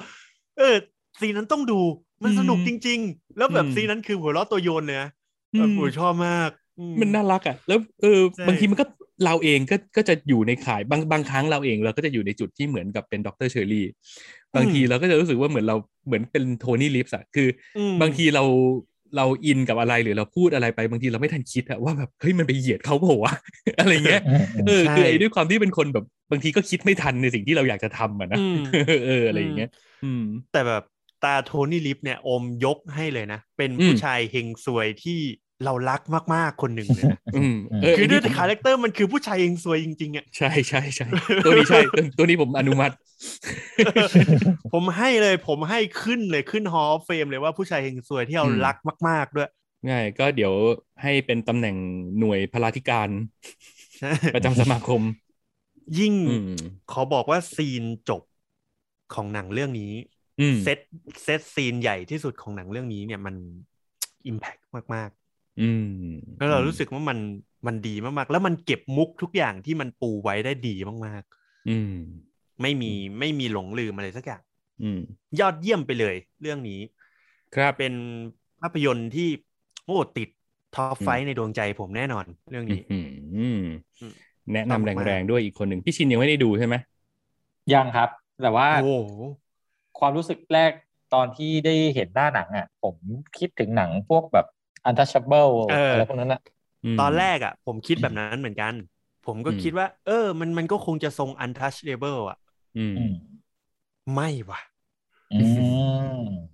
[0.58, 0.74] เออ
[1.20, 1.80] ซีนนั้นต้องดู
[2.22, 5.08] มันอืมสนุกจริง ๆ แล้วแบบอืมซีนนั้นคือหัวเราะตัวโยนเลยนะ
[5.58, 8.84] แบบโอ้ยชอบมากอืมันน่ารักอะ แล้วเออใช่บางทีมันก็
[9.24, 13.48] เราเองก็ก็จะอยู่ในข่ายบางบางครั้งเราเองเราก็จะอยู่ในจุดที่เหมือนกับเป็นดร.
[13.50, 13.86] Shirley
[14.56, 18.44] บางทีเราก็จะรู้สึกว่าเหมือนเราเหมือนเป็น Tony Lip อะคืออืมบางทีเรา
[19.16, 23.34] เราอินกับอะไรหรือเราพูดอะไรไปบางทีเราไม่ทันคิดอะว่าแบบเฮ้ยมันไปเหยียดเขาเปล่าวะ
[23.80, 28.58] อะไรเงี้ยอืมอืมเออใช่คือไอ้ด้วยความที่เป็นคนแบบบางทีก็คิดไม่ทันในสิ่งที่เราอยากจะทำอะนะอืม
[29.06, 29.70] เอออะไรอย่างเงี้ย
[30.04, 30.84] อืมแต่แบบ
[31.24, 35.20] ตา Tony Lip เนี่ยอมยกให้เลยนะ เป็นอืมผู้ชายเฮงซวยที่
[35.64, 36.00] เรารัก
[36.34, 41.06] มากๆคนหนึ่งเลยนะอืมอืมเออคือด้วยไนี้ผม character มันคือผู้ชายเฮงซวยจริงๆอะใช่ใช่ใช่
[41.42, 42.94] ตัวนี้ใช่ตัวตัวนี้ผมอนุมัติ
[44.72, 48.76] ผมให้เลยผมให้ขึ้นเลยขึ้นฮอลเฟมเลยว่าผู้ชายเฮงซวยที่เราอืมรัก
[49.08, 49.48] มาก ๆด้วย
[49.88, 50.52] ง่ายก็เดี๋ยว
[51.02, 51.76] ให้เป็นตำแหน่ง
[52.18, 53.10] หน่วยพลาธิการ
[53.98, 55.02] ใช่ประจำสมาคม
[55.98, 56.48] ยิ่งอืม
[56.88, 58.22] ขอบอกว่าซีนจบ
[59.10, 59.92] ของหนังเรื่องนี้
[60.38, 60.78] อืมเซต
[61.22, 63.36] เซตซีนใหญ่ที่สุดของหนังเรื่องนี้เนี่ยมัน
[64.26, 64.56] อิมแพก
[64.94, 65.10] มาก
[65.58, 67.18] อืมๆแล้วเรารู้สึกว่ามัน
[67.66, 70.74] มันดีมากๆ แล้วมันเก็บมุกทุกอย่างที่มันปูไว้ได้ดี
[71.06, 71.22] มาก
[71.68, 74.42] อืมๆไม่มีไม่มีหลงลืมอะไรสักอย่าง
[74.82, 75.00] อืม
[75.40, 76.80] ยอดเยี่ยมไปเลย เรื่องนี้
[77.56, 77.92] ครับเป็น
[78.60, 79.28] ภาพยนตร์ที่
[79.86, 80.28] โอ้ติด
[80.74, 83.06] ท็อปไฟอืมในดวงใจผมแน่นอน เรื่องนี้อืม
[83.36, 83.58] อืม
[84.00, 84.12] อืม
[84.52, 86.76] แนะนำชอบมากแรงๆด้วยอีกคนหนึ่งพี่ชินยังไม่ได้ดูใช่ไหม
[87.72, 88.08] ยังครับ
[88.42, 88.88] แต่ว่าโอ้โห
[89.98, 90.72] ความรู้สึกแรก
[91.14, 92.96] ตอนที่ได้เห็นหน้าหนังอะ ผม
[93.38, 94.46] คิดถึงหนังพวกแบบ
[94.86, 96.40] untouchable เออออะไรพวกนั้นอะ
[96.82, 98.74] มตอนแรกอะผมคิดแบบนั้นเหมือนกัน
[99.24, 102.36] ผมก็อืมคิดว่า เออ มันมันก็คงจะทรง untouchable อะ
[102.76, 103.12] อืมอืม
[104.14, 104.60] ไม่ว่ะ
[105.32, 106.48] อืม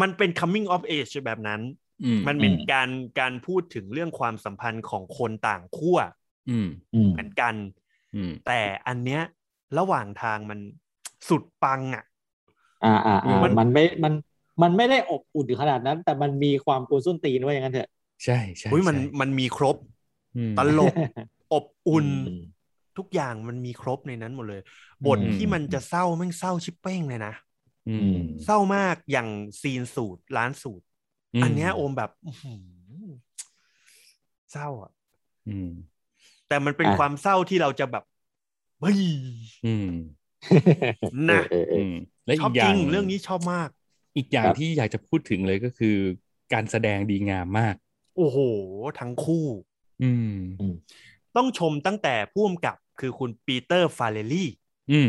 [0.00, 1.60] มันเป็น coming of age แบบนั้น
[2.02, 2.88] อืมมันเป็นอืมการ
[3.20, 5.98] การพูดถึงเรื่องความสัมพันธ์ของคนต่างขั้ว
[6.48, 7.54] อืมอืมเหมือนกัน
[8.14, 9.22] อืมแต่อันเนี้ย
[9.78, 10.58] ระหว่างทางมัน
[11.28, 12.04] สุดปังอะ
[12.82, 14.12] อ่าอ่าอ่ามันมันไม่มัน
[14.62, 17.88] มันไม่ได้อบอุ่นขนาดนั้น แต่มันมีความกูส้นตีนว่าอย่างนั้นเถอะ
[18.24, 19.76] ใช่ใช่อุ้ยมันใช่มันมีครบ
[20.34, 20.94] อืมตลก
[21.52, 22.22] อบอุ่นอืม
[22.96, 24.60] ทุกอย่างมันมีครบในนั้นหมดเลย
[25.06, 27.32] บทอืมที่มันจะเศร้าแม่งเศร้าชิบเป้งเลยนะ
[27.86, 29.28] อือืมมเศร้ามากอย่าง
[29.62, 30.84] ซีนสูตรร้านสูตร
[31.42, 32.54] อันเนี้ยโอมแบบอื้อหื
[33.10, 33.14] อ
[34.50, 34.90] เศร้าอะ
[35.46, 35.66] อืม
[36.48, 38.02] แต่มันเป็นอะความเศร้าที่เราจะแบบ
[38.80, 39.00] เฮ้ย
[39.62, 39.86] อืม
[41.12, 41.90] นะเออเออเออือม
[42.26, 43.68] และชอีอบกอจย่าริงงเรื่องนี้ชอบมาก
[44.16, 45.96] อีกอย่างครับที่อยากจะพูดถึงเลยก็คือ
[46.52, 47.74] การแสดงดีงามมาก
[48.16, 48.38] โอ้โห
[48.98, 49.46] ทั้งคู่
[50.00, 50.32] อืม
[51.36, 54.48] ต้องชมตั้งแต่ผู้กำกับคือคุณ Peter Farrelly
[54.90, 55.08] อืม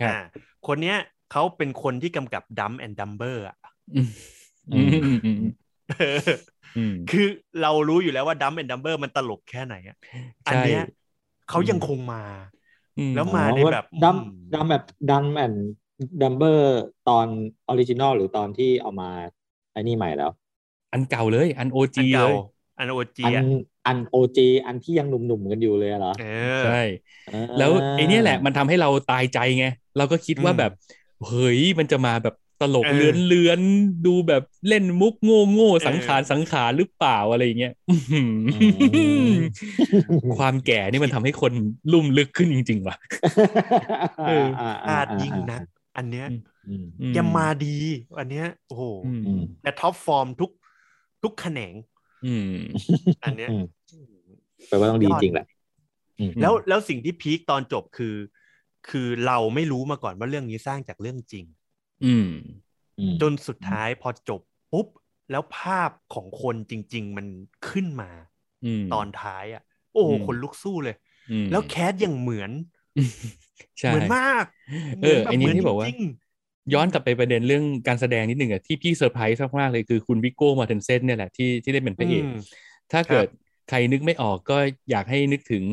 [0.00, 0.18] ครับอ่า
[0.66, 0.96] คนเนี้ย
[1.32, 3.56] เขาเป็นคนที่กำกับ Dumb and Dumber อะ
[3.94, 4.08] อืม
[4.72, 5.38] อืมอืมอืม
[6.76, 7.26] อืมคือ
[7.62, 9.96] เรารู้อยู่แล้วว่า Dumb and Dumber มันตลกแค่ไหนอะ
[10.48, 10.80] อันเนี้ย
[11.48, 12.22] เขายังคงมา
[12.96, 15.54] อืมแล้วมาในแบบดัมอืม Dumb แบบ Dumb and
[16.22, 17.26] Dumber ตอน
[17.68, 19.10] original หรือตอนที่เอามา
[19.72, 20.30] ไอ้นี่ใหม่แล้ว
[20.92, 22.32] อันเก่าเลย อัน O อันจีเลเก่าเลย
[22.78, 23.44] อันโอจีอันอะ
[23.86, 26.22] อันโอจีอันที่ยังหนุ่มๆกันอยู่เลยอะเหรอเออ
[26.60, 26.70] ใช่
[27.26, 29.64] อ่าแล้วไอ้เนี่ยแหละมันทำให้เราตายใจไง
[29.96, 30.70] เราก็คิดว่าอืมแบบ
[31.26, 38.20] เฮ้ยมันจะมาแบบตลกเออเลื้อนเลื้อนๆดูแบบเล่นมุกโง่โง่เออสังขารสังขารหรือเปล่าอะไรอย่างเงี้ยอื้อหื
[39.36, 39.42] อ
[40.36, 41.52] ความแก่นี่มันทำให้คน
[41.92, 42.96] ลุ่มลึกขึ้นจริง ๆ ว่ะ
[44.24, 44.46] เออ
[44.84, 45.62] พลาดยิ่งนัก
[45.96, 47.76] อันเนี้ยอืมอืมแกมาดี
[48.18, 50.50] อันเนี้ยโอ้โหอืมอืมแต่ top form ทุก
[51.22, 51.74] ทุกแขนง
[52.26, 52.52] อืม
[53.24, 53.64] อันเนี้ยอืม
[54.68, 55.46] แปลว่าต้องดีจริงแหละ
[56.18, 58.16] อืมแล้วแล้วสิ่งที่ peak ตอนจบคือ
[58.88, 61.44] คือเราไม่รู้มาก่อนว่าเรื่องนี้สร้างจากเรื่องจริง
[62.04, 62.30] อืม
[62.98, 64.40] อืมจนสุดท้ายพอจบ
[64.72, 64.86] ปุ๊บ
[65.30, 67.26] แล้วภาพของคนจริง ๆ มัน
[67.68, 68.10] ขึ้นมา
[68.64, 69.62] อืมตอนท้ายอะ
[69.92, 70.96] โอ้โหอืมคนลุกสู้เลย
[71.30, 72.50] อืมแล้วแคสยังเหมือน
[72.94, 73.02] ใช่
[73.90, 74.44] เหมือนมาก
[75.02, 76.10] เออไอ้นี่ที่บอกว่าเหมืนจริง
[76.74, 82.38] ย้อนกลับไปประเด็นเรื่องการแสดงนิดหนึ่งอะที่พี่เซอร์ไพรส์มากๆเลยคือคุณวิโก้มาเทนเซนเนี่ยแหละที่ที่ได้เป็นพระเอกอืม
[82.92, 83.26] ถ้าเกิด
[83.68, 84.58] ใครนึกไม่ออกก็
[84.90, 85.64] อยากให้นึกถึง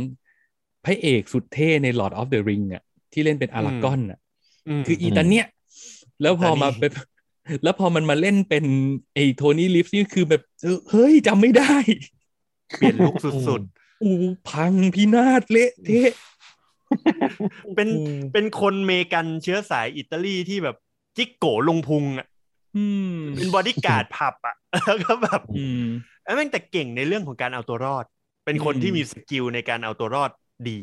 [0.86, 2.84] พระเอกสุดเท่ใน Lord of the Ring อะ
[3.14, 4.20] ที่เล่นเป็น Aragorn อะ อื
[4.80, 5.46] มคืออีตาเนี้ย
[6.22, 6.92] แล้วพอมาอีตานี่เป็น
[7.64, 8.66] แล้วพอมันมาเล่นเป็น
[9.14, 11.76] ไอ้ Tony Lip นี่คือแบบเออเฮ้ยจำไม่ได้
[12.78, 13.62] เปลี่ยนลุคสุด
[14.04, 14.16] อู้
[14.50, 16.39] พังพินาศเละเทะๆ
[17.76, 17.90] เป็น
[18.34, 20.76] เป็นคนเมกันเชื้อสายอิตาลีที่แบบ
[21.18, 22.28] จิ๊กโก๋ลงพุงอะ
[22.78, 24.56] อืมเป็นบอดี้การ์ดผับอะ
[24.86, 25.84] แล้วก็แบบอืม
[26.24, 28.06] ไอ้แม่งแต่เก่งในเรื่องของการเอาตัวรอด
[28.46, 30.32] เป็นคนอืมที่มีสกิลในการเอาตัวรอด
[30.70, 30.80] ดี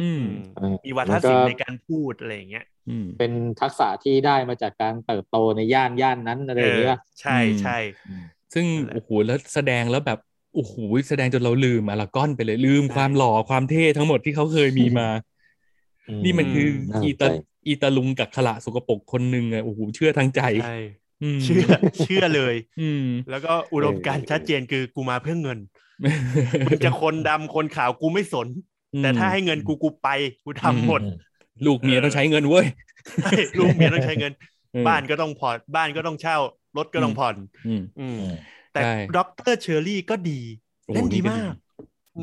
[0.00, 0.22] อืม
[0.56, 7.78] เออมีวัฒนศิลป์ในการพูดอะไรอย่างเงี้ยอืมเป็นทักษะที่ได้มาจากการเติบโตในย่านย่านนั้นอะไรอย่างเงี้ยใช่อืมใช่
[8.54, 10.18] ซึ่งนั่นแหละโอ้โหแล้วแสดงแล้วแบบ
[10.54, 10.74] โอ้โห
[11.08, 15.08] แสดงจนเราลืมอารากอนไปเลยลืมใช่ความหล่อความเท่ทั้งหมดที่เขาเคยมีมา
[16.24, 17.28] นี่มันคือน่าสนใจอีตา
[17.68, 20.76] อีตาลุงกับขละสกปรกคนหนึ่งอะโอ้โหเชื่อทางใจใช่
[21.22, 21.66] อืมเชื่อ
[22.02, 25.58] เชื่อเลย อืมแล้วก็อุดมการณ์ชัดเจนคือกูมาเพื่อเงิน
[26.66, 28.48] มึงจะคนดำคนขาวกูไม่สน
[29.02, 30.08] แต่ถ้าให้เงินกูกูไป
[30.44, 31.00] กูทำหมด
[31.66, 32.66] ลูกเมียต้องใช้เงินเว้ย
[33.22, 34.32] ใช่ลูกเมียต้องใช้เงิน
[34.72, 36.38] เออบ้านก็ต้องผ่อนบ้านก็ต้องเช่า
[36.76, 38.32] รถก็ต้องผ่อนอืมอืมอืม
[38.72, 40.40] แต่ใช่ด็อกเตอร์ Shirley ก็ดี
[40.86, 41.54] โอ้โหเล่นดีนี่ก็มาก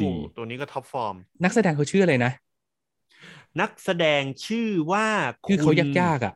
[0.01, 2.31] ดีโอ้ตัวนี้ก็ top form นักแสดงเขาชื่ออะไรนะ
[3.59, 5.07] นักแสดงชื่อว่า
[5.45, 6.33] ชื่อเขายากๆอะ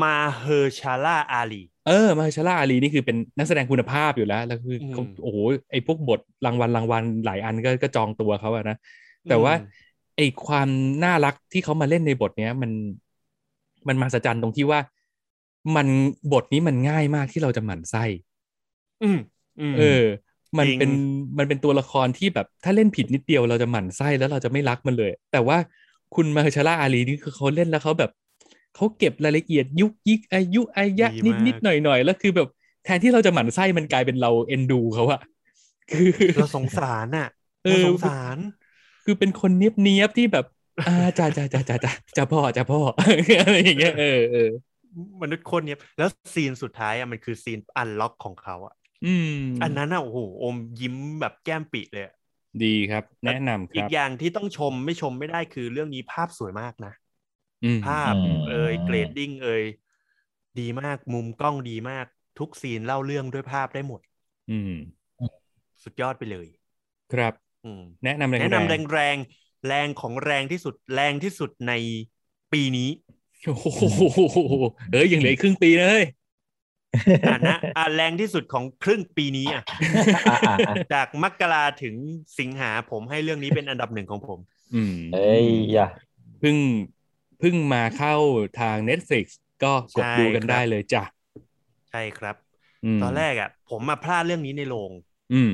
[0.00, 5.38] มาเฮอร์ชาล่าอาลี เออ มาชาลาอาลีนี่คือเป็นนักแสดงคุณภาพอยู่แล้ว แล้วคือเขาอืมโอ้โห
[5.70, 8.74] ไอ้พวกบทรางวัลรางวัลหลายอันก็ก็จองตัวเขาอะนะ
[9.26, 9.52] แต่ว่า
[10.16, 10.68] ไอ้ความ
[11.04, 12.70] น่ารักที่เขามาเล่นในบทเนี้ย มัน
[13.88, 14.80] มันมาสจันตรงที่ว่า
[15.76, 15.86] มัน
[16.32, 18.04] บทนี้มันง่ายมากที่เราจะหมั่นไส้
[19.00, 19.16] อืม
[19.58, 19.82] อืมเออ
[20.58, 20.90] มันจริงเป็น
[21.38, 25.56] มันเป็นตัวละครที่แบบถ้าเล่นผิดนิดเดียวเราจะหมั่นไส้แล้วเราจะไม่รักมันเลย แต่ว่า
[26.14, 28.10] คุณมาชาลาอาลีนี่คือเขาเล่นแล้วเขาแบบ
[28.76, 32.48] เขาเก็บรายละเอียดยุกยิกอายุอายะดีนิดมากนิดหน่อยหน่อยแล้วคือแบบ
[32.84, 35.20] แทนที่เราจะหมั่นไส้มันกลายเป็นเราเอ็นดูเขาอะ
[35.90, 37.28] คือเราสงสารน่ะ
[37.64, 38.36] เอเราอสงสาร
[39.04, 40.44] คือเป็นคนเนียบเนียบๆที่แบบ
[40.88, 42.80] อ่าจ้าจ้าจ้าจ้าจ้าจ้าพ่อจ้าพ่อ
[43.44, 44.50] อะไรอย่างเงี้ยเออเออ
[45.22, 48.74] มนุษย์คนเนี้ยแล้วซีนสุดท้ายอะมันคือซีนอันล็อกของเขาอะ
[49.04, 52.14] อืม อันนั้นอะโอ้โหอมยิ้มแบบแก้มปิเลยอะ
[52.62, 56.92] ดีครับ แนะนำคอีรักบอย่างที่ต้องชมไม่ชมไม่ได้คือเรื่องนี้ภาพสวยมากนะ
[57.62, 59.64] อืมภาพอืมเอ่ย grading เอ่ย
[60.58, 62.06] ดีมากมุมกล้องดีมาก
[62.38, 64.00] ทุกซีนเล่าเรื่องด้วยภาพได้หมด
[64.48, 64.70] อืม
[65.82, 66.46] สุดยอดไปเลย
[67.12, 71.72] ครับ อืมแนะนำแรงๆแนะนำแรงแรงๆแรงของแรงที่สุดแรงที่สุดใน
[72.52, 72.88] ปีนี้
[73.44, 73.66] โอ้โห
[74.90, 76.02] เอ้ยยังเหลืออีกครึ่งปีเลย
[77.26, 79.62] อ่านะอ่าแรงที่สุดของครึ่งปีนี้อะ
[80.28, 81.94] อะอะอะจากมกราถึง
[82.38, 84.38] สิงหาผมให้เรื่องนี้เป็นอันดับหนึ่งของผม
[84.74, 85.86] อืมเอ้ยอย่า
[86.40, 86.56] เพิ่ง
[87.38, 88.14] เพิ่งมาเข้า
[88.60, 89.26] ทาง Netflix
[89.64, 91.02] ก็กดใช่ดูกันครับได้เลยจ้ะ
[91.90, 92.36] ใช่ครับ
[92.96, 94.90] มตอนแรกอะ ผมมาพลาดเรื่องนี้ในโรง
[95.34, 95.52] อืม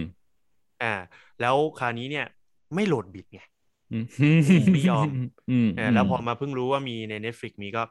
[0.83, 0.95] อ่า
[1.41, 2.27] แล้วคราวนี้เนี่ย
[2.75, 3.41] ไม่โหลดบิดไง
[3.93, 4.05] อืม
[4.73, 5.07] ไม่ยอม
[5.51, 7.83] อืมเออแล้วพอมาเพิ่งรู้ว่ามีใน Netflix มีก็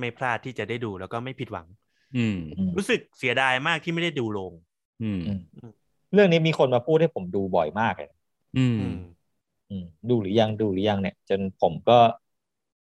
[0.00, 1.83] ไม่พลาดที่จะได้ดูแล้วก็ไม่ผิดหวังอืมอืม
[2.76, 4.52] รู้สึกเสียดายมากที่ไม่ได้ดูโรง
[5.02, 5.32] อืมอื
[5.70, 5.72] ม
[6.14, 8.10] เรื่องนี้มีคนมาพูดให้ผมดูบ่อยมากเลย
[8.58, 8.96] อืมอืม
[9.70, 11.98] อืมดูหรือยังดูหรือยังเนี่ย จนผมก็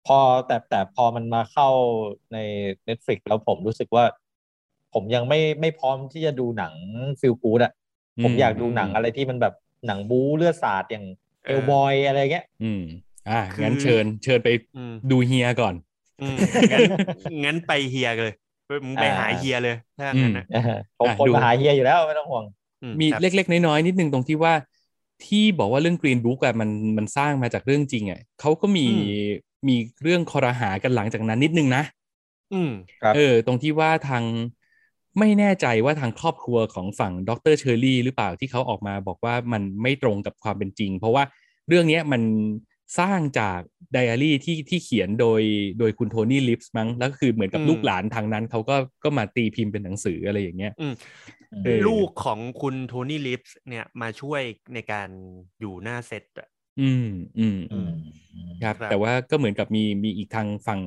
[0.06, 1.68] พอแต่แต่พอมันมาเข้า
[2.32, 2.38] ใน
[2.88, 4.04] Netflix แล้วผมรู้สึกว่า
[4.94, 6.74] ผมยังไม่ไม่พร้อมที่จะดูหนัง
[7.20, 7.72] ฟิลกูดอะ
[8.24, 9.54] ผมอยากดูหนังอะไรที่มันแบบ
[9.86, 11.04] หนังบู๊เลือดสาดอย่าง
[11.44, 12.82] เอเออลบอยอะไรเงี้ย อืม
[13.30, 15.74] อ่าคืองั้นเชิญ เชิญไปอืมดูเฮียก่อน
[16.22, 16.36] อืม
[16.72, 16.82] งั้น
[17.44, 18.34] งั้นไปเฮียเลย
[18.84, 20.44] มึงไปหาเฮียเลยถ้างั้นนะ
[20.98, 22.44] ผมอะคนดูมาหาเฮียอยู่แล้วไม่ต้องห่วง
[22.82, 24.54] อืมีครับเล็ก ๆ น้อยๆนิดนึงตรงที่ว่า
[25.24, 29.02] ที่บอกว่าเรื่อง Green Book อะมันมันสร้างมาจากเรื่องจริงอะเขาก็มีอืม
[29.68, 31.82] มีเรื่องคอรหากันหลังจากนั้นนิดนึงนะ
[32.52, 32.70] อืม
[33.00, 34.24] ครับเออ ตรงที่ว่าทาง
[35.18, 41.24] ไม่แน่ใจว่าทางครอบครัวของฝั่งดรเชอรี่หรือเปล่าที่เขาออกมาบอกว่ามันไม่ตรงกับความเป็นจริง เพราะว่า
[41.68, 42.22] เรื่องเนี้ยมัน
[42.98, 43.60] สร้างจาก
[43.92, 45.42] ไดอารี่ที่ที่เขียนโดย
[45.78, 50.94] โดยคุณโทนี่ลิฟส์มั้งแล้วก็คือเหมือนกับอืมลูกหลานทางนั้นเขาก็ก็มาตีพิมพ์เป็นหนังสืออะไรอย่างเงี้ยอืม
[51.64, 54.42] เออลูกของคุณโทนี่ลิฟส์เนี่ยมาช่วย
[54.74, 55.08] ในการ
[55.60, 56.24] อยู่หน้าเซต
[56.76, 57.02] อะอืม
[57.38, 57.90] อืมอือืมม
[58.62, 60.80] ครับครับ แต่ว่าก็เหมือนกับมีมีอีกทางฝั่ง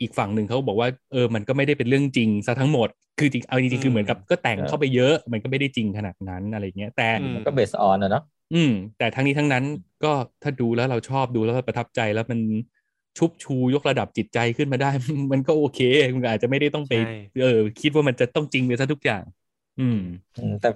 [0.00, 2.88] อีกฝั่งหนึ่งเขาบอกว่าเออมันก็ไม่ได้เป็นเรื่องจริงซะทั้งหมด
[3.18, 8.22] คือจริงเอาจริงๆคือเหมือนกับก็แต่งครับเข้าไปเยอะมันก็ไม่ได้จริงขนาดนั้นอะไรเงี้ยแต่อืมก็เบสออนอะเนาะ
[8.54, 9.64] อืม แต่ทั้งนี้ทั้งนั้น
[10.04, 10.12] ก็
[10.42, 12.40] ถ้าดูแล้วเราชอบดูแล้วเราประทับใจแล้วมัน
[13.18, 14.90] ชุบชูยกระดับจิตใจขึ้นมาได้
[15.32, 15.80] มันก็โอเค
[16.16, 16.98] มันอาจจะไม่ได้ต้องไปใช่
[17.42, 19.22] เออ คิดว่ามันจะต้องจริงไปซะทุกอย่าง
[19.78, 19.98] อืม
[20.34, 20.68] อืมแต่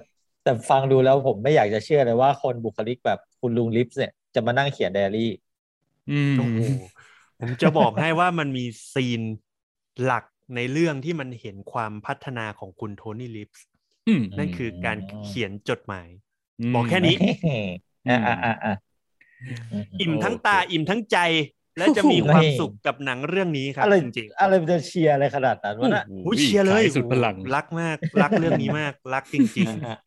[0.43, 5.29] แต่ฟังดูแล้วผมไม่อยากจะเชื่อเลยว่าคนบุคลิกแบบคุณลุงลิฟส์เนี่ย จะมานั่งเขียนไดอารี่
[6.09, 6.57] อืมโอ้โห
[7.39, 9.21] ผมจะบอกให้ว่ามันมีซีน
[10.03, 10.23] หลัก
[10.55, 13.67] ในเรื่องที่มันเห็นความพัฒนาของคุณโทนี่ลิฟส์
[14.07, 16.07] อืมนั่นคือการอืมเขียนจดหมาย
[16.61, 17.15] มบอกแค่นี้
[18.07, 18.71] อ่าอ่าอ่าอ่า
[19.99, 21.17] อิ่มทั้งโอเคตาอิ่มทั้งใจ
[21.77, 29.93] และจะมีโอ้โหความสุขกับหนังเรื่องนี้ครับอะไรจริงอะไรมันจะเชียร์อะไรขนาดนั้นวะน่ะๆอุ้ยเชียร์เลยขายสุดพลังรักมาก รักเรื่องนี้มาก รักจริงอ่าอ่าอ่า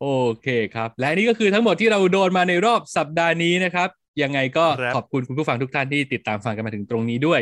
[0.00, 0.06] โอ
[0.42, 3.88] เคครับ และนี่ก็คือทั้งหมดที่เราโดนมาในรอบสัปดาห์นี้นะครับ
[4.22, 7.40] ยังไงก็ครับขอบคุณคุณผู้ฟังทุกท่านที่ติดตามฟังกันมาถึงตรงนี้ด้วย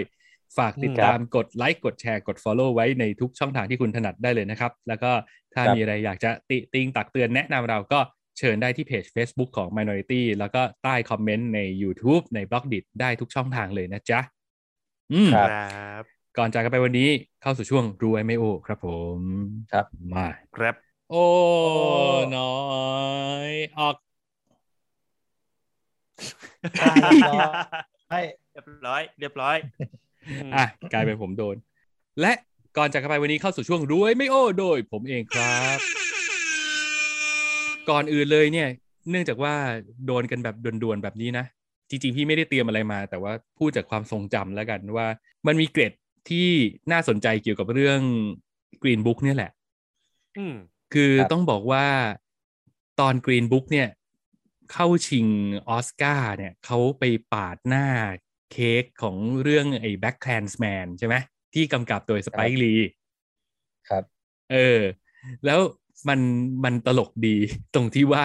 [0.58, 5.10] ฝากติดตามกดไลค์กดแชร์กด Follow ไว้ในทุกช่องทางที่คุณถนัดได้เลยนะครับ แล้วก็
[5.54, 8.00] ถ้าครับมีอะไรอยากจะติติงตักเตือนแนะนำเราก็
[8.38, 14.20] เชิญได้ที่เพจ Facebook ของ Minority แล้วก็ใต้คอมเมนต์ใน YouTube ใน b ล็อกดิได้ทุกช่องทางเลยนะจ๊ะ
[15.12, 16.02] อืมๆคครัรับ
[16.38, 17.08] ก่อนจากกันไปวันนี้
[17.42, 19.18] เข้าสู่ช่วงรวยไม่โอครับผม
[19.72, 20.26] ครับมา
[20.56, 20.74] ครับ
[21.14, 21.26] โอ้
[22.36, 22.56] น้อ
[23.48, 23.96] ยออก
[28.10, 28.20] ให้
[28.52, 29.56] เรียบร้อย เรียบร้อย
[30.44, 31.56] มอะกลายเป็นผมโดน
[32.20, 32.32] และ
[32.76, 35.78] ก่อนจากกันไปวันนี้เข้าสู่ช่วงรวยไม่โอ้โดย ผมเองครับ
[37.90, 38.68] ก่อนอื่นเลยเนี่ย
[39.10, 39.54] เนื่องจากว่า
[40.06, 41.44] โดนกันแบบด่วนๆแบบนี้นะ
[41.90, 45.06] จริงๆ พี่ไม่ได้เตรียมอะไรมา แต่ว่าพูดจากความทรงจำแล้วกันว่า
[45.46, 45.92] มันมีเกร็ด
[46.30, 46.48] ที่
[46.92, 48.00] น่าสนใจเกี่ยวกับเรื่อง
[48.82, 49.50] Green Book เนี่ยแหละ
[50.38, 50.54] อืม
[50.92, 51.86] คือครับต้องบอกว่า
[53.00, 53.88] ตอน Green Book เนี่ย
[54.72, 55.26] เข้าชิง
[55.68, 57.86] ออสการ์เนี่ยเขาไปปาดหน้า
[58.52, 61.14] เค้กของเรื่องไอ้ Black Clansman ใช่ไหม
[61.54, 62.74] ที่กำกับโดยสไปค์ลี
[63.88, 64.04] ครับ
[64.52, 64.80] เออ
[65.46, 65.60] แล้ว
[66.08, 66.20] มัน
[66.64, 67.36] มันตลกดี
[67.74, 68.24] ตรงที่ว่า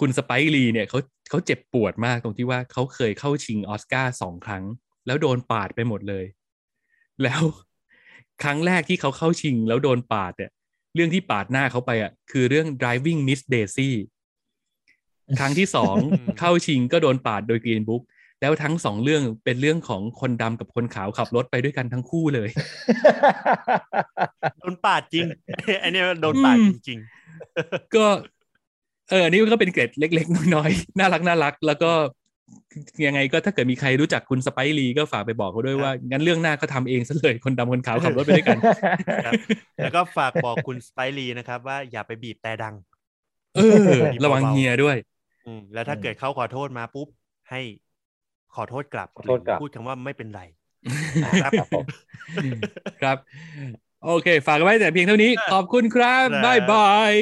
[0.00, 0.98] คุณสไปค์ลีเนี่ยเขา
[1.28, 4.64] เขาเจ็บปวดมากตรงที่ว่าเขาเคยเข้าชิงออสการ์สองครั้ง
[5.06, 6.24] แล้วโดนปาดไปหมดเลย
[7.22, 7.42] แล้ว
[8.42, 10.50] ครั้งแรกที่เขาเข้าชิงแล้วโดนปาดเนี่ย
[10.94, 13.90] เรื่องที่ปาดหน้าเขาไปอะคือเรื่อง driving miss daisy
[15.40, 18.02] ครั้งที่สองอืมเข้าชิงก็โดนปาดโดย Green Book
[18.40, 22.48] แล้วทั้งสองเรื่องเป็นเรื่องของคนดำกับคนขาวขับรถไปด้วยกันทั้งคู่เลย
[24.58, 25.26] โดนปาดจริง
[25.82, 26.98] อันนี้โดนปาดอืมจริง
[27.94, 28.06] ก็
[29.10, 31.92] เอออันนี่ก็เป็นเกร็ดเล็ก ๆ น้อยๆน่ารักน่ารัก แล้วก็
[33.06, 39.34] ยังไงก็ถ้าเกิดมีใครรู้จักคุณสไปรีก็ฝากไปบอกเขาด้วยว่า งั้นเรื่องหน้าก็ทำเองซะเลยคนดำคนขาวขับรถไปด้วยกันๆครับ
[39.82, 42.74] แล้วก็ฝากบอกคุณสไปรีนะครับ ว่าอย่าไปบีบแตรดัง
[43.56, 43.90] เออ
[44.24, 44.96] ระวังเฮียด้วย
[45.46, 47.08] อืมแล้วถ้าอืมเกิดเขาขอโทษมาปุ๊บ
[47.50, 47.60] ให้
[48.54, 50.42] ขอโทษกลับขอโทษกลับหรือพูดคำว่าไม่เป็นไร
[51.42, 51.84] ครับผม
[53.02, 53.16] ครับ
[54.04, 57.12] โอเค ฝากกันไว้แต่เพียงเท่านี้ ขอบคุณครับครับบายบาย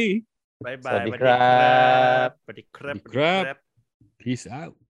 [0.65, 1.47] บายบายสวัสดีครั
[2.27, 3.57] บสวัสดีครับสวัสดีครับ
[4.21, 4.86] peace out